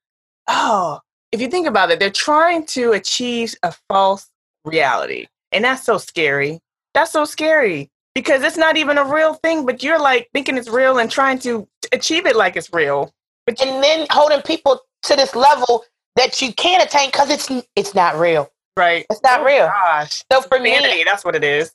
Oh, 0.48 1.00
if 1.32 1.42
you 1.42 1.48
think 1.48 1.66
about 1.68 1.90
it, 1.92 2.00
they're 2.00 2.10
trying 2.12 2.66
to 2.68 2.92
achieve 2.92 3.56
a 3.64 3.74
false 3.90 4.30
reality, 4.70 5.28
and 5.52 5.64
that's 5.64 5.84
so 5.84 5.98
scary. 5.98 6.60
That's 6.94 7.12
so 7.12 7.26
scary 7.26 7.90
because 8.16 8.42
it's 8.44 8.58
not 8.58 8.78
even 8.78 8.98
a 8.98 9.04
real 9.06 9.36
thing, 9.36 9.66
but 9.66 9.84
you're 9.84 10.00
like 10.00 10.30
thinking 10.34 10.58
it's 10.58 10.70
real 10.70 10.98
and 10.98 11.10
trying 11.12 11.40
to 11.40 11.68
achieve 11.92 12.26
it 12.26 12.36
like 12.36 12.56
it's 12.56 12.72
real. 12.74 13.14
But 13.46 13.62
and 13.62 13.84
then 13.84 14.08
holding 14.10 14.42
people 14.42 14.80
to 15.04 15.16
this 15.16 15.36
level 15.36 15.84
that 16.16 16.42
you 16.42 16.54
can't 16.54 16.84
attain 16.84 17.10
because 17.10 17.30
it's 17.30 17.50
it's 17.76 17.94
not 17.96 18.18
real. 18.20 18.50
right? 18.78 19.06
It's 19.10 19.22
not 19.24 19.42
Oh, 19.42 19.46
real. 19.46 19.68
Gosh, 19.68 20.24
So 20.32 20.42
for 20.42 20.60
me. 20.60 21.04
That's 21.06 21.24
what 21.26 21.36
it 21.36 21.44
is. 21.44 21.72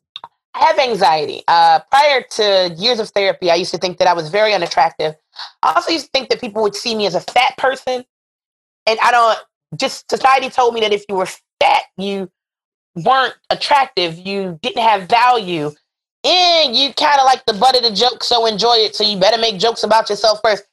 I 0.55 0.61
have 0.67 0.79
anxiety. 0.79 1.43
Uh, 1.49 1.81
prior 1.91 2.23
to 2.33 2.75
years 2.79 3.01
of 3.01 3.09
therapy, 3.11 3.51
I 3.51 3.57
used 3.57 3.73
to 3.73 3.79
think 3.79 3.99
that 3.99 4.07
I 4.07 4.13
was 4.15 4.29
very 4.29 4.55
unattractive. 4.55 5.17
I 5.63 5.73
also 5.75 5.91
used 5.91 6.05
to 6.07 6.11
think 6.13 6.29
that 6.29 6.41
people 6.41 6.63
would 6.63 6.77
see 6.77 6.95
me 6.95 7.07
as 7.07 7.15
a 7.17 7.21
fat 7.21 7.57
person. 7.57 8.05
And 8.87 8.99
I 9.03 9.11
don't, 9.11 9.39
just 9.77 10.09
society 10.09 10.51
told 10.51 10.75
me 10.75 10.81
that 10.83 10.93
if 10.93 11.05
you 11.09 11.17
were 11.17 11.27
fat, 11.61 11.83
you 11.97 12.31
weren't 12.97 13.35
attractive, 13.51 14.19
you 14.19 14.59
didn't 14.63 14.83
have 14.83 15.09
value, 15.09 15.71
and 16.25 16.75
you 16.75 16.93
kind 16.95 17.19
of 17.21 17.27
like 17.27 17.45
the 17.47 17.53
butt 17.53 17.77
of 17.77 17.83
the 17.83 17.93
joke, 17.93 18.25
so 18.25 18.47
enjoy 18.47 18.75
it. 18.77 18.95
So 18.95 19.05
you 19.05 19.19
better 19.19 19.41
make 19.41 19.59
jokes 19.59 19.83
about 19.83 20.09
yourself 20.09 20.41
first. 20.43 20.65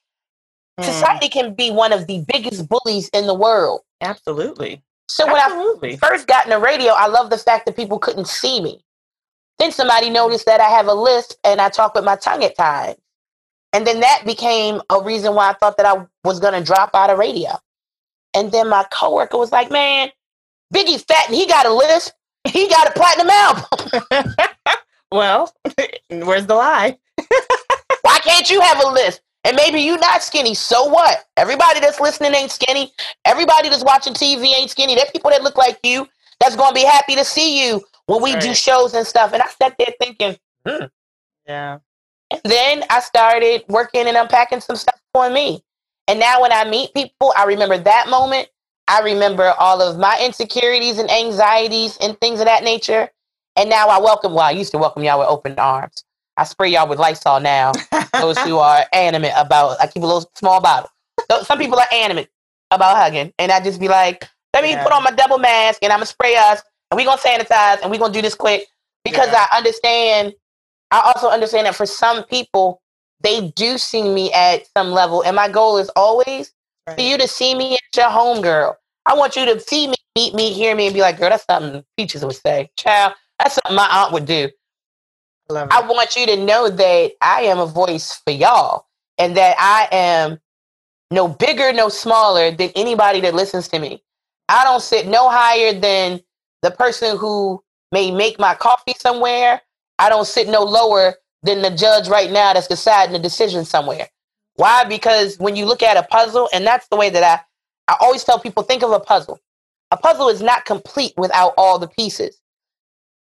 Mm, 0.80 0.86
Society 0.86 1.30
can 1.30 1.54
be 1.54 1.72
one 1.72 1.92
of 1.92 2.08
the 2.08 2.24
biggest 2.28 2.70
bullies 2.70 3.10
in 3.10 3.28
the 3.28 3.34
world. 3.34 3.82
absolutely. 4.02 4.82
So 5.10 5.26
when 5.26 5.36
I 5.36 5.98
first 5.98 6.26
got 6.26 6.46
in 6.46 6.52
the 6.52 6.60
radio, 6.60 6.94
I 6.94 7.08
love 7.08 7.30
the 7.30 7.38
fact 7.38 7.66
that 7.66 7.76
people 7.76 8.00
couldn't 8.00 8.30
see 8.30 8.62
me. 8.62 8.82
Then 9.60 9.74
somebody 9.74 10.10
noticed 10.10 10.46
that 10.46 10.62
I 10.62 10.70
have 10.70 10.88
a 10.88 10.94
lisp 10.94 11.38
and 11.44 11.60
I 11.60 11.68
talk 11.68 11.94
with 11.94 12.06
my 12.06 12.16
tongue 12.16 12.44
at 12.46 12.56
times. 12.56 12.96
And 13.74 13.86
then 13.86 14.00
that 14.00 14.24
became 14.26 14.82
a 14.90 15.02
reason 15.02 15.36
why 15.36 15.50
I 15.50 15.54
thought 15.54 15.76
that 15.78 15.86
I 15.86 16.06
was 16.24 16.40
going 16.40 16.54
to 16.54 16.64
drop 16.64 16.92
out 16.94 17.10
of 17.10 17.20
radio. 17.20 17.52
And 18.34 18.52
then 18.52 18.70
my 18.70 18.86
coworker 18.90 19.38
was 19.38 19.52
like, 19.52 19.70
man, 19.70 20.12
Biggie's 20.72 21.04
fat 21.04 21.28
and 21.28 21.36
he 21.36 21.48
got 21.48 21.66
a 21.66 21.74
list. 21.74 22.14
He 22.48 22.68
got 22.68 22.88
a 22.88 22.92
platinum 22.92 23.30
album. 23.30 24.26
well, 25.12 25.54
where's 26.10 26.46
the 26.46 26.56
lie? 26.56 26.98
Why 28.02 28.20
can't 28.24 28.50
you 28.50 28.62
have 28.62 28.84
a 28.84 28.88
list? 28.90 29.22
And 29.44 29.56
maybe 29.56 29.80
you 29.80 29.98
not 29.98 30.22
skinny. 30.22 30.54
So 30.54 30.86
what? 30.86 31.26
Everybody 31.38 31.80
that's 31.80 32.00
listening 32.00 32.34
ain't 32.36 32.52
skinny. 32.52 32.92
Everybody 33.26 33.70
that's 33.70 33.84
watching 33.84 34.14
TV 34.14 34.46
ain't 34.54 34.70
skinny. 34.70 34.96
There's 34.96 35.10
people 35.10 35.32
that 35.32 35.44
look 35.44 35.58
like 35.58 35.80
you 35.84 36.08
that's 36.40 36.56
going 36.56 36.70
to 36.70 36.76
be 36.76 36.86
happy 36.86 37.16
to 37.16 37.26
see 37.26 37.66
you 37.66 37.82
when 38.06 38.22
we 38.22 38.36
do 38.38 38.54
shows 38.54 38.94
and 38.94 39.06
stuff. 39.06 39.34
And 39.34 39.42
I 39.42 39.48
sat 39.48 39.76
there 39.78 39.94
thinking, 40.00 40.38
hmm. 40.68 40.86
Yeah. 41.48 41.80
And 42.32 42.42
then 42.44 42.84
I 42.90 43.00
started 43.02 43.64
working 43.68 44.08
and 44.08 44.16
unpacking 44.16 44.62
some 44.62 44.76
stuff 44.76 45.00
for 45.14 45.30
me. 45.30 45.64
And 46.08 46.20
now 46.20 46.42
when 46.42 46.52
I 46.52 46.70
meet 46.70 46.94
people, 46.94 47.34
I 47.38 47.46
remember 47.46 47.78
that 47.78 48.10
moment. 48.10 48.48
I 48.88 49.02
remember 49.02 49.54
all 49.60 49.82
of 49.82 49.98
my 49.98 50.20
insecurities 50.24 50.98
and 51.00 51.10
anxieties 51.10 51.98
and 52.02 52.20
things 52.20 52.40
of 52.40 52.46
that 52.48 52.64
nature. 52.64 53.10
And 53.56 53.70
now 53.70 53.88
I 53.88 54.00
welcome, 54.00 54.34
well, 54.34 54.46
I 54.46 54.52
used 54.52 54.72
to 54.72 54.78
welcome 54.78 55.04
y'all 55.04 55.20
with 55.20 55.28
open 55.28 55.58
arms. 55.60 56.04
I 56.38 56.44
spray 56.46 56.70
y'all 56.70 56.88
with 56.88 57.00
Lysol 57.00 57.40
now. 57.40 57.74
Those 58.14 58.40
who 58.40 58.58
are 58.60 58.86
animate 58.94 59.34
about, 59.38 59.80
I 59.82 59.88
keep 59.88 60.04
a 60.04 60.06
little 60.06 60.30
small 60.36 60.62
bottle. 60.62 60.90
So 61.30 61.44
some 61.44 61.60
people 61.60 61.80
are 61.80 61.88
animate 61.94 62.30
about 62.72 62.98
hugging. 62.98 63.34
And 63.40 63.52
I 63.52 63.62
just 63.64 63.80
be 63.80 63.88
like, 63.88 64.28
let 64.54 64.64
me 64.64 64.72
Yeah. 64.72 64.84
put 64.84 64.94
on 64.94 65.04
my 65.04 65.12
double 65.12 65.38
mask 65.40 65.80
and 65.84 65.92
I'm 65.94 66.00
going 66.00 66.06
to 66.08 66.12
spray 66.12 66.36
us 66.36 66.62
and 66.90 66.98
we're 66.98 67.06
going 67.06 67.18
to 67.18 67.24
sanitize 67.28 67.82
and 67.82 67.92
we're 67.92 68.00
going 68.00 68.12
to 68.14 68.18
do 68.18 68.22
this 68.22 68.36
quick 68.36 68.68
because 69.04 69.28
Yeah. 69.32 69.46
I 69.52 69.58
understand 69.58 70.34
I 70.92 71.02
also 71.16 71.30
understand 71.30 71.68
that 71.68 71.76
for 71.76 71.86
some 71.86 72.24
people, 72.26 72.82
they 73.22 73.50
do 73.52 73.78
see 73.78 74.04
me 74.04 74.32
at 74.34 74.68
some 74.76 74.92
level. 74.92 75.22
And 75.24 75.36
my 75.36 75.50
goal 75.50 75.78
is 75.78 75.90
always 75.96 76.54
for 76.88 77.02
you 77.02 77.18
to 77.18 77.28
see 77.28 77.56
me 77.56 77.76
at 77.76 77.82
your 77.96 78.10
home, 78.10 78.42
girl. 78.42 78.78
I 79.06 79.16
want 79.16 79.36
you 79.36 79.46
to 79.46 79.60
see 79.60 79.88
me, 79.88 79.96
meet 80.16 80.34
me, 80.34 80.52
hear 80.52 80.76
me, 80.76 80.88
and 80.88 80.94
be 80.94 81.02
like, 81.02 81.18
girl, 81.20 81.30
that's 81.30 81.46
something 81.46 81.84
Peaches 81.98 82.24
would 82.24 82.36
say. 82.36 82.70
Child, 82.78 83.14
that's 83.40 83.56
something 83.56 83.76
my 83.76 83.88
aunt 83.92 84.14
would 84.14 84.26
do. 84.26 84.50
I 85.50 85.82
want 85.82 86.16
you 86.16 86.26
to 86.28 86.38
know 86.38 86.70
that 86.70 87.12
I 87.22 87.42
am 87.44 87.60
a 87.60 87.66
voice 87.66 88.22
for 88.26 88.32
y'all 88.32 88.86
and 89.18 89.36
that 89.36 89.56
I 89.60 89.88
am 89.92 90.40
no 91.12 91.28
bigger, 91.28 91.74
no 91.74 91.90
smaller 91.90 92.52
than 92.52 92.70
anybody 92.76 93.20
that 93.22 93.36
listens 93.36 93.68
to 93.70 93.80
me. 93.80 94.02
I 94.48 94.64
don't 94.64 94.82
sit 94.82 95.08
no 95.08 95.30
higher 95.30 95.74
than 95.74 96.22
the 96.62 96.72
person 96.72 97.18
who 97.18 97.62
may 97.92 98.12
make 98.12 98.40
my 98.40 98.56
coffee 98.56 98.96
somewhere. 98.98 99.62
I 100.00 100.10
don't 100.10 100.26
sit 100.26 100.48
no 100.48 100.62
lower 100.62 101.16
than 101.44 101.62
the 101.62 101.72
judge 101.72 102.08
right 102.08 102.32
now 102.32 102.54
that's 102.54 102.68
deciding 102.68 103.14
the 103.14 103.20
decision 103.20 103.66
somewhere. 103.66 104.08
Why? 104.62 104.86
Because 104.86 105.38
when 105.40 105.56
you 105.56 105.66
look 105.66 105.84
at 105.84 105.98
a 105.98 106.04
puzzle, 106.04 106.50
and 106.54 106.66
that's 106.66 106.88
the 106.88 106.96
way 106.96 107.10
that 107.10 107.24
I, 107.24 107.94
I 107.94 107.98
always 108.00 108.24
tell 108.24 108.40
people 108.40 108.64
think 108.64 108.84
of 108.84 108.92
a 108.92 109.00
puzzle. 109.00 109.40
A 109.92 109.98
puzzle 109.98 110.30
is 110.30 110.42
not 110.42 110.66
complete 110.66 111.14
without 111.18 111.54
all 111.58 111.80
the 111.80 111.88
pieces 111.88 112.42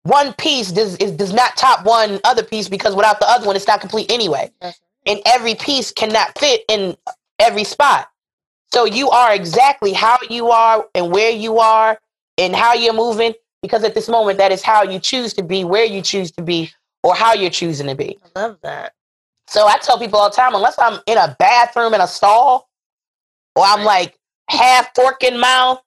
one 0.05 0.33
piece 0.35 0.73
does 0.73 0.97
is, 0.97 1.13
does 1.13 1.33
not 1.33 1.57
top 1.57 1.85
one 1.85 2.21
other 2.25 2.43
piece 2.43 2.69
because 2.69 2.95
without 2.95 3.21
the 3.21 3.29
other 3.29 3.47
one, 3.47 3.57
it's 3.57 3.67
not 3.67 3.81
complete 3.81 4.11
anyway. 4.11 4.51
That's 4.61 4.81
And 5.07 5.21
every 5.27 5.55
piece 5.55 5.93
cannot 5.93 6.37
fit 6.39 6.63
in 6.69 6.97
every 7.39 7.65
spot. 7.65 8.09
So 8.73 8.85
you 8.85 9.11
are 9.11 9.35
exactly 9.35 9.93
how 9.93 10.19
you 10.29 10.51
are 10.51 10.87
and 10.95 11.13
where 11.13 11.31
you 11.31 11.59
are 11.59 11.99
and 12.39 12.55
how 12.57 12.75
you're 12.75 12.95
moving 12.95 13.35
because 13.61 13.85
at 13.85 13.95
this 13.95 14.09
moment, 14.09 14.39
that 14.39 14.51
is 14.51 14.63
how 14.63 14.83
you 14.83 14.99
choose 14.99 15.35
to 15.35 15.43
be, 15.43 15.65
where 15.65 15.85
you 15.85 16.03
choose 16.03 16.33
to 16.33 16.43
be, 16.43 16.73
or 17.05 17.15
how 17.15 17.33
you're 17.33 17.51
choosing 17.51 17.87
to 17.87 17.95
be. 17.95 18.19
I 18.35 18.41
love 18.41 18.59
that. 18.63 18.95
So 19.49 19.67
I 19.67 19.79
tell 19.79 19.99
people 19.99 20.19
all 20.19 20.31
the 20.31 20.37
time, 20.37 20.55
unless 20.55 20.79
I'm 20.79 21.01
in 21.07 21.19
a 21.19 21.37
bathroom 21.39 21.95
in 21.95 22.01
a 22.01 22.07
stall, 22.09 22.69
or 23.57 23.65
I'm 23.65 23.85
like 23.85 24.19
half 24.51 24.95
fork 24.95 25.23
in 25.25 25.41
mouth, 25.41 25.81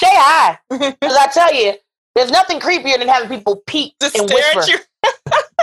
say 0.00 0.08
hi. 0.10 0.58
Because 0.70 1.16
I 1.16 1.28
tell 1.28 1.54
you, 1.54 1.74
there's 2.14 2.30
nothing 2.30 2.60
creepier 2.60 2.98
than 2.98 3.08
having 3.08 3.28
people 3.28 3.62
peek 3.66 3.94
Just 4.00 4.18
and 4.18 4.30
whisper. 4.32 4.60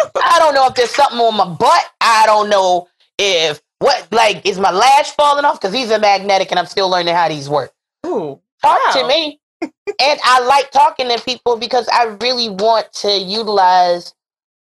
I 0.24 0.40
don't 0.40 0.54
know 0.56 0.68
if 0.68 0.76
there's 0.76 0.92
something 0.92 1.20
on 1.20 1.38
my 1.38 1.46
butt. 1.56 1.84
I 2.02 2.26
don't 2.26 2.50
know 2.50 2.88
if 3.20 3.62
what 3.80 4.08
like 4.12 4.46
is 4.46 4.60
my 4.60 4.72
lash 4.72 5.12
falling 5.12 5.46
off 5.46 5.60
because 5.60 5.74
these 5.74 5.92
are 5.92 6.00
magnetic 6.00 6.52
and 6.52 6.60
I'm 6.60 6.66
still 6.68 6.90
learning 6.90 7.16
how 7.16 7.30
these 7.30 7.50
work. 7.50 7.74
Ooh, 8.06 8.40
Talk 8.62 8.80
Wow. 8.88 9.02
to 9.02 9.08
me. 9.08 9.40
and 9.62 10.20
I 10.24 10.42
like 10.46 10.72
talking 10.72 11.10
to 11.10 11.22
people 11.24 11.58
because 11.58 11.88
I 11.92 12.06
really 12.22 12.50
want 12.50 12.92
to 12.96 13.12
utilize 13.20 14.14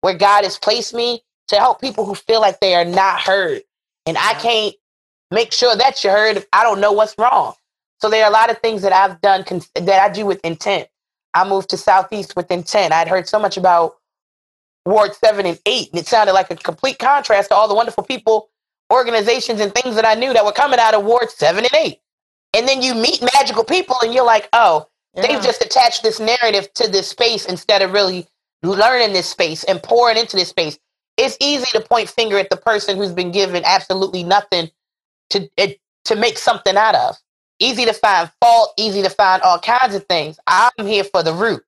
where 0.03 0.15
God 0.15 0.45
has 0.45 0.59
placed 0.59 0.95
me 0.95 1.23
to 1.49 1.57
help 1.57 1.81
people 1.81 2.05
who 2.07 2.15
feel 2.15 2.41
like 2.41 2.61
they 2.61 2.75
are 2.75 2.85
not 2.85 3.21
heard. 3.21 3.63
And 4.07 4.17
I 4.19 4.35
can't 4.35 4.75
make 5.31 5.53
sure 5.53 5.77
that 5.77 6.03
you're 6.05 6.13
heard 6.13 6.47
I 6.53 6.63
don't 6.65 6.81
know 6.81 6.93
what's 6.93 7.17
wrong. 7.19 7.55
So 8.01 8.11
there 8.11 8.25
are 8.25 8.31
a 8.31 8.33
lot 8.33 8.51
of 8.51 8.59
things 8.59 8.83
that 8.83 8.93
I've 8.93 9.21
done 9.21 9.45
cons- 9.45 9.71
that 9.75 10.03
I 10.03 10.13
do 10.13 10.27
with 10.27 10.41
intent. 10.45 10.89
I 11.35 11.49
moved 11.49 11.71
to 11.71 11.77
Southeast 11.77 12.37
with 12.37 12.51
intent. 12.51 12.93
I'd 12.93 13.09
heard 13.09 13.29
so 13.29 13.39
much 13.39 13.57
about 13.57 13.97
Ward 14.87 15.15
7 15.15 15.47
and 15.47 15.59
8, 15.67 15.91
and 15.93 16.01
it 16.01 16.07
sounded 16.07 16.33
like 16.33 16.51
a 16.51 16.57
complete 16.57 16.99
contrast 16.99 17.51
to 17.51 17.55
all 17.57 17.69
the 17.69 17.75
wonderful 17.75 18.05
people, 18.05 18.51
organizations, 18.93 19.61
and 19.61 19.75
things 19.75 19.97
that 19.97 20.07
I 20.07 20.15
knew 20.15 20.33
that 20.33 20.45
were 20.45 20.53
coming 20.53 20.79
out 20.81 20.95
of 20.95 21.05
Ward 21.05 21.31
7 21.31 21.65
and 21.65 21.75
8. 21.75 21.99
And 22.55 22.69
then 22.69 22.83
you 22.83 22.95
meet 22.95 23.23
magical 23.35 23.65
people, 23.65 23.97
and 24.03 24.15
you're 24.15 24.25
like, 24.25 24.49
oh, 24.53 24.89
Yeah. 25.15 25.23
they've 25.23 25.43
just 25.43 25.63
attached 25.65 26.03
this 26.03 26.21
narrative 26.21 26.73
to 26.75 26.89
this 26.89 27.09
space 27.09 27.47
instead 27.47 27.83
of 27.83 27.93
really 27.93 28.29
learning 28.63 29.13
this 29.13 29.29
space 29.29 29.65
and 29.65 29.83
pouring 29.83 30.17
into 30.19 30.37
this 30.37 30.49
space. 30.51 30.79
It's 31.17 31.37
easy 31.41 31.67
to 31.73 31.81
point 31.81 32.09
finger 32.09 32.39
at 32.39 32.51
the 32.51 32.57
person 32.57 32.97
who's 32.97 33.13
been 33.13 33.33
given 33.33 33.63
absolutely 33.65 34.23
nothing 34.23 34.71
to 35.31 35.49
it, 35.57 35.79
to 36.05 36.17
make 36.17 36.39
something 36.39 36.77
out 36.77 36.95
of. 36.95 37.17
Easy 37.59 37.87
to 37.87 37.93
find 37.95 38.31
fault, 38.41 38.73
easy 38.77 39.03
to 39.03 39.09
find 39.09 39.41
all 39.43 39.59
kinds 39.59 39.95
of 39.95 40.05
things. 40.07 40.39
I'm 40.47 40.71
here 40.87 41.05
for 41.05 41.23
the 41.23 41.33
root. 41.33 41.63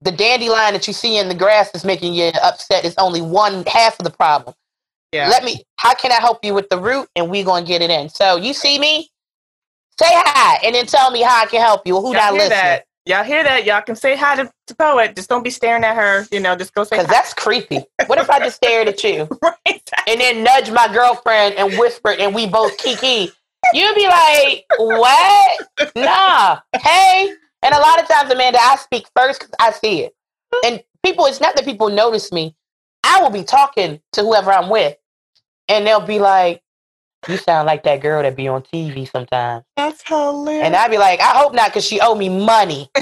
The 0.00 0.12
dandelion 0.12 0.72
that 0.72 0.86
you 0.86 0.94
see 0.94 1.18
in 1.18 1.28
the 1.28 1.34
grass 1.34 1.70
is 1.74 1.84
making 1.84 2.14
you 2.14 2.30
upset 2.42 2.86
is 2.86 2.94
only 2.96 3.20
one 3.20 3.64
half 3.66 3.98
of 4.00 4.04
the 4.04 4.10
problem. 4.10 4.54
yeah. 5.12 5.28
Let 5.28 5.44
me. 5.44 5.62
How 5.76 5.94
can 5.94 6.10
I 6.10 6.20
help 6.20 6.42
you 6.42 6.54
with 6.54 6.70
the 6.70 6.78
root? 6.78 7.08
And 7.16 7.28
we 7.28 7.42
gonna 7.42 7.66
get 7.66 7.82
it 7.82 7.90
in. 7.90 8.08
So 8.08 8.36
you 8.36 8.54
see 8.54 8.78
me, 8.78 9.10
say 9.98 10.08
hi, 10.08 10.58
and 10.64 10.74
then 10.74 10.86
tell 10.86 11.10
me 11.10 11.20
how 11.20 11.42
I 11.42 11.46
can 11.46 11.60
help 11.60 11.86
you. 11.86 11.96
Who 11.96 12.12
Y'all 12.12 12.14
not 12.14 12.32
listening? 12.32 12.48
that? 12.48 12.86
Y'all 13.10 13.24
hear 13.24 13.42
that? 13.42 13.66
Y'all 13.66 13.82
can 13.82 13.96
say 13.96 14.14
hi 14.14 14.36
to, 14.36 14.48
to 14.68 14.74
poet. 14.76 15.16
Just 15.16 15.28
don't 15.28 15.42
be 15.42 15.50
staring 15.50 15.82
at 15.82 15.96
her. 15.96 16.28
You 16.30 16.38
know, 16.38 16.54
just 16.54 16.72
go 16.74 16.84
say 16.84 16.96
Because 16.96 17.10
that's 17.10 17.34
creepy. 17.34 17.82
What 18.06 18.20
if 18.20 18.30
I 18.30 18.38
just 18.38 18.54
stared 18.54 18.86
at 18.86 19.02
you 19.02 19.28
right. 19.42 19.90
and 20.06 20.20
then 20.20 20.44
nudge 20.44 20.70
my 20.70 20.86
girlfriend 20.92 21.56
and 21.56 21.76
whisper 21.76 22.12
and 22.12 22.32
we 22.32 22.46
both 22.46 22.78
kiki? 22.78 23.32
You'd 23.74 23.96
be 23.96 24.06
like, 24.06 24.64
what? 24.78 25.60
Nah. 25.96 26.60
Hey. 26.80 27.34
And 27.64 27.74
a 27.74 27.80
lot 27.80 28.00
of 28.00 28.08
times, 28.08 28.30
Amanda, 28.30 28.60
I 28.62 28.76
speak 28.76 29.08
first 29.16 29.40
because 29.40 29.54
I 29.58 29.72
see 29.72 30.02
it. 30.02 30.14
And 30.64 30.80
people, 31.02 31.26
it's 31.26 31.40
not 31.40 31.56
that 31.56 31.64
people 31.64 31.88
notice 31.88 32.30
me. 32.30 32.54
I 33.02 33.20
will 33.20 33.30
be 33.30 33.42
talking 33.42 34.00
to 34.12 34.20
whoever 34.20 34.52
I'm 34.52 34.70
with, 34.70 34.96
and 35.68 35.84
they'll 35.84 36.06
be 36.06 36.20
like, 36.20 36.62
you 37.28 37.36
sound 37.36 37.66
like 37.66 37.82
that 37.84 38.00
girl 38.00 38.22
that 38.22 38.36
be 38.36 38.48
on 38.48 38.62
TV 38.62 39.10
sometimes. 39.10 39.64
That's 39.76 40.02
hilarious. 40.06 40.64
And 40.64 40.76
I'd 40.76 40.90
be 40.90 40.98
like, 40.98 41.20
I 41.20 41.38
hope 41.38 41.54
not 41.54 41.68
because 41.68 41.84
she 41.84 42.00
owe 42.00 42.14
me 42.14 42.28
money. 42.28 42.90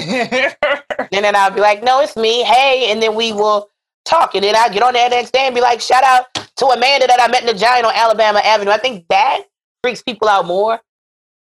And 1.11 1.25
then 1.25 1.35
I'll 1.35 1.51
be 1.51 1.61
like, 1.61 1.83
no, 1.83 2.01
it's 2.01 2.15
me. 2.15 2.43
Hey. 2.43 2.91
And 2.91 3.01
then 3.01 3.15
we 3.15 3.31
will 3.31 3.69
talk. 4.05 4.35
And 4.35 4.43
then 4.43 4.55
I 4.55 4.69
get 4.69 4.83
on 4.83 4.93
there 4.93 5.09
next 5.09 5.31
day 5.31 5.45
and 5.45 5.55
be 5.55 5.61
like, 5.61 5.81
shout 5.81 6.03
out 6.03 6.33
to 6.33 6.65
Amanda 6.67 7.07
that 7.07 7.21
I 7.21 7.27
met 7.31 7.41
in 7.41 7.47
the 7.47 7.53
giant 7.53 7.85
on 7.85 7.93
Alabama 7.95 8.39
Avenue. 8.39 8.71
I 8.71 8.77
think 8.77 9.07
that 9.09 9.43
freaks 9.81 10.01
people 10.01 10.27
out 10.27 10.45
more. 10.45 10.79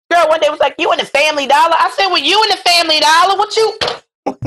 Girl 0.09 0.28
one 0.28 0.39
day 0.39 0.49
was 0.49 0.59
like, 0.59 0.76
you 0.78 0.91
in 0.91 0.97
the 0.97 1.05
family 1.05 1.47
dollar? 1.47 1.76
I 1.78 1.93
said, 1.95 2.07
well, 2.07 2.17
you 2.17 2.41
in 2.43 2.49
the 2.49 2.57
family 2.57 2.99
dollar? 2.99 3.38
What 3.38 3.55
you 3.55 3.78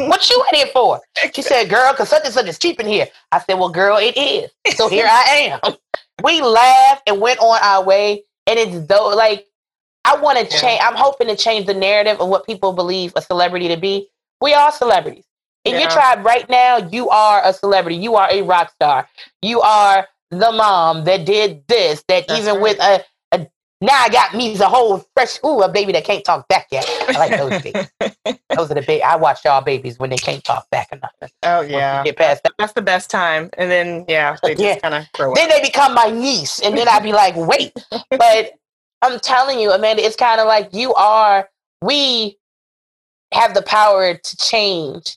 what 0.06 0.28
you 0.30 0.44
in 0.52 0.58
here 0.58 0.66
for? 0.72 1.00
She 1.34 1.42
said, 1.42 1.68
girl, 1.68 1.92
because 1.92 2.08
such 2.08 2.24
and 2.24 2.32
such 2.32 2.46
is 2.46 2.58
cheap 2.58 2.80
in 2.80 2.86
here. 2.86 3.08
I 3.32 3.40
said, 3.40 3.54
well, 3.54 3.70
girl, 3.70 3.96
it 3.96 4.16
is. 4.16 4.50
So 4.76 4.88
here 4.88 5.06
I 5.08 5.60
am. 5.62 5.74
We 6.22 6.40
laughed 6.42 7.02
and 7.06 7.20
went 7.20 7.40
on 7.40 7.58
our 7.62 7.84
way. 7.84 8.24
And 8.46 8.58
it's 8.58 8.86
though 8.86 9.08
like 9.08 9.46
I 10.04 10.16
want 10.18 10.38
to 10.38 10.46
Yeah. 10.46 10.60
change. 10.60 10.82
I'm 10.84 10.96
hoping 10.96 11.28
to 11.28 11.36
change 11.36 11.66
the 11.66 11.74
narrative 11.74 12.20
of 12.20 12.28
what 12.28 12.46
people 12.46 12.74
believe 12.74 13.12
a 13.16 13.22
celebrity 13.22 13.68
to 13.68 13.78
be. 13.78 14.08
We 14.40 14.54
are 14.54 14.72
celebrities. 14.72 15.24
In 15.64 15.78
your 15.78 15.88
tribe 15.88 16.26
right 16.26 16.48
now, 16.50 16.78
you 16.78 17.10
are 17.10 17.42
a 17.44 17.54
celebrity. 17.54 17.96
You 17.98 18.16
are 18.16 18.28
a 18.30 18.42
rock 18.42 18.72
star. 18.72 19.08
You 19.42 19.62
are 19.62 20.08
the 20.30 20.52
mom 20.52 21.04
that 21.04 21.24
did 21.26 21.64
this. 21.68 22.04
That 22.08 22.26
That's 22.28 22.40
even 22.40 22.54
right. 22.56 22.62
with 22.62 22.80
a 22.80 23.04
now 23.84 23.94
I 24.02 24.08
got 24.08 24.34
me 24.34 24.54
a 24.58 24.66
whole 24.66 25.04
fresh 25.14 25.38
ooh 25.44 25.62
a 25.62 25.68
baby 25.68 25.92
that 25.92 26.04
can't 26.04 26.24
talk 26.24 26.48
back 26.48 26.66
yet. 26.70 26.84
I 27.08 27.18
like 27.18 27.36
those 27.38 27.62
babies. 27.62 27.90
Those 28.56 28.70
are 28.70 28.74
the 28.74 28.82
baby. 28.86 29.02
I 29.02 29.16
watch 29.16 29.44
y'all 29.44 29.60
babies 29.62 29.98
when 29.98 30.10
they 30.10 30.16
can't 30.16 30.42
talk 30.44 30.68
back 30.70 30.88
or 30.92 30.98
nothing. 31.02 31.30
oh 31.42 31.60
yeah. 31.62 32.02
get 32.04 32.16
past 32.16 32.42
that. 32.44 32.52
That's 32.58 32.72
the 32.72 32.82
best 32.82 33.10
time. 33.10 33.50
And 33.58 33.70
then 33.70 34.04
yeah, 34.08 34.36
they 34.42 34.50
just 34.54 34.60
Yeah. 34.62 34.78
kind 34.78 34.94
of 34.94 35.04
grow 35.12 35.30
up. 35.32 35.36
Then 35.36 35.48
they 35.48 35.60
become 35.60 35.94
my 35.94 36.10
niece, 36.10 36.60
and 36.60 36.76
then 36.76 36.88
I'd 36.88 37.02
be 37.02 37.12
like, 37.12 37.34
wait. 37.36 37.72
But 38.10 38.52
I'm 39.02 39.20
telling 39.20 39.58
you, 39.60 39.70
Amanda, 39.72 40.02
it's 40.04 40.16
kind 40.16 40.40
of 40.40 40.46
like 40.46 40.70
you 40.72 40.94
are. 40.94 41.48
We 41.82 42.38
have 43.32 43.52
the 43.54 43.62
power 43.62 44.14
to 44.14 44.36
change 44.36 45.16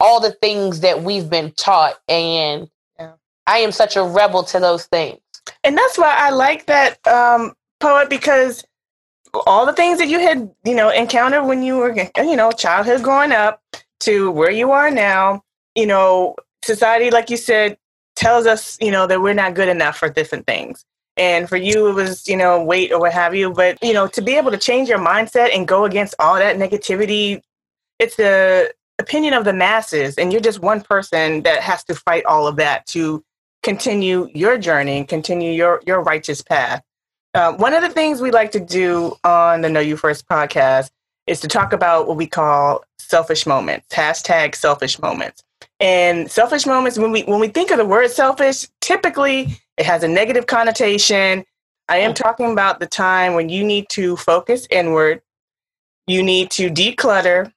all 0.00 0.20
the 0.20 0.32
things 0.32 0.80
that 0.80 1.02
we've 1.02 1.30
been 1.30 1.52
taught, 1.52 1.94
and 2.08 2.68
Yeah. 2.98 3.12
I 3.46 3.58
am 3.58 3.72
such 3.72 3.96
a 3.96 4.02
rebel 4.02 4.42
to 4.44 4.60
those 4.60 4.86
things. 4.86 5.20
and 5.62 5.76
that's 5.78 5.96
why 5.96 6.14
I 6.16 6.30
like 6.30 6.66
that 6.66 7.06
um, 7.06 7.54
poet 7.80 8.08
because 8.08 8.64
all 9.46 9.66
the 9.66 9.72
things 9.72 9.98
that 9.98 10.08
you 10.08 10.20
had, 10.20 10.50
you 10.64 10.74
know, 10.74 10.90
encountered 10.90 11.44
when 11.44 11.62
you 11.62 11.76
were, 11.76 11.94
you 12.16 12.36
know, 12.36 12.52
childhood 12.52 13.02
growing 13.02 13.32
up 13.32 13.62
to 14.00 14.30
where 14.30 14.50
you 14.50 14.70
are 14.70 14.90
now, 14.90 15.42
you 15.74 15.86
know, 15.86 16.36
society, 16.64 17.10
like 17.10 17.30
you 17.30 17.36
said, 17.36 17.76
tells 18.16 18.46
us, 18.46 18.78
you 18.80 18.90
know, 18.90 19.06
that 19.06 19.20
we're 19.20 19.34
not 19.34 19.54
good 19.54 19.68
enough 19.68 19.96
for 19.96 20.08
different 20.08 20.46
things. 20.46 20.84
And 21.16 21.48
for 21.48 21.56
you, 21.56 21.88
it 21.88 21.92
was, 21.92 22.28
you 22.28 22.36
know, 22.36 22.62
weight 22.62 22.92
or 22.92 23.00
what 23.00 23.12
have 23.12 23.34
you. 23.34 23.50
But, 23.50 23.78
you 23.82 23.92
know, 23.92 24.06
to 24.08 24.22
be 24.22 24.36
able 24.36 24.50
to 24.50 24.58
change 24.58 24.88
your 24.88 24.98
mindset 24.98 25.54
and 25.54 25.66
go 25.66 25.84
against 25.84 26.14
all 26.18 26.34
that 26.34 26.56
negativity, 26.56 27.40
it's 27.98 28.16
the 28.16 28.72
opinion 28.98 29.34
of 29.34 29.44
the 29.44 29.52
masses. 29.52 30.16
And 30.16 30.32
you're 30.32 30.40
just 30.40 30.60
one 30.60 30.80
person 30.80 31.42
that 31.42 31.60
has 31.60 31.84
to 31.84 31.94
fight 31.94 32.24
all 32.24 32.46
of 32.46 32.56
that 32.56 32.86
to 32.88 33.24
continue 33.62 34.28
your 34.34 34.58
journey 34.58 34.98
and 34.98 35.08
continue 35.08 35.52
your 35.52 35.80
your 35.86 36.02
righteous 36.02 36.42
path. 36.42 36.82
Um, 37.34 37.58
one 37.58 37.74
of 37.74 37.82
the 37.82 37.90
things 37.90 38.20
we 38.20 38.30
like 38.30 38.52
to 38.52 38.60
do 38.60 39.16
on 39.24 39.62
the 39.62 39.68
Know 39.68 39.80
You 39.80 39.96
First 39.96 40.28
podcast 40.28 40.90
is 41.26 41.40
to 41.40 41.48
talk 41.48 41.72
about 41.72 42.06
what 42.06 42.16
we 42.16 42.28
call 42.28 42.84
selfish 42.98 43.44
moments. 43.44 43.88
Hashtag 43.92 44.54
selfish 44.54 45.00
moments. 45.00 45.42
And 45.80 46.30
selfish 46.30 46.64
moments, 46.64 46.96
when 46.96 47.10
we 47.10 47.22
when 47.22 47.40
we 47.40 47.48
think 47.48 47.72
of 47.72 47.78
the 47.78 47.84
word 47.84 48.10
selfish, 48.10 48.68
typically 48.80 49.60
it 49.76 49.84
has 49.84 50.04
a 50.04 50.08
negative 50.08 50.46
connotation. 50.46 51.44
I 51.88 51.98
am 51.98 52.14
talking 52.14 52.52
about 52.52 52.78
the 52.78 52.86
time 52.86 53.34
when 53.34 53.48
you 53.48 53.64
need 53.64 53.88
to 53.90 54.16
focus 54.16 54.68
inward, 54.70 55.20
you 56.06 56.22
need 56.22 56.50
to 56.52 56.70
declutter, 56.70 57.52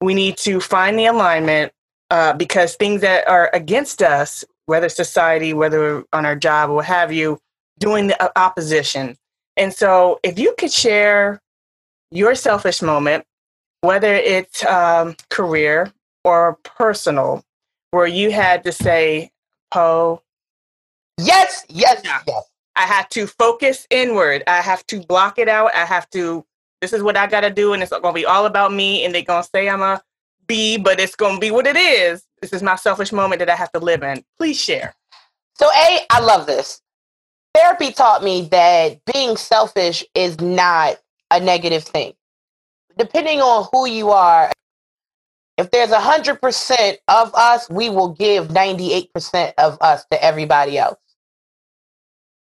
we 0.00 0.14
need 0.14 0.36
to 0.38 0.60
find 0.60 0.98
the 0.98 1.06
alignment 1.06 1.72
uh, 2.10 2.34
because 2.34 2.76
things 2.76 3.00
that 3.00 3.26
are 3.26 3.50
against 3.54 4.02
us, 4.02 4.44
whether 4.66 4.88
society, 4.88 5.54
whether 5.54 6.04
on 6.12 6.26
our 6.26 6.36
job 6.36 6.68
or 6.70 6.74
what 6.74 6.84
have 6.84 7.12
you, 7.12 7.38
doing 7.78 8.08
the 8.08 8.38
opposition. 8.38 9.16
And 9.56 9.72
so, 9.72 10.20
if 10.22 10.38
you 10.38 10.54
could 10.58 10.72
share 10.72 11.40
your 12.10 12.34
selfish 12.34 12.82
moment, 12.82 13.24
whether 13.82 14.14
it's 14.14 14.64
um, 14.64 15.16
career 15.30 15.92
or 16.24 16.58
personal, 16.64 17.44
where 17.90 18.06
you 18.06 18.30
had 18.30 18.64
to 18.64 18.72
say, 18.72 19.30
Poe, 19.70 20.22
Yes, 21.18 21.64
yes, 21.68 22.02
yes. 22.04 22.28
I 22.74 22.82
have 22.82 23.08
to 23.10 23.26
focus 23.26 23.86
inward. 23.90 24.42
I 24.46 24.60
have 24.60 24.84
to 24.86 25.00
block 25.00 25.38
it 25.38 25.48
out. 25.48 25.74
I 25.74 25.84
have 25.84 26.10
to, 26.10 26.44
this 26.80 26.92
is 26.92 27.02
what 27.02 27.16
I 27.16 27.26
got 27.26 27.42
to 27.42 27.50
do. 27.50 27.72
And 27.72 27.82
it's 27.82 27.92
going 27.92 28.02
to 28.02 28.12
be 28.12 28.26
all 28.26 28.46
about 28.46 28.72
me. 28.72 29.04
And 29.04 29.14
they're 29.14 29.22
going 29.22 29.42
to 29.42 29.50
say 29.54 29.68
I'm 29.68 29.82
a 29.82 30.02
B, 30.46 30.78
but 30.78 30.98
it's 31.00 31.14
going 31.14 31.36
to 31.36 31.40
be 31.40 31.50
what 31.50 31.66
it 31.66 31.76
is. 31.76 32.24
This 32.40 32.52
is 32.52 32.62
my 32.62 32.76
selfish 32.76 33.12
moment 33.12 33.38
that 33.38 33.50
I 33.50 33.54
have 33.54 33.72
to 33.72 33.78
live 33.78 34.02
in. 34.02 34.24
Please 34.38 34.60
share. 34.60 34.94
So, 35.54 35.66
A, 35.66 36.00
I 36.10 36.20
love 36.20 36.46
this. 36.46 36.81
Therapy 37.54 37.92
taught 37.92 38.22
me 38.22 38.48
that 38.50 39.00
being 39.12 39.36
selfish 39.36 40.04
is 40.14 40.40
not 40.40 40.96
a 41.30 41.40
negative 41.40 41.84
thing. 41.84 42.14
Depending 42.96 43.40
on 43.40 43.68
who 43.72 43.86
you 43.86 44.10
are, 44.10 44.50
if 45.58 45.70
there's 45.70 45.90
100% 45.90 46.96
of 47.08 47.34
us, 47.34 47.68
we 47.68 47.90
will 47.90 48.08
give 48.08 48.48
98% 48.48 49.52
of 49.58 49.78
us 49.80 50.04
to 50.10 50.22
everybody 50.22 50.78
else. 50.78 50.98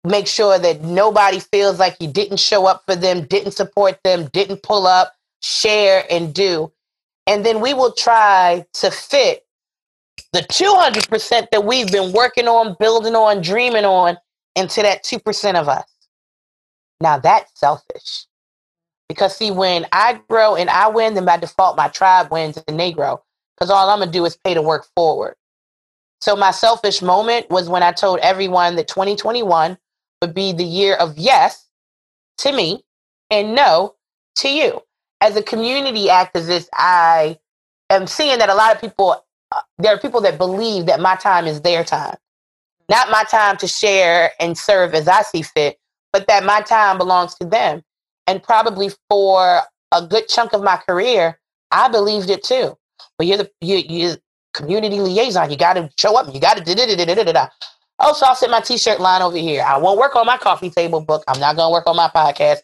Make 0.04 0.28
sure 0.28 0.58
that 0.58 0.82
nobody 0.82 1.40
feels 1.40 1.80
like 1.80 1.98
you 2.00 2.08
didn't 2.08 2.40
show 2.40 2.66
up 2.66 2.84
for 2.88 2.96
them, 2.96 3.26
didn't 3.26 3.52
support 3.52 4.00
them, 4.04 4.28
didn't 4.34 4.64
pull 4.64 4.88
up, 4.88 5.14
share, 5.42 6.06
and 6.10 6.34
do. 6.34 6.72
And 7.28 7.46
then 7.46 7.60
we 7.60 7.74
will 7.74 7.94
try 7.94 8.66
to 8.74 8.92
fit 8.92 9.46
the 10.34 10.42
200% 10.42 11.50
that 11.52 11.66
we've 11.66 11.92
been 11.92 12.14
working 12.14 12.48
on, 12.48 12.76
building 12.80 13.16
on, 13.16 13.42
dreaming 13.42 13.86
on 13.86 14.18
into 14.56 14.82
that 14.84 15.04
2% 15.04 15.56
of 15.56 15.70
us. 15.70 15.86
Now 17.02 17.20
that's 17.20 17.60
selfish 17.60 18.24
Because 19.08 19.36
see, 19.36 19.52
when 19.52 19.86
I 19.92 20.20
grow 20.30 20.56
and 20.56 20.70
I 20.70 20.90
win, 20.90 21.14
then 21.14 21.26
by 21.26 21.38
default 21.38 21.78
my 21.78 21.88
tribe 21.90 22.32
wins 22.32 22.62
and 22.68 22.80
they 22.80 22.92
grow. 22.92 23.22
Because 23.56 23.70
all 23.70 23.90
I'm 23.90 24.00
gonna 24.00 24.12
do 24.12 24.26
is 24.26 24.38
pay 24.38 24.54
to 24.54 24.62
work 24.62 24.88
forward. 24.96 25.36
So 26.22 26.36
my 26.36 26.52
selfish 26.52 27.02
moment 27.02 27.50
was 27.50 27.70
when 27.70 27.84
I 27.84 27.92
told 27.94 28.20
everyone 28.22 28.78
that 28.78 28.88
2021 28.90 29.78
would 30.22 30.34
be 30.34 30.54
the 30.54 30.66
year 30.66 30.96
of 30.96 31.18
yes 31.18 31.68
to 32.40 32.52
me 32.54 32.84
and 33.32 33.56
no 33.56 33.96
to 34.38 34.50
you. 34.50 34.82
As 35.22 35.38
a 35.38 35.44
community 35.44 36.08
activist, 36.08 36.68
I 36.74 37.40
am 37.90 38.08
seeing 38.08 38.40
that 38.40 38.50
a 38.50 38.56
lot 38.56 38.76
of 38.76 38.82
people, 38.82 39.24
uh, 39.52 39.62
there 39.80 39.96
are 39.96 40.00
people 40.00 40.22
that 40.22 40.38
believe 40.38 40.88
that 40.88 41.00
my 41.02 41.16
time 41.16 41.48
is 41.48 41.62
their 41.62 41.84
time. 41.84 42.18
Not 42.92 43.10
my 43.10 43.24
time 43.24 43.56
to 43.58 43.68
share 43.70 44.34
and 44.42 44.58
serve 44.58 44.94
as 44.94 45.08
I 45.08 45.22
see 45.22 45.44
fit, 45.44 45.80
but 46.12 46.28
that 46.28 46.44
my 46.44 46.60
time 46.60 46.98
belongs 46.98 47.34
to 47.36 47.46
them. 47.48 47.84
And 48.28 48.44
probably 48.44 48.90
for 49.10 49.62
a 49.94 50.06
good 50.06 50.28
chunk 50.28 50.52
of 50.52 50.62
my 50.62 50.76
career, 50.76 51.40
I 51.72 51.88
believed 51.88 52.30
it 52.30 52.44
too. 52.44 52.78
But 53.18 53.28
you're 53.28 53.38
the 53.38 53.50
you 53.62 53.78
you 53.78 54.16
community 54.54 55.00
liaison. 55.00 55.50
You 55.50 55.56
got 55.56 55.76
to 55.76 55.90
show 55.98 56.18
up. 56.18 56.36
You 56.36 56.42
got 56.42 56.58
to 56.58 56.64
da 56.66 56.76
da 56.76 56.86
da 56.86 57.06
da 57.06 57.24
da 57.24 57.32
da. 57.32 57.48
Oh, 58.00 58.12
so 58.12 58.26
I'll 58.26 58.36
set 58.36 58.50
my 58.50 58.60
T-shirt 58.60 59.00
line 59.00 59.22
over 59.22 59.38
here. 59.38 59.64
I 59.64 59.78
won't 59.78 59.98
work 59.98 60.18
on 60.18 60.26
my 60.26 60.38
coffee 60.38 60.70
table 60.70 61.00
book. 61.00 61.24
I'm 61.30 61.40
not 61.40 61.56
gonna 61.56 61.72
work 61.72 61.88
on 61.88 61.96
my 61.96 62.10
podcast. 62.10 62.58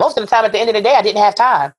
Most 0.00 0.16
of 0.16 0.24
the 0.24 0.26
time, 0.26 0.46
at 0.46 0.52
the 0.52 0.58
end 0.58 0.70
of 0.70 0.74
the 0.74 0.80
day, 0.80 0.94
I 0.94 1.02
didn't 1.02 1.22
have 1.22 1.34
time. 1.34 1.74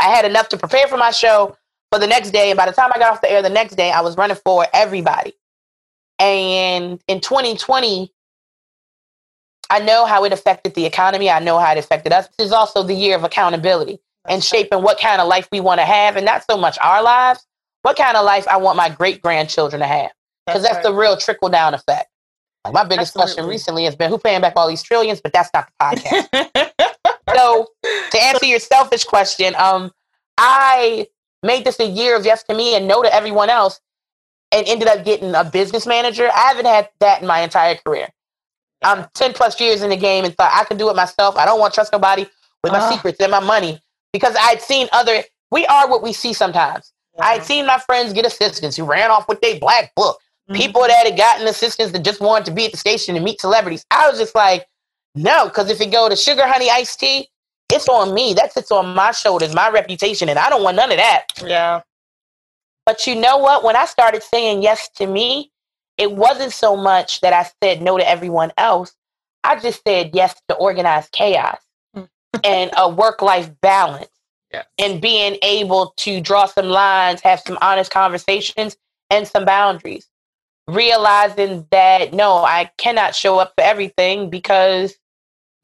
I 0.00 0.08
had 0.08 0.24
enough 0.24 0.48
to 0.48 0.56
prepare 0.56 0.88
for 0.88 0.96
my 0.96 1.12
show 1.12 1.56
for 1.92 2.00
the 2.00 2.08
next 2.08 2.32
day, 2.32 2.50
and 2.50 2.56
by 2.56 2.66
the 2.66 2.72
time 2.72 2.90
I 2.92 2.98
got 2.98 3.12
off 3.12 3.20
the 3.20 3.30
air 3.30 3.42
the 3.42 3.48
next 3.48 3.76
day, 3.76 3.92
I 3.92 4.00
was 4.00 4.16
running 4.16 4.38
for 4.44 4.66
everybody. 4.74 5.34
And 6.22 7.02
in 7.08 7.20
2020, 7.20 8.12
I 9.70 9.80
know 9.80 10.06
how 10.06 10.24
it 10.24 10.32
affected 10.32 10.74
the 10.74 10.86
economy. 10.86 11.28
I 11.28 11.40
know 11.40 11.58
how 11.58 11.72
it 11.72 11.78
affected 11.78 12.12
us. 12.12 12.28
This 12.38 12.46
is 12.46 12.52
also 12.52 12.84
the 12.84 12.94
year 12.94 13.16
of 13.16 13.24
accountability 13.24 13.98
and 14.28 14.44
shaping 14.44 14.82
what 14.84 15.00
kind 15.00 15.20
of 15.20 15.26
life 15.26 15.48
we 15.50 15.58
want 15.58 15.80
to 15.80 15.84
have, 15.84 16.16
and 16.16 16.24
not 16.24 16.44
so 16.48 16.56
much 16.56 16.78
our 16.80 17.02
lives, 17.02 17.44
what 17.82 17.96
kind 17.96 18.16
of 18.16 18.24
life 18.24 18.46
I 18.46 18.56
want 18.56 18.76
my 18.76 18.88
great 18.88 19.20
grandchildren 19.20 19.80
to 19.80 19.86
have. 19.86 20.12
Because 20.46 20.62
that's, 20.62 20.74
that's 20.74 20.86
right. 20.86 20.92
the 20.92 20.96
real 20.96 21.16
trickle 21.16 21.48
down 21.48 21.74
effect. 21.74 22.08
Like 22.64 22.74
my 22.74 22.84
biggest 22.84 23.16
Absolutely. 23.16 23.32
question 23.32 23.50
recently 23.50 23.84
has 23.86 23.96
been 23.96 24.08
who 24.08 24.18
paying 24.18 24.40
back 24.40 24.52
all 24.54 24.68
these 24.68 24.82
trillions, 24.84 25.20
but 25.20 25.32
that's 25.32 25.50
not 25.52 25.66
the 25.66 25.84
podcast. 25.84 26.94
so 27.34 27.66
to 27.82 28.22
answer 28.22 28.46
your 28.46 28.60
selfish 28.60 29.02
question, 29.02 29.56
um, 29.56 29.90
I 30.38 31.08
made 31.42 31.64
this 31.64 31.80
a 31.80 31.86
year 31.86 32.16
of 32.16 32.24
yes 32.24 32.44
to 32.44 32.54
me 32.54 32.76
and 32.76 32.86
no 32.86 33.02
to 33.02 33.12
everyone 33.12 33.50
else 33.50 33.80
and 34.52 34.66
ended 34.68 34.88
up 34.88 35.04
getting 35.04 35.34
a 35.34 35.44
business 35.44 35.86
manager. 35.86 36.28
I 36.34 36.48
haven't 36.48 36.66
had 36.66 36.88
that 37.00 37.22
in 37.22 37.26
my 37.26 37.40
entire 37.40 37.74
career. 37.74 38.08
I'm 38.84 39.06
10 39.14 39.32
plus 39.32 39.60
years 39.60 39.82
in 39.82 39.90
the 39.90 39.96
game 39.96 40.24
and 40.24 40.36
thought 40.36 40.52
I 40.54 40.64
can 40.64 40.76
do 40.76 40.90
it 40.90 40.96
myself. 40.96 41.36
I 41.36 41.44
don't 41.44 41.58
want 41.58 41.72
to 41.72 41.76
trust 41.76 41.92
nobody 41.92 42.26
with 42.62 42.72
my 42.72 42.80
uh. 42.80 42.90
secrets 42.90 43.20
and 43.20 43.30
my 43.30 43.40
money 43.40 43.80
because 44.12 44.36
I'd 44.38 44.60
seen 44.60 44.88
other, 44.92 45.22
we 45.50 45.66
are 45.66 45.88
what 45.88 46.02
we 46.02 46.12
see 46.12 46.32
sometimes. 46.32 46.92
Yeah. 47.16 47.24
I'd 47.24 47.44
seen 47.44 47.66
my 47.66 47.78
friends 47.78 48.12
get 48.12 48.26
assistants 48.26 48.76
who 48.76 48.84
ran 48.84 49.10
off 49.10 49.28
with 49.28 49.40
their 49.40 49.58
black 49.58 49.94
book. 49.94 50.18
Mm-hmm. 50.48 50.60
People 50.60 50.82
that 50.82 51.06
had 51.06 51.16
gotten 51.16 51.46
assistants 51.46 51.92
that 51.92 52.04
just 52.04 52.20
wanted 52.20 52.46
to 52.46 52.50
be 52.50 52.66
at 52.66 52.72
the 52.72 52.78
station 52.78 53.16
and 53.16 53.24
meet 53.24 53.40
celebrities. 53.40 53.84
I 53.90 54.10
was 54.10 54.18
just 54.18 54.34
like, 54.34 54.66
no, 55.14 55.46
because 55.46 55.70
if 55.70 55.80
it 55.80 55.92
go 55.92 56.08
to 56.08 56.16
sugar 56.16 56.46
honey 56.46 56.70
iced 56.70 56.98
tea, 56.98 57.28
it's 57.70 57.88
on 57.88 58.14
me. 58.14 58.34
That 58.34 58.52
sits 58.52 58.70
on 58.70 58.94
my 58.94 59.12
shoulders, 59.12 59.54
my 59.54 59.70
reputation, 59.70 60.28
and 60.28 60.38
I 60.38 60.50
don't 60.50 60.62
want 60.62 60.76
none 60.76 60.90
of 60.90 60.96
that. 60.96 61.26
Yeah. 61.44 61.82
But 62.84 63.06
you 63.06 63.14
know 63.14 63.38
what? 63.38 63.64
When 63.64 63.76
I 63.76 63.86
started 63.86 64.22
saying 64.22 64.62
yes 64.62 64.88
to 64.96 65.06
me, 65.06 65.52
it 65.98 66.12
wasn't 66.12 66.52
so 66.52 66.76
much 66.76 67.20
that 67.20 67.32
I 67.32 67.48
said 67.62 67.82
no 67.82 67.98
to 67.98 68.08
everyone 68.08 68.52
else. 68.56 68.94
I 69.44 69.58
just 69.58 69.82
said 69.86 70.10
yes 70.14 70.40
to 70.48 70.54
organized 70.54 71.12
chaos 71.12 71.58
hmm. 71.94 72.04
and 72.44 72.70
a 72.76 72.88
work 72.88 73.22
life 73.22 73.50
balance 73.60 74.08
yes. 74.52 74.66
and 74.78 75.00
being 75.00 75.36
able 75.42 75.94
to 75.98 76.20
draw 76.20 76.46
some 76.46 76.66
lines, 76.66 77.20
have 77.20 77.40
some 77.40 77.58
honest 77.60 77.90
conversations, 77.90 78.76
and 79.10 79.26
some 79.26 79.44
boundaries. 79.44 80.08
Realizing 80.68 81.66
that 81.70 82.12
no, 82.12 82.44
I 82.44 82.70
cannot 82.78 83.16
show 83.16 83.38
up 83.38 83.52
for 83.56 83.64
everything 83.64 84.30
because 84.30 84.94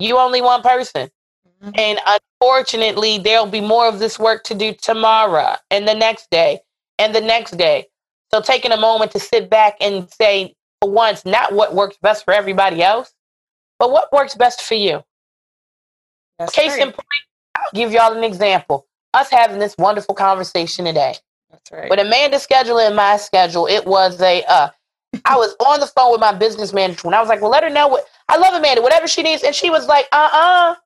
you 0.00 0.18
only 0.18 0.42
one 0.42 0.62
person. 0.62 1.08
Mm-hmm. 1.62 1.70
And 1.76 2.00
unfortunately, 2.40 3.18
there'll 3.18 3.46
be 3.46 3.60
more 3.60 3.88
of 3.88 4.00
this 4.00 4.18
work 4.18 4.44
to 4.44 4.54
do 4.54 4.74
tomorrow 4.74 5.56
and 5.70 5.86
the 5.86 5.94
next 5.94 6.30
day 6.30 6.60
and 6.98 7.14
the 7.14 7.20
next 7.20 7.56
day. 7.56 7.86
So 8.32 8.40
taking 8.40 8.72
a 8.72 8.76
moment 8.76 9.12
to 9.12 9.20
sit 9.20 9.48
back 9.48 9.76
and 9.80 10.10
say, 10.10 10.54
for 10.80 10.90
once, 10.90 11.24
not 11.24 11.52
what 11.52 11.74
works 11.74 11.96
best 12.00 12.24
for 12.24 12.34
everybody 12.34 12.82
else, 12.82 13.12
but 13.78 13.90
what 13.90 14.12
works 14.12 14.34
best 14.34 14.62
for 14.62 14.74
you. 14.74 15.02
That's 16.38 16.52
Case 16.52 16.76
in 16.76 16.92
point, 16.92 17.06
I'll 17.56 17.70
give 17.74 17.92
y'all 17.92 18.16
an 18.16 18.22
example. 18.22 18.86
Us 19.14 19.30
having 19.30 19.58
this 19.58 19.76
wonderful 19.78 20.14
conversation 20.14 20.84
today. 20.84 21.16
That's 21.50 21.72
right. 21.72 21.90
With 21.90 21.98
Amanda's 21.98 22.42
schedule 22.42 22.78
and 22.78 22.94
my 22.94 23.16
schedule, 23.16 23.66
it 23.66 23.86
was 23.86 24.20
a 24.20 24.44
uh 24.44 24.68
I 25.24 25.36
was 25.36 25.56
on 25.58 25.80
the 25.80 25.86
phone 25.86 26.12
with 26.12 26.20
my 26.20 26.32
business 26.32 26.72
manager 26.72 27.06
and 27.06 27.14
I 27.14 27.20
was 27.20 27.28
like, 27.28 27.40
well, 27.40 27.50
let 27.50 27.64
her 27.64 27.70
know 27.70 27.88
what 27.88 28.04
I 28.28 28.36
love 28.36 28.54
Amanda, 28.54 28.82
whatever 28.82 29.08
she 29.08 29.22
needs. 29.22 29.42
And 29.42 29.54
she 29.54 29.70
was 29.70 29.86
like, 29.86 30.06
uh-uh. 30.12 30.76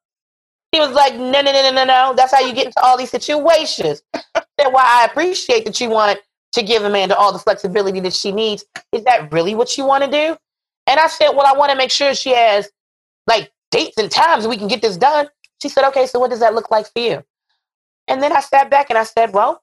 He 0.72 0.80
was 0.80 0.92
like, 0.92 1.14
no, 1.14 1.30
no, 1.30 1.42
no, 1.42 1.52
no, 1.52 1.70
no, 1.70 1.84
no. 1.84 2.14
That's 2.16 2.32
how 2.32 2.40
you 2.40 2.54
get 2.54 2.66
into 2.66 2.82
all 2.82 2.96
these 2.96 3.10
situations. 3.10 4.02
That's 4.12 4.70
why 4.70 4.84
I 4.84 5.04
appreciate 5.04 5.66
that 5.66 5.80
you 5.80 5.90
want 5.90 6.18
to 6.52 6.62
give 6.62 6.82
Amanda 6.82 7.16
all 7.16 7.32
the 7.32 7.38
flexibility 7.38 8.00
that 8.00 8.14
she 8.14 8.32
needs. 8.32 8.64
Is 8.92 9.04
that 9.04 9.30
really 9.32 9.54
what 9.54 9.76
you 9.76 9.84
want 9.84 10.04
to 10.04 10.10
do? 10.10 10.36
And 10.86 10.98
I 10.98 11.08
said, 11.08 11.30
well, 11.30 11.46
I 11.46 11.56
want 11.56 11.70
to 11.70 11.76
make 11.76 11.90
sure 11.90 12.14
she 12.14 12.30
has 12.34 12.70
like 13.26 13.52
dates 13.70 13.98
and 13.98 14.10
times 14.10 14.46
we 14.46 14.56
can 14.56 14.68
get 14.68 14.82
this 14.82 14.96
done. 14.96 15.28
She 15.60 15.68
said, 15.68 15.86
okay, 15.88 16.06
so 16.06 16.18
what 16.18 16.30
does 16.30 16.40
that 16.40 16.54
look 16.54 16.70
like 16.70 16.86
for 16.92 16.98
you? 16.98 17.22
And 18.08 18.22
then 18.22 18.32
I 18.32 18.40
sat 18.40 18.70
back 18.70 18.90
and 18.90 18.98
I 18.98 19.04
said, 19.04 19.32
well, 19.32 19.62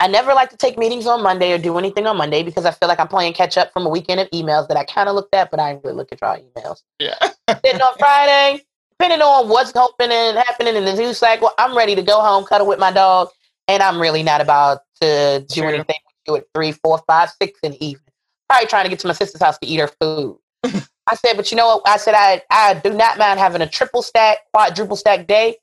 I 0.00 0.06
never 0.06 0.32
like 0.32 0.50
to 0.50 0.56
take 0.56 0.78
meetings 0.78 1.06
on 1.06 1.22
Monday 1.22 1.52
or 1.52 1.58
do 1.58 1.76
anything 1.76 2.06
on 2.06 2.16
Monday 2.16 2.44
because 2.44 2.64
I 2.64 2.70
feel 2.70 2.88
like 2.88 3.00
I'm 3.00 3.08
playing 3.08 3.32
catch 3.32 3.58
up 3.58 3.72
from 3.72 3.84
a 3.84 3.88
weekend 3.88 4.20
of 4.20 4.30
emails 4.30 4.68
that 4.68 4.76
I 4.76 4.84
kind 4.84 5.08
of 5.08 5.16
looked 5.16 5.34
at, 5.34 5.50
but 5.50 5.58
I 5.58 5.72
didn't 5.72 5.84
really 5.84 5.96
look 5.96 6.12
at 6.12 6.20
your 6.20 6.38
emails. 6.38 6.82
Yeah. 7.00 7.16
then 7.64 7.82
on 7.82 7.94
Friday, 7.98 8.64
depending 8.98 9.22
on 9.22 9.48
what's 9.48 9.72
happening 9.72 10.16
and 10.16 10.38
happening 10.38 10.74
in 10.74 10.84
the 10.84 10.94
news 10.94 11.18
cycle, 11.18 11.50
I'm 11.58 11.76
ready 11.76 11.94
to 11.94 12.02
go 12.02 12.20
home, 12.20 12.44
cuddle 12.44 12.66
with 12.66 12.78
my 12.78 12.90
dog, 12.90 13.28
and 13.68 13.82
I'm 13.82 14.00
really 14.00 14.22
not 14.22 14.40
about 14.40 14.80
to 15.00 15.44
do 15.48 15.60
True. 15.60 15.68
anything 15.68 15.96
with 16.04 16.14
you 16.26 16.36
at 16.36 16.44
three, 16.54 16.72
four, 16.72 17.00
five, 17.06 17.30
six 17.40 17.58
in 17.62 17.72
the 17.72 17.84
evening. 17.84 18.02
Probably 18.48 18.66
trying 18.66 18.84
to 18.84 18.90
get 18.90 18.98
to 19.00 19.06
my 19.06 19.12
sister's 19.12 19.40
house 19.40 19.58
to 19.58 19.66
eat 19.66 19.78
her 19.78 19.90
food. 20.00 20.38
I 20.64 21.14
said, 21.14 21.34
but 21.36 21.50
you 21.50 21.56
know 21.56 21.66
what? 21.66 21.82
I 21.86 21.96
said 21.96 22.14
I 22.16 22.42
I 22.50 22.74
do 22.74 22.92
not 22.92 23.18
mind 23.18 23.38
having 23.38 23.62
a 23.62 23.68
triple 23.68 24.02
stack, 24.02 24.38
quadruple 24.52 24.96
stack 24.96 25.26
day, 25.26 25.56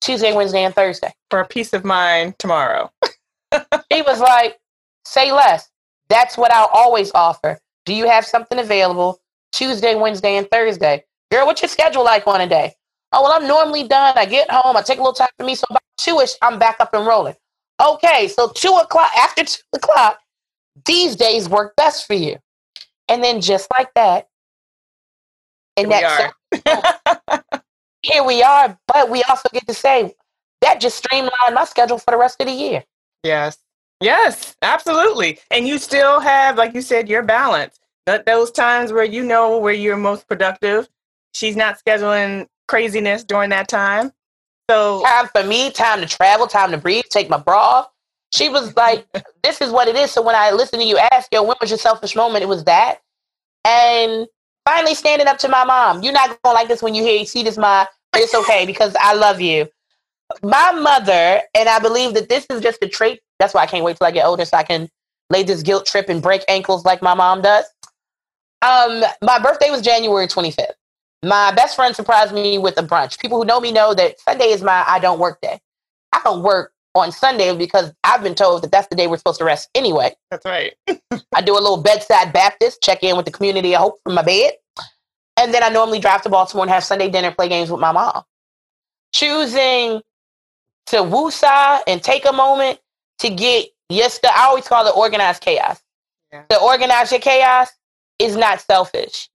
Tuesday, 0.00 0.32
Wednesday, 0.32 0.64
and 0.64 0.74
Thursday. 0.74 1.12
For 1.30 1.40
a 1.40 1.46
peace 1.46 1.72
of 1.72 1.84
mind 1.84 2.36
tomorrow. 2.38 2.90
he 3.90 4.02
was 4.02 4.20
like, 4.20 4.58
say 5.04 5.30
less. 5.30 5.68
That's 6.08 6.38
what 6.38 6.52
I'll 6.52 6.70
always 6.72 7.12
offer. 7.14 7.58
Do 7.84 7.94
you 7.94 8.08
have 8.08 8.24
something 8.24 8.58
available 8.58 9.20
Tuesday, 9.52 9.94
Wednesday, 9.94 10.36
and 10.36 10.48
Thursday? 10.50 11.04
Girl, 11.30 11.44
what's 11.44 11.60
your 11.60 11.68
schedule 11.68 12.04
like 12.04 12.26
on 12.26 12.40
a 12.40 12.46
day? 12.46 12.74
Oh, 13.12 13.22
well, 13.22 13.32
I'm 13.32 13.48
normally 13.48 13.86
done. 13.86 14.14
I 14.16 14.26
get 14.26 14.50
home, 14.50 14.76
I 14.76 14.82
take 14.82 14.98
a 14.98 15.02
little 15.02 15.14
time 15.14 15.28
for 15.38 15.44
me. 15.44 15.54
So 15.54 15.66
about 15.70 15.82
two 15.96 16.18
ish, 16.20 16.34
I'm 16.42 16.58
back 16.58 16.76
up 16.80 16.92
and 16.94 17.06
rolling. 17.06 17.34
Okay, 17.80 18.28
so 18.28 18.48
two 18.48 18.72
o'clock, 18.72 19.10
after 19.16 19.44
two 19.44 19.62
o'clock, 19.72 20.18
these 20.84 21.16
days 21.16 21.48
work 21.48 21.74
best 21.76 22.06
for 22.06 22.14
you. 22.14 22.36
And 23.08 23.22
then 23.22 23.40
just 23.40 23.68
like 23.78 23.92
that, 23.94 24.28
and 25.76 25.92
here 25.92 26.32
that 26.64 27.64
here 28.02 28.24
we 28.24 28.42
are, 28.42 28.78
but 28.86 29.08
we 29.10 29.22
also 29.24 29.48
get 29.52 29.66
to 29.66 29.74
say 29.74 30.14
that 30.60 30.80
just 30.80 30.98
streamlined 30.98 31.54
my 31.54 31.64
schedule 31.64 31.98
for 31.98 32.10
the 32.10 32.16
rest 32.16 32.40
of 32.40 32.46
the 32.46 32.52
year. 32.52 32.84
Yes. 33.22 33.58
Yes, 34.00 34.56
absolutely. 34.62 35.38
And 35.50 35.66
you 35.66 35.78
still 35.78 36.20
have, 36.20 36.56
like 36.56 36.74
you 36.74 36.82
said, 36.82 37.08
your 37.08 37.22
balance. 37.22 37.78
Those 38.26 38.50
times 38.50 38.92
where 38.92 39.04
you 39.04 39.22
know 39.24 39.58
where 39.58 39.72
you're 39.72 39.96
most 39.96 40.28
productive. 40.28 40.88
She's 41.34 41.56
not 41.56 41.78
scheduling 41.84 42.46
craziness 42.68 43.24
during 43.24 43.50
that 43.50 43.68
time. 43.68 44.12
So 44.70 45.02
time 45.02 45.28
for 45.34 45.42
me, 45.42 45.70
time 45.70 46.00
to 46.00 46.06
travel, 46.06 46.46
time 46.46 46.70
to 46.70 46.78
breathe, 46.78 47.04
take 47.10 47.28
my 47.28 47.38
bra 47.38 47.58
off. 47.58 47.90
She 48.32 48.48
was 48.48 48.76
like, 48.76 49.06
"This 49.42 49.60
is 49.60 49.70
what 49.70 49.88
it 49.88 49.96
is." 49.96 50.10
So 50.10 50.22
when 50.22 50.34
I 50.34 50.52
listened 50.52 50.82
to 50.82 50.88
you 50.88 50.98
ask, 51.12 51.28
"Yo, 51.32 51.42
when 51.42 51.56
was 51.60 51.70
your 51.70 51.78
selfish 51.78 52.14
moment?" 52.14 52.42
It 52.42 52.48
was 52.48 52.64
that, 52.64 53.00
and 53.64 54.26
finally 54.64 54.94
standing 54.94 55.26
up 55.26 55.38
to 55.38 55.48
my 55.48 55.64
mom. 55.64 56.02
You're 56.02 56.12
not 56.12 56.38
gonna 56.42 56.54
like 56.54 56.68
this 56.68 56.82
when 56.82 56.94
you 56.94 57.02
hear, 57.02 57.18
you 57.18 57.26
see 57.26 57.42
this, 57.42 57.56
my. 57.56 57.86
It's 58.14 58.34
okay 58.34 58.66
because 58.66 58.96
I 59.00 59.14
love 59.14 59.40
you. 59.40 59.68
My 60.42 60.72
mother, 60.72 61.42
and 61.54 61.68
I 61.68 61.78
believe 61.78 62.14
that 62.14 62.28
this 62.28 62.46
is 62.50 62.60
just 62.60 62.82
a 62.82 62.88
trait. 62.88 63.20
That's 63.38 63.54
why 63.54 63.62
I 63.62 63.66
can't 63.66 63.84
wait 63.84 63.96
till 63.96 64.06
I 64.06 64.10
get 64.10 64.26
older 64.26 64.44
so 64.44 64.56
I 64.56 64.62
can 64.62 64.88
lay 65.30 65.42
this 65.42 65.62
guilt 65.62 65.86
trip 65.86 66.08
and 66.08 66.22
break 66.22 66.42
ankles 66.48 66.84
like 66.84 67.02
my 67.02 67.14
mom 67.14 67.42
does. 67.42 67.64
Um, 68.62 69.04
my 69.22 69.38
birthday 69.38 69.70
was 69.70 69.82
January 69.82 70.26
25th. 70.26 70.72
My 71.22 71.52
best 71.52 71.76
friend 71.76 71.96
surprised 71.96 72.32
me 72.34 72.58
with 72.58 72.78
a 72.78 72.82
brunch. 72.82 73.18
People 73.18 73.38
who 73.38 73.44
know 73.44 73.60
me 73.60 73.72
know 73.72 73.94
that 73.94 74.20
Sunday 74.20 74.46
is 74.46 74.62
my 74.62 74.84
I 74.86 74.98
don't 75.00 75.18
work 75.18 75.40
day. 75.40 75.60
I 76.12 76.20
don't 76.24 76.42
work 76.42 76.72
on 76.94 77.12
Sunday 77.12 77.56
because 77.56 77.92
I've 78.04 78.22
been 78.22 78.34
told 78.34 78.62
that 78.62 78.72
that's 78.72 78.88
the 78.88 78.96
day 78.96 79.06
we're 79.06 79.18
supposed 79.18 79.38
to 79.38 79.44
rest 79.44 79.68
anyway. 79.74 80.14
That's 80.30 80.44
right. 80.44 80.74
I 81.34 81.42
do 81.42 81.52
a 81.52 81.60
little 81.60 81.82
bedside 81.82 82.32
Baptist, 82.32 82.82
check 82.82 83.02
in 83.02 83.16
with 83.16 83.26
the 83.26 83.32
community 83.32 83.74
I 83.76 83.80
hope 83.80 84.00
from 84.04 84.14
my 84.14 84.22
bed. 84.22 84.52
And 85.36 85.54
then 85.54 85.62
I 85.62 85.68
normally 85.68 86.00
drive 86.00 86.22
to 86.22 86.28
Baltimore 86.28 86.64
and 86.64 86.70
have 86.72 86.84
Sunday 86.84 87.10
dinner, 87.10 87.32
play 87.32 87.48
games 87.48 87.70
with 87.70 87.80
my 87.80 87.92
mom. 87.92 88.24
choosing 89.12 90.02
to 90.86 90.96
woosah 90.98 91.80
and 91.86 92.02
take 92.02 92.26
a 92.28 92.32
moment 92.32 92.80
to 93.18 93.30
get 93.30 93.68
yes, 93.88 94.18
the, 94.20 94.28
I 94.34 94.44
always 94.44 94.66
call 94.66 94.86
it 94.86 94.96
organized 94.96 95.42
chaos. 95.42 95.80
Yeah. 96.32 96.44
The 96.50 96.60
organize 96.60 97.10
your 97.12 97.20
chaos 97.20 97.68
is 98.18 98.36
not 98.36 98.60
selfish. 98.60 99.28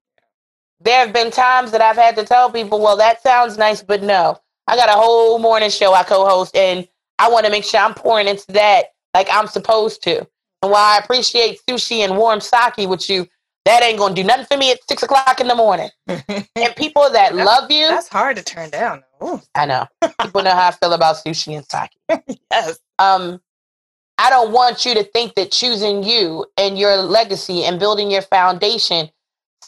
There 0.80 1.06
have 1.06 1.14
been 1.14 1.32
times 1.32 1.72
that 1.72 1.82
I've 1.82 1.96
had 1.96 2.16
to 2.18 2.26
tell 2.26 2.52
people, 2.52 2.82
well, 2.82 2.98
that 2.98 3.22
sounds 3.22 3.58
nice, 3.58 3.82
but 3.82 4.04
no. 4.04 4.38
I 4.68 4.76
got 4.76 4.90
a 4.90 4.94
whole 4.94 5.40
morning 5.40 5.70
show 5.70 5.94
I 5.94 6.04
co 6.04 6.26
host, 6.26 6.56
and 6.56 6.88
I 7.20 7.30
want 7.30 7.46
to 7.46 7.52
make 7.52 7.64
sure 7.64 7.80
I'm 7.80 7.94
pouring 7.94 8.28
into 8.28 8.52
that 8.54 8.86
like 9.14 9.28
I'm 9.32 9.48
supposed 9.48 10.04
to. 10.04 10.20
And 10.20 10.72
while 10.72 10.76
I 10.76 11.00
appreciate 11.04 11.60
sushi 11.70 12.00
and 12.00 12.18
warm 12.18 12.40
sake 12.40 12.90
with 12.90 13.10
you, 13.10 13.28
that 13.66 13.84
ain't 13.84 13.98
going 13.98 14.16
to 14.16 14.22
do 14.22 14.28
nothing 14.28 14.46
for 14.46 14.58
me 14.58 14.72
at 14.72 14.80
six 14.90 15.04
o'clock 15.04 15.40
in 15.40 15.48
the 15.48 15.56
morning. 15.56 15.90
and 16.08 16.76
people 16.78 17.10
that 17.12 17.36
love 17.36 17.72
you, 17.72 17.88
That's 17.88 18.10
hard 18.10 18.38
to 18.38 18.44
turn 18.44 18.70
down. 18.70 19.04
Ooh, 19.24 19.42
I 19.56 19.66
know. 19.66 19.88
People 20.22 20.44
know 20.44 20.52
how 20.52 20.68
I 20.68 20.72
feel 20.72 20.94
about 20.94 21.18
sushi 21.18 21.56
and 21.56 21.66
sake. 21.66 22.38
yes. 22.52 22.80
um, 23.00 23.42
I 24.18 24.30
don't 24.30 24.52
want 24.52 24.86
you 24.86 24.94
to 24.96 25.04
think 25.04 25.36
that 25.36 25.52
choosing 25.52 26.04
you 26.04 26.46
and 26.58 26.78
your 26.78 26.98
legacy 26.98 27.64
and 27.64 27.80
building 27.80 28.12
your 28.12 28.22
foundation 28.22 29.10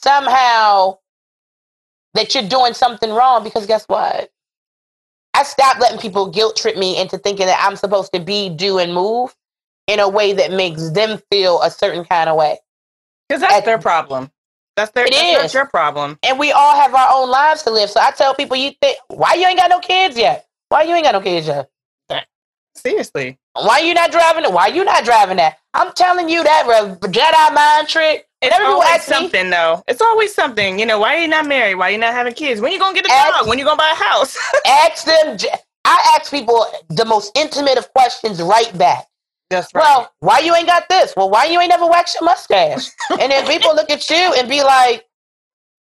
somehow 0.03 0.97
that 2.13 2.33
you're 2.33 2.47
doing 2.47 2.73
something 2.73 3.11
wrong 3.11 3.43
because 3.43 3.65
guess 3.67 3.85
what? 3.85 4.31
I 5.33 5.43
stopped 5.43 5.81
letting 5.81 5.99
people 5.99 6.29
guilt 6.29 6.55
trip 6.55 6.77
me 6.77 6.99
into 6.99 7.17
thinking 7.17 7.45
that 7.47 7.61
I'm 7.61 7.75
supposed 7.75 8.13
to 8.13 8.19
be, 8.19 8.49
do, 8.49 8.79
and 8.79 8.93
move 8.93 9.35
in 9.87 9.99
a 9.99 10.07
way 10.07 10.33
that 10.33 10.51
makes 10.51 10.89
them 10.91 11.19
feel 11.29 11.61
a 11.61 11.69
certain 11.69 12.05
kind 12.05 12.29
of 12.29 12.37
way. 12.37 12.57
Because 13.27 13.41
that's 13.41 13.55
At- 13.55 13.65
their 13.65 13.77
problem. 13.77 14.31
That's 14.75 14.91
their 14.91 15.05
It 15.05 15.11
that's 15.11 15.45
is. 15.45 15.53
your 15.53 15.67
problem. 15.67 16.19
And 16.23 16.37
we 16.37 16.51
all 16.51 16.75
have 16.75 16.93
our 16.93 17.07
own 17.13 17.29
lives 17.29 17.63
to 17.63 17.71
live. 17.71 17.89
So 17.89 18.01
I 18.01 18.11
tell 18.11 18.35
people, 18.35 18.57
you 18.57 18.71
think, 18.81 18.97
why 19.07 19.33
you 19.35 19.47
ain't 19.47 19.57
got 19.57 19.69
no 19.69 19.79
kids 19.79 20.17
yet? 20.17 20.47
Why 20.69 20.83
you 20.83 20.93
ain't 20.93 21.05
got 21.05 21.13
no 21.13 21.21
kids 21.21 21.47
yet? 21.47 21.69
Seriously. 22.75 23.39
Why 23.53 23.79
you 23.79 23.93
not 23.93 24.11
driving 24.11 24.43
it? 24.43 24.51
Why 24.51 24.67
you 24.67 24.83
not 24.83 25.05
driving 25.05 25.37
that? 25.37 25.59
I'm 25.73 25.93
telling 25.93 26.27
you 26.27 26.43
that 26.43 26.65
Jedi 27.01 27.55
mind 27.55 27.87
trick. 27.87 28.27
It's 28.45 28.59
always 28.59 28.89
ask 28.89 29.09
me, 29.09 29.15
something 29.15 29.49
though. 29.49 29.83
It's 29.87 30.01
always 30.01 30.33
something. 30.33 30.79
You 30.79 30.85
know, 30.85 30.99
why 30.99 31.15
are 31.15 31.21
you 31.21 31.27
not 31.27 31.45
married? 31.47 31.75
Why 31.75 31.89
are 31.89 31.91
you 31.91 31.97
not 31.97 32.13
having 32.13 32.33
kids? 32.33 32.61
When 32.61 32.71
you 32.71 32.79
gonna 32.79 32.95
get 32.95 33.05
a 33.07 33.11
Ask- 33.11 33.39
dog? 33.39 33.47
When 33.47 33.59
you 33.59 33.65
gonna 33.65 33.77
buy 33.77 33.91
a 33.91 34.03
house? 34.03 34.37
ask 34.65 35.05
them. 35.05 35.37
I 35.85 36.15
ask 36.19 36.31
people 36.31 36.65
the 36.89 37.05
most 37.05 37.31
intimate 37.37 37.77
of 37.77 37.91
questions 37.93 38.41
right 38.41 38.75
back. 38.77 39.05
That's 39.51 39.71
Well, 39.73 40.11
why 40.19 40.39
you 40.39 40.55
ain't 40.55 40.65
got 40.67 40.89
this? 40.89 41.13
Well, 41.15 41.29
why 41.29 41.45
you 41.45 41.59
ain't 41.61 41.69
never 41.69 41.85
waxed 41.85 42.15
your 42.15 42.23
mustache? 42.25 42.89
and 43.11 43.31
then 43.31 43.45
people 43.45 43.75
look 43.75 43.91
at 43.91 44.09
you 44.09 44.33
and 44.37 44.49
be 44.49 44.63
like, 44.63 45.05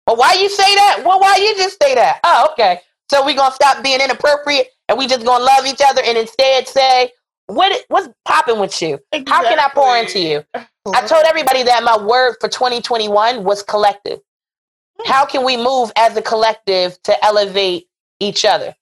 "Well, 0.06 0.18
why 0.18 0.34
you 0.34 0.50
say 0.50 0.76
that? 0.76 1.02
Well, 1.04 1.20
why 1.20 1.38
you 1.38 1.56
just 1.58 1.82
say 1.82 1.96
that? 1.96 2.20
Oh, 2.24 2.50
okay. 2.52 2.82
So 3.12 3.26
we 3.26 3.34
gonna 3.34 3.54
stop 3.56 3.84
being 3.84 4.02
inappropriate 4.02 4.68
and 4.88 4.98
we 4.98 5.08
just 5.08 5.26
gonna 5.26 5.44
love 5.44 5.66
each 5.66 5.82
other 5.84 6.02
and 6.06 6.18
instead 6.18 6.68
say, 6.68 7.12
what 7.50 7.84
what's 7.88 8.08
popping 8.26 8.60
with 8.60 8.80
you? 8.82 9.00
How 9.28 9.44
can 9.44 9.60
I 9.60 9.70
pour 9.74 9.98
into 9.98 10.20
you? 10.20 10.44
I 10.56 11.02
told 11.06 11.26
everybody 11.26 11.64
that 11.64 11.84
my 11.84 11.98
word 11.98 12.36
for 12.40 12.48
2021 12.48 13.44
was 13.44 13.64
collective. 13.64 14.20
Hmm. 15.00 15.12
How 15.12 15.26
can 15.26 15.44
we 15.44 15.58
move 15.58 15.92
as 15.96 16.16
a 16.16 16.22
collective 16.22 17.02
to 17.04 17.26
elevate 17.26 17.88
each 18.20 18.46
other? 18.46 18.76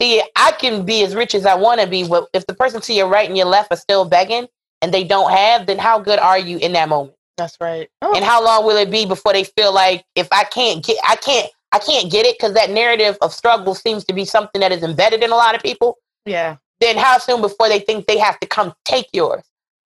See, 0.00 0.22
I 0.36 0.52
can 0.52 0.84
be 0.84 1.04
as 1.04 1.14
rich 1.14 1.34
as 1.34 1.46
I 1.46 1.54
want 1.54 1.80
to 1.80 1.86
be, 1.86 2.06
but 2.06 2.28
if 2.34 2.46
the 2.46 2.54
person 2.54 2.80
to 2.82 2.92
your 2.92 3.08
right 3.08 3.28
and 3.28 3.36
your 3.36 3.46
left 3.46 3.72
are 3.72 3.76
still 3.76 4.04
begging 4.04 4.46
and 4.80 4.92
they 4.92 5.04
don't 5.04 5.30
have, 5.30 5.66
then 5.66 5.78
how 5.78 5.98
good 5.98 6.18
are 6.18 6.38
you 6.38 6.58
in 6.58 6.72
that 6.72 6.88
moment? 6.88 7.14
That's 7.36 7.56
right. 7.60 7.88
Oh. 8.02 8.14
And 8.14 8.24
how 8.24 8.44
long 8.44 8.66
will 8.66 8.76
it 8.76 8.90
be 8.90 9.06
before 9.06 9.32
they 9.32 9.44
feel 9.44 9.72
like 9.72 10.04
if 10.16 10.28
I 10.32 10.44
can't 10.44 10.84
get, 10.84 10.98
I 11.08 11.16
can't, 11.16 11.48
I 11.72 11.78
can't 11.78 12.10
get 12.10 12.26
it 12.26 12.36
because 12.38 12.52
that 12.54 12.70
narrative 12.70 13.16
of 13.22 13.32
struggle 13.32 13.74
seems 13.74 14.04
to 14.04 14.12
be 14.12 14.24
something 14.24 14.60
that 14.60 14.72
is 14.72 14.82
embedded 14.82 15.22
in 15.22 15.30
a 15.30 15.36
lot 15.36 15.54
of 15.54 15.62
people. 15.62 15.96
yeah. 16.26 16.56
Then 16.82 16.98
how 16.98 17.18
soon 17.18 17.40
before 17.40 17.68
they 17.68 17.78
think 17.78 18.06
they 18.06 18.18
have 18.18 18.40
to 18.40 18.46
come 18.48 18.74
take 18.84 19.06
yours? 19.12 19.44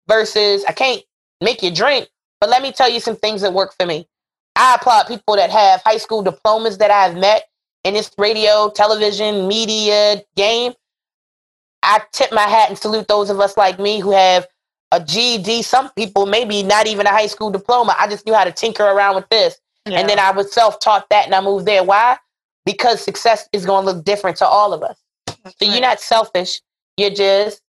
Versus, 0.07 0.63
I 0.63 0.71
can't 0.71 1.03
make 1.41 1.61
you 1.61 1.69
drink, 1.69 2.07
but 2.39 2.49
let 2.49 2.61
me 2.61 2.71
tell 2.71 2.89
you 2.89 3.01
some 3.01 3.17
things 3.17 3.41
that 3.41 3.51
work 3.51 3.75
for 3.77 3.85
me. 3.85 4.07
I 4.55 4.75
applaud 4.75 5.07
people 5.07 5.35
that 5.35 5.49
have 5.49 5.81
high 5.81 5.97
school 5.97 6.21
diplomas 6.21 6.77
that 6.77 6.89
I've 6.89 7.17
met 7.17 7.49
in 7.83 7.93
this 7.93 8.09
radio, 8.17 8.69
television, 8.69 9.49
media 9.49 10.23
game. 10.37 10.71
I 11.83 12.01
tip 12.13 12.31
my 12.31 12.43
hat 12.43 12.69
and 12.69 12.77
salute 12.77 13.09
those 13.09 13.29
of 13.29 13.41
us 13.41 13.57
like 13.57 13.79
me 13.79 13.99
who 13.99 14.11
have 14.11 14.47
a 14.93 15.03
GED. 15.03 15.63
Some 15.63 15.89
people, 15.89 16.25
maybe 16.25 16.63
not 16.63 16.87
even 16.87 17.05
a 17.05 17.11
high 17.11 17.27
school 17.27 17.51
diploma. 17.51 17.97
I 17.99 18.07
just 18.07 18.25
knew 18.25 18.33
how 18.33 18.45
to 18.45 18.51
tinker 18.53 18.83
around 18.85 19.15
with 19.15 19.27
this. 19.27 19.59
And 19.85 20.09
then 20.09 20.19
I 20.19 20.31
was 20.31 20.53
self 20.53 20.79
taught 20.79 21.09
that 21.09 21.25
and 21.25 21.35
I 21.35 21.41
moved 21.41 21.65
there. 21.65 21.83
Why? 21.83 22.17
Because 22.65 23.01
success 23.01 23.49
is 23.51 23.65
going 23.65 23.85
to 23.85 23.91
look 23.91 24.05
different 24.05 24.37
to 24.37 24.45
all 24.47 24.73
of 24.73 24.83
us. 24.83 24.97
So 25.59 25.65
you're 25.65 25.81
not 25.81 25.99
selfish. 25.99 26.61
You're 26.97 27.11
just 27.11 27.61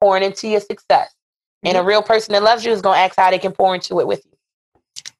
pouring 0.00 0.22
into 0.22 0.48
your 0.48 0.60
success. 0.60 1.14
And 1.62 1.76
a 1.76 1.82
real 1.82 2.02
person 2.02 2.32
that 2.32 2.42
loves 2.42 2.64
you 2.64 2.72
is 2.72 2.80
going 2.80 2.96
to 2.96 3.00
ask 3.00 3.16
how 3.16 3.30
they 3.30 3.38
can 3.38 3.52
pour 3.52 3.74
into 3.74 4.00
it 4.00 4.06
with 4.06 4.24
you. 4.24 4.32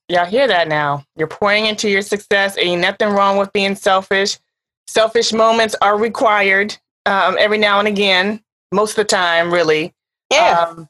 Y'all 0.08 0.24
hear 0.24 0.46
that 0.46 0.68
now? 0.68 1.04
You're 1.16 1.26
pouring 1.26 1.66
into 1.66 1.90
your 1.90 2.02
success. 2.02 2.56
Ain't 2.58 2.80
nothing 2.80 3.08
wrong 3.08 3.36
with 3.36 3.52
being 3.52 3.74
selfish. 3.74 4.38
Selfish 4.86 5.32
moments 5.32 5.74
are 5.82 5.98
required 5.98 6.76
um, 7.06 7.36
every 7.38 7.58
now 7.58 7.80
and 7.80 7.88
again. 7.88 8.40
Most 8.72 8.92
of 8.92 8.96
the 8.96 9.04
time, 9.04 9.52
really. 9.52 9.92
Yeah. 10.30 10.66
Um, 10.68 10.88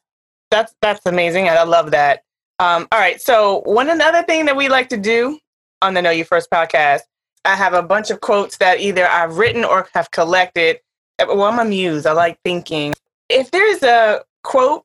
that's 0.50 0.74
that's 0.82 1.04
amazing. 1.06 1.48
and 1.48 1.58
I 1.58 1.64
love 1.64 1.90
that. 1.92 2.22
Um, 2.58 2.86
all 2.92 2.98
right. 2.98 3.20
So 3.20 3.62
one 3.64 3.88
another 3.90 4.22
thing 4.22 4.46
that 4.46 4.56
we 4.56 4.68
like 4.68 4.88
to 4.90 4.96
do 4.96 5.38
on 5.82 5.94
the 5.94 6.02
Know 6.02 6.10
You 6.10 6.24
First 6.24 6.50
podcast, 6.50 7.00
I 7.44 7.54
have 7.54 7.74
a 7.74 7.82
bunch 7.82 8.10
of 8.10 8.20
quotes 8.20 8.58
that 8.58 8.80
either 8.80 9.06
I've 9.06 9.38
written 9.38 9.64
or 9.64 9.88
have 9.94 10.10
collected. 10.10 10.80
Well, 11.18 11.42
I'm 11.44 11.58
a 11.58 11.64
muse. 11.64 12.06
I 12.06 12.12
like 12.12 12.38
thinking. 12.44 12.94
If 13.28 13.50
there's 13.50 13.82
a 13.82 14.22
quote 14.42 14.84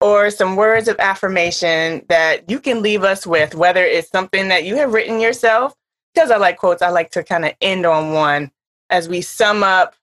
or 0.00 0.30
some 0.30 0.56
words 0.56 0.88
of 0.88 0.96
affirmation 0.98 2.04
that 2.08 2.48
you 2.50 2.60
can 2.60 2.82
leave 2.82 3.02
us 3.02 3.26
with, 3.26 3.54
whether 3.54 3.84
it's 3.84 4.10
something 4.10 4.48
that 4.48 4.64
you 4.64 4.76
have 4.76 4.92
written 4.92 5.20
yourself, 5.20 5.74
because 6.14 6.30
I 6.30 6.36
like 6.36 6.58
quotes, 6.58 6.82
I 6.82 6.90
like 6.90 7.10
to 7.12 7.22
kind 7.24 7.44
of 7.44 7.52
end 7.60 7.86
on 7.86 8.12
one 8.12 8.50
as 8.90 9.08
we 9.08 9.20
sum 9.20 9.62
up 9.62 9.94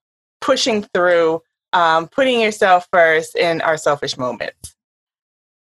pushing 0.41 0.84
through, 0.93 1.41
um, 1.73 2.07
putting 2.07 2.41
yourself 2.41 2.88
first 2.91 3.36
in 3.36 3.61
our 3.61 3.78
selfish 3.78 4.17
moments. 4.17 4.75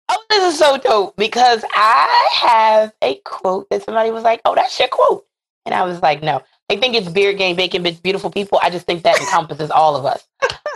Oh, 0.08 0.22
this 0.30 0.54
is 0.54 0.58
so 0.58 0.76
dope 0.76 1.16
because 1.16 1.64
I 1.72 2.28
have 2.34 2.92
a 3.02 3.16
quote 3.24 3.68
that 3.70 3.84
somebody 3.84 4.10
was 4.10 4.22
like, 4.22 4.40
"Oh, 4.44 4.54
that's 4.54 4.78
your 4.78 4.88
quote," 4.88 5.26
and 5.64 5.74
I 5.74 5.82
was 5.82 6.00
like, 6.00 6.22
"No." 6.22 6.42
They 6.68 6.76
think 6.76 6.94
it's 6.94 7.08
beard 7.08 7.38
game, 7.38 7.54
bacon, 7.56 7.84
bitch, 7.84 8.02
beautiful 8.02 8.30
people. 8.30 8.58
I 8.62 8.70
just 8.70 8.86
think 8.86 9.04
that 9.04 9.20
encompasses 9.20 9.70
all 9.70 9.94
of 9.94 10.04
us. 10.04 10.26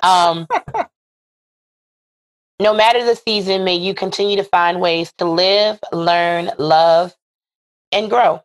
Um, 0.02 0.46
no 2.60 2.72
matter 2.74 3.04
the 3.04 3.16
season, 3.16 3.64
may 3.64 3.74
you 3.74 3.94
continue 3.94 4.36
to 4.36 4.44
find 4.44 4.80
ways 4.80 5.12
to 5.18 5.24
live, 5.24 5.80
learn, 5.92 6.50
love, 6.58 7.14
and 7.90 8.08
grow. 8.08 8.42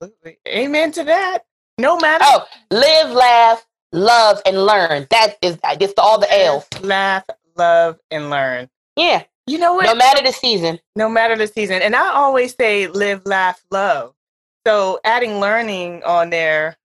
Absolutely. 0.00 0.38
Amen 0.48 0.92
to 0.92 1.04
that. 1.04 1.44
No 1.78 1.98
matter. 1.98 2.24
Oh, 2.26 2.46
live, 2.70 3.10
laugh, 3.10 3.66
love, 3.92 4.40
and 4.46 4.64
learn. 4.64 5.06
That 5.10 5.36
is, 5.42 5.58
it's 5.64 5.94
all 5.98 6.18
the 6.18 6.32
L's. 6.32 6.66
Laugh, 6.80 7.24
love, 7.56 7.98
and 8.10 8.30
learn. 8.30 8.70
Yeah. 8.96 9.24
You 9.46 9.58
know 9.58 9.74
what? 9.74 9.84
No 9.84 9.94
matter 9.94 10.22
the 10.24 10.32
season. 10.32 10.80
no 10.96 11.08
matter 11.08 11.36
the 11.36 11.46
season. 11.46 11.82
And 11.82 11.94
I 11.94 12.08
always 12.08 12.54
say 12.54 12.88
live, 12.88 13.22
laugh, 13.26 13.62
love. 13.70 14.12
So 14.66 14.98
adding 15.04 15.38
learning 15.38 16.02
on 16.02 16.30
there. 16.30 16.76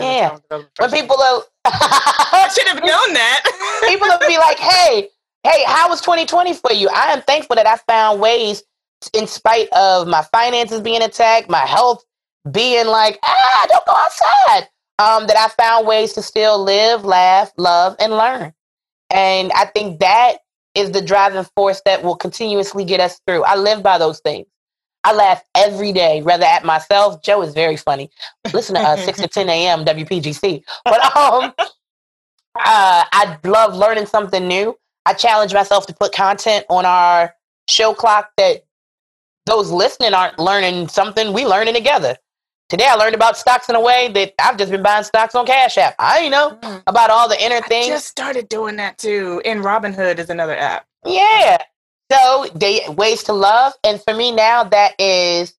Yeah. 0.00 0.38
When 0.48 0.90
people 0.90 1.20
are, 1.20 1.42
I 1.66 2.48
should 2.54 2.66
have 2.68 2.78
known 2.78 3.12
that. 3.12 3.84
people 3.86 4.08
will 4.08 4.26
be 4.26 4.38
like, 4.38 4.58
hey, 4.58 5.10
hey, 5.44 5.64
how 5.66 5.90
was 5.90 6.00
2020 6.00 6.54
for 6.54 6.72
you? 6.72 6.88
I 6.88 7.12
am 7.12 7.20
thankful 7.20 7.56
that 7.56 7.66
I 7.66 7.76
found 7.86 8.22
ways, 8.22 8.62
in 9.12 9.26
spite 9.26 9.68
of 9.72 10.08
my 10.08 10.22
finances 10.32 10.80
being 10.80 11.02
attacked, 11.02 11.50
my 11.50 11.66
health 11.66 12.02
being 12.50 12.86
like, 12.86 13.18
ah, 13.22 13.66
don't 13.68 13.86
go 13.86 13.92
outside, 13.94 14.68
um, 14.98 15.26
that 15.26 15.36
I 15.36 15.48
found 15.62 15.86
ways 15.86 16.14
to 16.14 16.22
still 16.22 16.64
live, 16.64 17.04
laugh, 17.04 17.52
love, 17.58 17.94
and 18.00 18.12
learn. 18.16 18.54
And 19.10 19.52
I 19.52 19.66
think 19.66 20.00
that 20.00 20.38
is 20.74 20.92
the 20.92 21.02
driving 21.02 21.44
force 21.54 21.82
that 21.84 22.02
will 22.02 22.16
continuously 22.16 22.86
get 22.86 23.00
us 23.00 23.20
through. 23.26 23.44
I 23.44 23.56
live 23.56 23.82
by 23.82 23.98
those 23.98 24.20
things. 24.20 24.46
I 25.04 25.14
laugh 25.14 25.42
every 25.54 25.92
day, 25.92 26.20
rather 26.22 26.44
at 26.44 26.64
myself. 26.64 27.22
Joe 27.22 27.42
is 27.42 27.54
very 27.54 27.76
funny. 27.76 28.10
Listen 28.52 28.74
to 28.74 28.82
uh, 28.82 28.96
6 28.96 29.20
to 29.20 29.28
10 29.28 29.48
a.m. 29.48 29.84
WPGC. 29.84 30.62
But 30.84 31.00
um, 31.16 31.52
uh, 31.58 33.04
I 33.12 33.38
love 33.44 33.74
learning 33.74 34.06
something 34.06 34.46
new. 34.46 34.76
I 35.06 35.14
challenge 35.14 35.54
myself 35.54 35.86
to 35.86 35.94
put 35.94 36.12
content 36.12 36.66
on 36.68 36.84
our 36.84 37.34
show 37.68 37.94
clock 37.94 38.30
that 38.36 38.64
those 39.46 39.70
listening 39.70 40.12
aren't 40.14 40.38
learning 40.38 40.88
something. 40.88 41.32
We 41.32 41.46
learning 41.46 41.74
together. 41.74 42.16
Today 42.68 42.86
I 42.86 42.96
learned 42.96 43.14
about 43.14 43.38
stocks 43.38 43.70
in 43.70 43.76
a 43.76 43.80
way 43.80 44.10
that 44.12 44.34
I've 44.38 44.58
just 44.58 44.70
been 44.70 44.82
buying 44.82 45.04
stocks 45.04 45.34
on 45.34 45.46
Cash 45.46 45.78
App. 45.78 45.94
I 45.98 46.18
ain't 46.20 46.30
know 46.32 46.58
Mm. 46.60 46.82
about 46.86 47.08
all 47.08 47.26
the 47.28 47.42
inner 47.42 47.56
I 47.64 47.68
things. 47.68 47.86
just 47.86 48.08
started 48.08 48.48
doing 48.50 48.76
that 48.76 48.98
too. 48.98 49.40
And 49.46 49.64
Robinhood 49.64 50.18
is 50.18 50.28
another 50.28 50.54
app. 50.56 50.86
Yeah. 51.06 51.56
So 52.10 52.46
they 52.54 52.80
ways 52.88 53.22
to 53.24 53.32
love, 53.32 53.74
and 53.84 54.02
for 54.02 54.14
me 54.14 54.32
now 54.32 54.64
that 54.64 54.94
is 54.98 55.54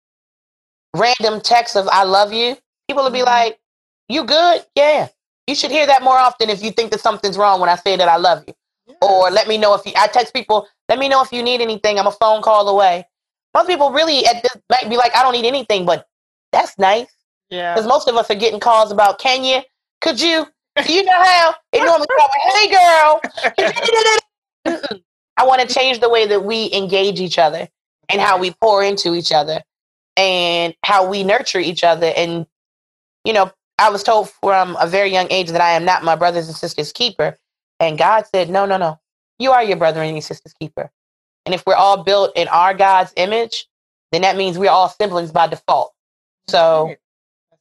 random 0.95 1.41
texts 1.41 1.75
of 1.75 1.87
"I 1.91 2.03
love 2.03 2.33
you." 2.33 2.57
People 2.87 3.03
will 3.03 3.11
be 3.11 3.19
Mhm. 3.19 3.25
like, 3.25 3.59
"You 4.07 4.23
good? 4.23 4.65
Yeah." 4.75 5.09
You 5.47 5.55
should 5.55 5.71
hear 5.71 5.87
that 5.87 6.03
more 6.03 6.17
often 6.17 6.49
if 6.51 6.61
you 6.61 6.71
think 6.71 6.91
that 6.91 7.01
something's 7.01 7.37
wrong 7.37 7.59
when 7.59 7.69
I 7.69 7.75
say 7.75 7.95
that 7.95 8.07
I 8.07 8.17
love 8.17 8.43
you. 8.47 8.53
Yes. 8.85 8.97
Or 9.01 9.31
let 9.31 9.47
me 9.47 9.57
know 9.57 9.73
if 9.73 9.83
you, 9.83 9.93
I 9.95 10.05
text 10.07 10.31
people, 10.31 10.67
let 10.87 10.99
me 10.99 11.09
know 11.09 11.23
if 11.23 11.31
you 11.33 11.41
need 11.41 11.59
anything. 11.59 11.97
I'm 11.97 12.05
a 12.05 12.11
phone 12.11 12.43
call 12.43 12.69
away. 12.69 13.07
Most 13.55 13.65
people 13.67 13.91
really 13.91 14.25
at 14.27 14.43
this 14.43 14.55
might 14.69 14.87
be 14.89 14.95
like, 14.95 15.15
I 15.15 15.23
don't 15.23 15.33
need 15.33 15.45
anything, 15.47 15.85
but 15.87 16.07
that's 16.51 16.77
nice. 16.77 17.07
Yeah. 17.49 17.73
Because 17.73 17.87
most 17.87 18.07
of 18.07 18.15
us 18.15 18.29
are 18.29 18.35
getting 18.35 18.59
calls 18.59 18.91
about, 18.91 19.17
can 19.17 19.43
you, 19.43 19.61
could 20.01 20.21
you, 20.21 20.45
do 20.85 20.93
you 20.93 21.03
know 21.03 21.11
how? 21.13 21.55
It 21.73 21.83
normally 21.83 22.07
hey 22.53 22.69
girl. 24.77 24.99
I 25.39 25.45
want 25.45 25.61
to 25.61 25.73
change 25.73 26.01
the 26.01 26.09
way 26.09 26.27
that 26.27 26.43
we 26.43 26.69
engage 26.73 27.21
each 27.21 27.39
other 27.39 27.69
and 28.09 28.19
how 28.19 28.37
we 28.37 28.51
pour 28.51 28.83
into 28.83 29.15
each 29.15 29.31
other 29.31 29.61
and 30.17 30.75
how 30.83 31.07
we 31.07 31.23
nurture 31.23 31.59
each 31.59 31.81
other. 31.81 32.11
And, 32.13 32.45
you 33.23 33.31
know, 33.31 33.49
I 33.77 33.89
was 33.89 34.03
told 34.03 34.29
from 34.29 34.75
a 34.81 34.85
very 34.85 35.09
young 35.09 35.27
age 35.29 35.47
that 35.51 35.61
I 35.61 35.71
am 35.71 35.85
not 35.85 36.03
my 36.03 36.17
brothers 36.17 36.47
and 36.47 36.57
sisters' 36.57 36.91
keeper. 36.91 37.37
And 37.79 37.97
God 37.97 38.25
said, 38.27 38.49
no, 38.49 38.65
no, 38.65 38.75
no. 38.75 38.99
You 39.39 39.51
are 39.51 39.63
your 39.63 39.77
brother 39.77 40.01
and 40.01 40.13
your 40.13 40.21
sister's 40.21 40.51
keeper. 40.51 40.91
And 41.45 41.55
if 41.55 41.63
we're 41.65 41.73
all 41.75 42.03
built 42.03 42.35
in 42.35 42.49
our 42.49 42.73
God's 42.73 43.13
image, 43.15 43.65
then 44.11 44.23
that 44.23 44.35
means 44.35 44.57
we're 44.57 44.69
all 44.69 44.89
siblings 44.89 45.31
by 45.31 45.47
default. 45.47 45.93
So 46.49 46.87
right. 46.87 46.97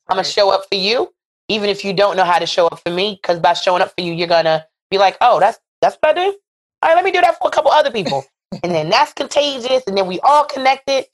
I'm 0.08 0.16
going 0.16 0.24
to 0.24 0.30
show 0.30 0.50
up 0.50 0.64
for 0.68 0.74
you, 0.74 1.14
even 1.46 1.70
if 1.70 1.84
you 1.84 1.92
don't 1.92 2.16
know 2.16 2.24
how 2.24 2.40
to 2.40 2.46
show 2.46 2.66
up 2.66 2.80
for 2.80 2.90
me, 2.90 3.20
because 3.22 3.38
by 3.38 3.52
showing 3.52 3.82
up 3.82 3.92
for 3.96 4.00
you, 4.00 4.12
you're 4.12 4.26
going 4.26 4.46
to 4.46 4.66
be 4.90 4.98
like, 4.98 5.16
oh, 5.20 5.38
that's, 5.38 5.60
that's 5.80 5.96
what 6.02 6.18
I 6.18 6.30
do. 6.30 6.38
All 6.82 6.88
right, 6.88 6.96
let 6.96 7.04
me 7.04 7.10
do 7.10 7.20
that 7.20 7.38
for 7.38 7.48
a 7.48 7.50
couple 7.50 7.70
other 7.70 7.90
people. 7.90 8.24
and 8.62 8.74
then 8.74 8.88
that's 8.88 9.12
contagious. 9.12 9.82
And 9.86 9.96
then 9.96 10.06
we 10.06 10.20
all 10.20 10.44
connected. 10.44 11.06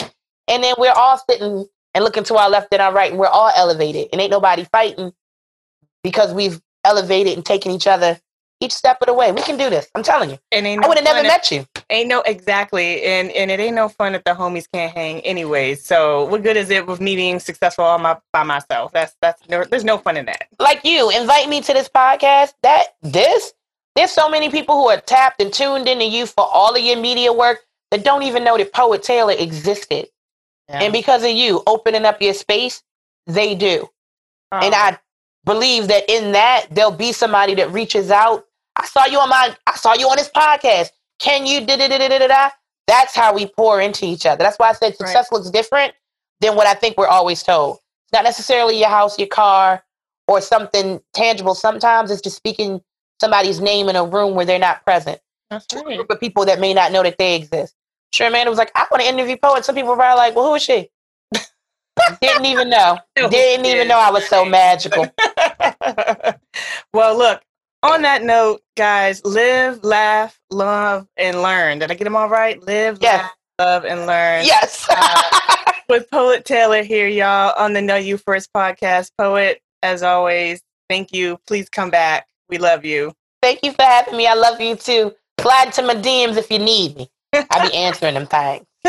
And 0.48 0.62
then 0.62 0.74
we're 0.78 0.92
all 0.92 1.20
sitting 1.28 1.66
and 1.94 2.04
looking 2.04 2.24
to 2.24 2.36
our 2.36 2.50
left 2.50 2.68
and 2.72 2.82
our 2.82 2.92
right, 2.92 3.10
and 3.10 3.18
we're 3.18 3.26
all 3.26 3.52
elevated, 3.56 4.08
and 4.12 4.20
ain't 4.20 4.30
nobody 4.30 4.64
fighting 4.64 5.12
because 6.02 6.34
we've 6.34 6.60
elevated 6.84 7.34
and 7.34 7.46
taken 7.46 7.70
each 7.72 7.86
other 7.86 8.18
each 8.60 8.72
step 8.72 8.98
of 9.00 9.06
the 9.06 9.14
way. 9.14 9.32
We 9.32 9.42
can 9.42 9.56
do 9.56 9.68
this. 9.68 9.88
I'm 9.94 10.02
telling 10.02 10.30
you. 10.30 10.38
And 10.52 10.66
ain't 10.66 10.80
no 10.80 10.86
I 10.86 10.88
would 10.88 10.98
have 10.98 11.04
never 11.04 11.22
met 11.22 11.50
you. 11.50 11.66
Ain't 11.90 12.08
no 12.08 12.20
exactly, 12.22 13.02
and 13.02 13.30
and 13.32 13.50
it 13.50 13.60
ain't 13.60 13.74
no 13.74 13.88
fun 13.88 14.14
if 14.14 14.24
the 14.24 14.30
homies 14.30 14.66
can't 14.72 14.92
hang 14.92 15.20
anyways. 15.20 15.84
So 15.84 16.24
what 16.26 16.42
good 16.42 16.56
is 16.56 16.70
it 16.70 16.86
with 16.86 17.00
me 17.00 17.14
being 17.16 17.38
successful 17.38 17.84
all 17.84 17.98
my 17.98 18.16
by 18.32 18.42
myself? 18.42 18.92
That's 18.92 19.14
that's 19.20 19.40
there's 19.46 19.84
no 19.84 19.98
fun 19.98 20.16
in 20.16 20.26
that. 20.26 20.48
Like 20.58 20.84
you, 20.84 21.10
invite 21.10 21.48
me 21.48 21.60
to 21.62 21.72
this 21.72 21.88
podcast. 21.88 22.54
That 22.62 22.94
this 23.02 23.52
there's 23.94 24.10
so 24.10 24.28
many 24.28 24.50
people 24.50 24.76
who 24.76 24.88
are 24.88 25.00
tapped 25.00 25.40
and 25.40 25.52
tuned 25.52 25.88
into 25.88 26.04
you 26.04 26.26
for 26.26 26.44
all 26.44 26.74
of 26.74 26.82
your 26.82 26.98
media 26.98 27.32
work 27.32 27.60
that 27.90 28.04
don't 28.04 28.22
even 28.22 28.42
know 28.42 28.56
that 28.58 28.72
Poet 28.72 29.02
Taylor 29.02 29.34
existed. 29.38 30.08
Yeah. 30.68 30.82
And 30.82 30.92
because 30.92 31.22
of 31.22 31.30
you 31.30 31.62
opening 31.66 32.04
up 32.04 32.20
your 32.20 32.34
space, 32.34 32.82
they 33.26 33.54
do. 33.54 33.88
Oh. 34.50 34.58
And 34.58 34.74
I 34.74 34.98
believe 35.44 35.88
that 35.88 36.08
in 36.08 36.32
that 36.32 36.66
there'll 36.70 36.90
be 36.90 37.12
somebody 37.12 37.54
that 37.54 37.70
reaches 37.70 38.10
out. 38.10 38.46
I 38.76 38.86
saw 38.86 39.06
you 39.06 39.18
on 39.18 39.28
my 39.28 39.54
I 39.66 39.76
saw 39.76 39.94
you 39.94 40.08
on 40.08 40.16
this 40.16 40.30
podcast. 40.30 40.90
Can 41.20 41.46
you 41.46 41.64
da 41.64 41.76
da 41.76 41.88
da 41.88 41.98
da 41.98 42.18
da 42.18 42.26
da? 42.26 42.50
That's 42.86 43.14
how 43.14 43.34
we 43.34 43.46
pour 43.46 43.80
into 43.80 44.04
each 44.04 44.26
other. 44.26 44.42
That's 44.42 44.58
why 44.58 44.70
I 44.70 44.72
said 44.72 44.96
success 44.96 45.28
right. 45.30 45.32
looks 45.32 45.50
different 45.50 45.94
than 46.40 46.56
what 46.56 46.66
I 46.66 46.74
think 46.74 46.98
we're 46.98 47.06
always 47.06 47.42
told. 47.42 47.78
It's 48.04 48.12
not 48.12 48.24
necessarily 48.24 48.78
your 48.78 48.88
house, 48.88 49.18
your 49.18 49.28
car, 49.28 49.82
or 50.26 50.40
something 50.40 51.00
tangible. 51.14 51.54
Sometimes 51.54 52.10
it's 52.10 52.20
just 52.20 52.36
speaking 52.36 52.82
somebody's 53.20 53.60
name 53.60 53.88
in 53.88 53.96
a 53.96 54.04
room 54.04 54.34
where 54.34 54.46
they're 54.46 54.58
not 54.58 54.84
present. 54.84 55.20
That's 55.50 55.66
right. 55.74 55.92
A 55.92 55.96
group 55.96 56.10
of 56.10 56.20
people 56.20 56.44
that 56.46 56.60
may 56.60 56.74
not 56.74 56.92
know 56.92 57.02
that 57.02 57.18
they 57.18 57.36
exist. 57.36 57.74
Sure, 58.12 58.28
Amanda 58.28 58.50
was 58.50 58.58
like, 58.58 58.70
I 58.74 58.86
want 58.90 59.02
to 59.02 59.08
interview 59.08 59.36
poets. 59.36 59.66
Some 59.66 59.74
people 59.74 59.90
were 59.90 59.96
like, 59.96 60.34
well, 60.36 60.48
who 60.48 60.54
is 60.54 60.62
she? 60.62 60.88
Didn't 62.20 62.46
even 62.46 62.70
know. 62.70 62.98
Didn't 63.16 63.66
even 63.66 63.88
know 63.88 63.98
I 63.98 64.10
was 64.10 64.26
so 64.28 64.44
magical. 64.44 65.06
well, 66.92 67.16
look, 67.16 67.42
on 67.82 68.02
that 68.02 68.22
note, 68.22 68.62
guys, 68.76 69.24
live, 69.24 69.82
laugh, 69.84 70.38
love, 70.50 71.08
and 71.16 71.42
learn. 71.42 71.80
Did 71.80 71.90
I 71.90 71.94
get 71.94 72.04
them 72.04 72.16
all 72.16 72.28
right? 72.28 72.62
Live, 72.62 72.98
yes. 73.00 73.22
laugh, 73.22 73.32
love, 73.58 73.84
and 73.84 74.06
learn. 74.06 74.44
Yes. 74.44 74.86
uh, 74.88 75.72
with 75.88 76.10
Poet 76.10 76.44
Taylor 76.44 76.82
here, 76.82 77.08
y'all, 77.08 77.52
on 77.58 77.72
the 77.72 77.82
Know 77.82 77.96
You 77.96 78.16
First 78.16 78.52
podcast. 78.52 79.10
Poet, 79.18 79.60
as 79.82 80.02
always, 80.02 80.62
thank 80.88 81.12
you. 81.12 81.38
Please 81.46 81.68
come 81.68 81.90
back. 81.90 82.26
We 82.48 82.58
love 82.58 82.84
you. 82.84 83.12
Thank 83.42 83.60
you 83.62 83.72
for 83.72 83.82
having 83.82 84.16
me. 84.16 84.26
I 84.26 84.34
love 84.34 84.60
you 84.60 84.76
too. 84.76 85.14
Slide 85.40 85.72
to 85.74 85.82
my 85.82 85.94
DMs 85.94 86.36
if 86.36 86.50
you 86.50 86.58
need 86.58 86.96
me. 86.96 87.10
I'll 87.50 87.68
be 87.68 87.74
answering 87.74 88.14
them 88.14 88.26
things. 88.26 88.64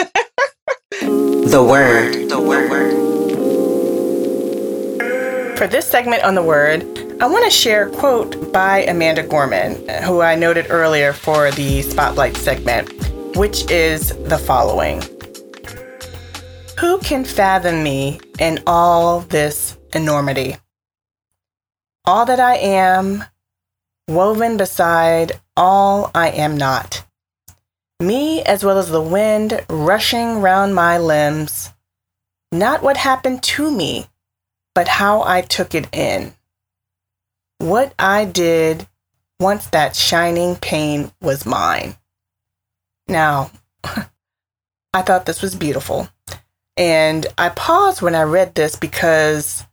the 0.92 1.66
word. 1.68 2.30
The 2.30 2.40
word. 2.40 3.06
For 5.58 5.68
this 5.68 5.88
segment 5.88 6.24
on 6.24 6.36
the 6.36 6.44
word, 6.44 6.84
I 7.22 7.28
want 7.28 7.46
to 7.46 7.50
share 7.50 7.88
a 7.88 7.92
quote 7.92 8.52
by 8.52 8.80
Amanda 8.80 9.24
Gorman, 9.24 9.88
who 10.04 10.22
I 10.22 10.36
noted 10.36 10.68
earlier 10.70 11.14
for 11.14 11.50
the 11.52 11.82
Spotlight 11.82 12.36
segment, 12.36 12.90
which 13.38 13.70
is 13.72 14.10
the 14.10 14.38
following 14.38 15.02
Who 16.78 17.00
can 17.00 17.24
fathom 17.24 17.84
me 17.84 18.20
in 18.38 18.62
all 18.68 19.22
this 19.22 19.78
enormity? 19.94 20.58
All 22.04 22.26
that 22.26 22.42
I 22.42 22.58
am, 22.58 23.24
woven 24.08 24.58
beside 24.58 25.40
all 25.56 26.12
I 26.14 26.30
am 26.30 26.58
not 26.58 27.06
me 28.00 28.42
as 28.44 28.64
well 28.64 28.78
as 28.78 28.90
the 28.90 29.02
wind 29.02 29.64
rushing 29.70 30.42
round 30.42 30.76
my 30.76 30.98
limbs, 30.98 31.72
not 32.52 32.84
what 32.84 32.98
happened 32.98 33.42
to 33.42 33.72
me, 33.72 34.08
but 34.74 34.88
how 34.88 35.24
I 35.24 35.42
took 35.42 35.74
it 35.74 35.88
in. 35.94 36.34
What 37.60 37.94
I 37.98 38.26
did 38.26 38.88
once 39.40 39.68
that 39.68 39.96
shining 39.96 40.56
pain 40.58 41.12
was 41.22 41.46
mine. 41.46 41.96
Now, 43.08 43.52
I 44.94 45.02
thought 45.02 45.26
this 45.26 45.42
was 45.42 45.56
beautiful. 45.56 46.10
And 46.78 47.26
I 47.38 47.50
paused 47.50 48.02
when 48.02 48.16
I 48.16 48.24
read 48.24 48.56
this 48.56 48.76
because 48.76 49.64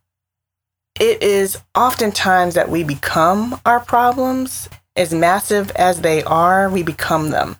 it 0.99 1.23
is 1.23 1.57
oftentimes 1.75 2.53
that 2.55 2.69
we 2.69 2.83
become 2.83 3.59
our 3.65 3.79
problems. 3.79 4.69
As 4.95 5.13
massive 5.13 5.71
as 5.71 6.01
they 6.01 6.23
are, 6.23 6.69
we 6.69 6.83
become 6.83 7.31
them. 7.31 7.57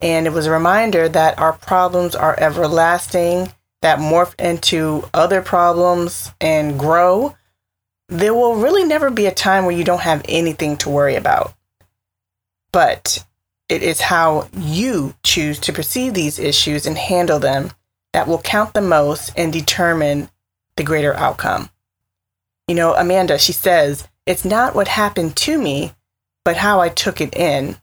And 0.00 0.26
it 0.26 0.32
was 0.32 0.46
a 0.46 0.50
reminder 0.50 1.08
that 1.08 1.38
our 1.38 1.52
problems 1.52 2.16
are 2.16 2.38
everlasting, 2.38 3.52
that 3.82 4.00
morph 4.00 4.34
into 4.38 5.08
other 5.14 5.42
problems 5.42 6.32
and 6.40 6.78
grow. 6.78 7.36
There 8.08 8.34
will 8.34 8.56
really 8.56 8.84
never 8.84 9.10
be 9.10 9.26
a 9.26 9.34
time 9.34 9.64
where 9.64 9.76
you 9.76 9.84
don't 9.84 10.00
have 10.00 10.22
anything 10.28 10.76
to 10.78 10.90
worry 10.90 11.14
about. 11.14 11.54
But 12.72 13.24
it 13.68 13.82
is 13.82 14.00
how 14.00 14.48
you 14.56 15.14
choose 15.22 15.58
to 15.60 15.72
perceive 15.72 16.14
these 16.14 16.38
issues 16.38 16.84
and 16.84 16.98
handle 16.98 17.38
them 17.38 17.70
that 18.12 18.26
will 18.26 18.40
count 18.40 18.74
the 18.74 18.82
most 18.82 19.32
and 19.36 19.52
determine 19.52 20.28
the 20.76 20.82
greater 20.82 21.14
outcome. 21.14 21.70
You 22.68 22.74
know, 22.74 22.94
Amanda, 22.94 23.38
she 23.38 23.52
says, 23.52 24.08
it's 24.26 24.44
not 24.44 24.74
what 24.74 24.88
happened 24.88 25.36
to 25.36 25.58
me, 25.58 25.92
but 26.44 26.56
how 26.56 26.80
I 26.80 26.88
took 26.88 27.20
it 27.20 27.36
in 27.36 27.76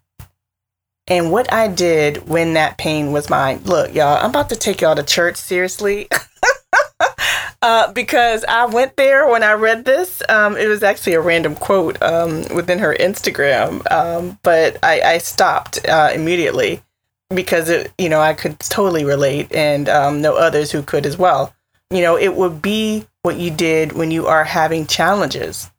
and 1.07 1.32
what 1.32 1.51
I 1.51 1.67
did 1.67 2.30
when 2.30 2.53
that 2.53 2.77
pain 2.77 3.11
was 3.11 3.30
mine. 3.30 3.61
Look, 3.65 3.93
y'all, 3.93 4.23
I'm 4.23 4.30
about 4.30 4.49
to 4.49 4.55
take 4.55 4.82
y'all 4.82 4.95
to 4.95 5.03
church 5.03 5.36
seriously. 5.36 6.07
uh, 7.61 7.91
because 7.91 8.45
I 8.47 8.65
went 8.65 8.95
there 8.95 9.27
when 9.27 9.43
I 9.43 9.53
read 9.53 9.86
this. 9.86 10.21
Um, 10.30 10.55
it 10.55 10.67
was 10.67 10.84
actually 10.84 11.13
a 11.13 11.21
random 11.21 11.55
quote 11.55 12.01
um, 12.01 12.45
within 12.53 12.80
her 12.80 12.95
Instagram, 12.99 13.89
um, 13.91 14.39
but 14.43 14.77
I, 14.84 15.01
I 15.01 15.17
stopped 15.17 15.86
uh, 15.88 16.11
immediately 16.13 16.82
because 17.30 17.69
it, 17.69 17.91
you 17.97 18.09
know, 18.09 18.21
I 18.21 18.34
could 18.34 18.59
totally 18.59 19.03
relate 19.03 19.51
and 19.53 19.89
um, 19.89 20.21
know 20.21 20.36
others 20.36 20.71
who 20.71 20.84
could 20.84 21.05
as 21.05 21.17
well. 21.17 21.53
You 21.91 22.01
know, 22.01 22.17
it 22.17 22.36
would 22.36 22.61
be 22.61 23.05
what 23.30 23.38
you 23.38 23.51
did 23.51 23.91
when 23.91 24.09
you 24.09 24.25
are 24.25 24.43
having 24.43 24.88
challenges 24.88 25.69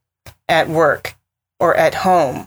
at 0.48 0.68
work 0.68 1.16
or 1.58 1.76
at 1.76 1.94
home 1.96 2.46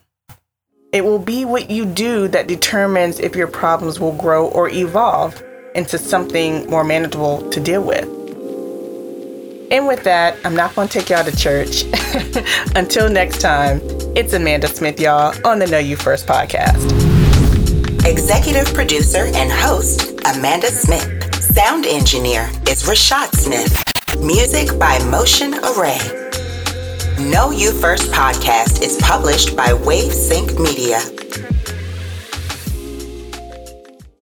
it 0.93 1.03
will 1.03 1.19
be 1.19 1.43
what 1.43 1.71
you 1.71 1.85
do 1.85 2.27
that 2.27 2.47
determines 2.47 3.19
if 3.19 3.35
your 3.35 3.47
problems 3.47 3.99
will 3.99 4.13
grow 4.13 4.47
or 4.49 4.69
evolve 4.69 5.43
into 5.73 5.97
something 5.97 6.69
more 6.69 6.83
manageable 6.83 7.49
to 7.49 7.59
deal 7.59 7.83
with. 7.83 8.05
And 9.71 9.87
with 9.87 10.03
that, 10.03 10.37
I'm 10.45 10.55
not 10.55 10.75
going 10.75 10.87
to 10.87 10.99
take 10.99 11.09
y'all 11.09 11.23
to 11.25 11.35
church. 11.35 11.83
Until 12.75 13.09
next 13.09 13.41
time, 13.41 13.81
it's 14.15 14.33
Amanda 14.33 14.67
Smith, 14.67 14.99
y'all, 14.99 15.35
on 15.47 15.57
the 15.57 15.65
Know 15.65 15.79
You 15.79 15.95
First 15.95 16.27
podcast. 16.27 16.77
Executive 18.05 18.71
producer 18.75 19.25
and 19.33 19.51
host, 19.51 20.11
Amanda 20.27 20.67
Smith. 20.67 21.33
Sound 21.41 21.87
engineer 21.87 22.47
is 22.67 22.83
Rashad 22.83 23.33
Smith. 23.33 23.92
Music 24.21 24.77
by 24.79 24.99
Motion 25.09 25.53
Array. 25.55 25.97
Know 27.19 27.51
You 27.51 27.71
First 27.71 28.11
podcast 28.11 28.81
is 28.81 28.97
published 29.01 29.55
by 29.55 29.67
WaveSync 29.67 30.59
Media. 30.59 30.99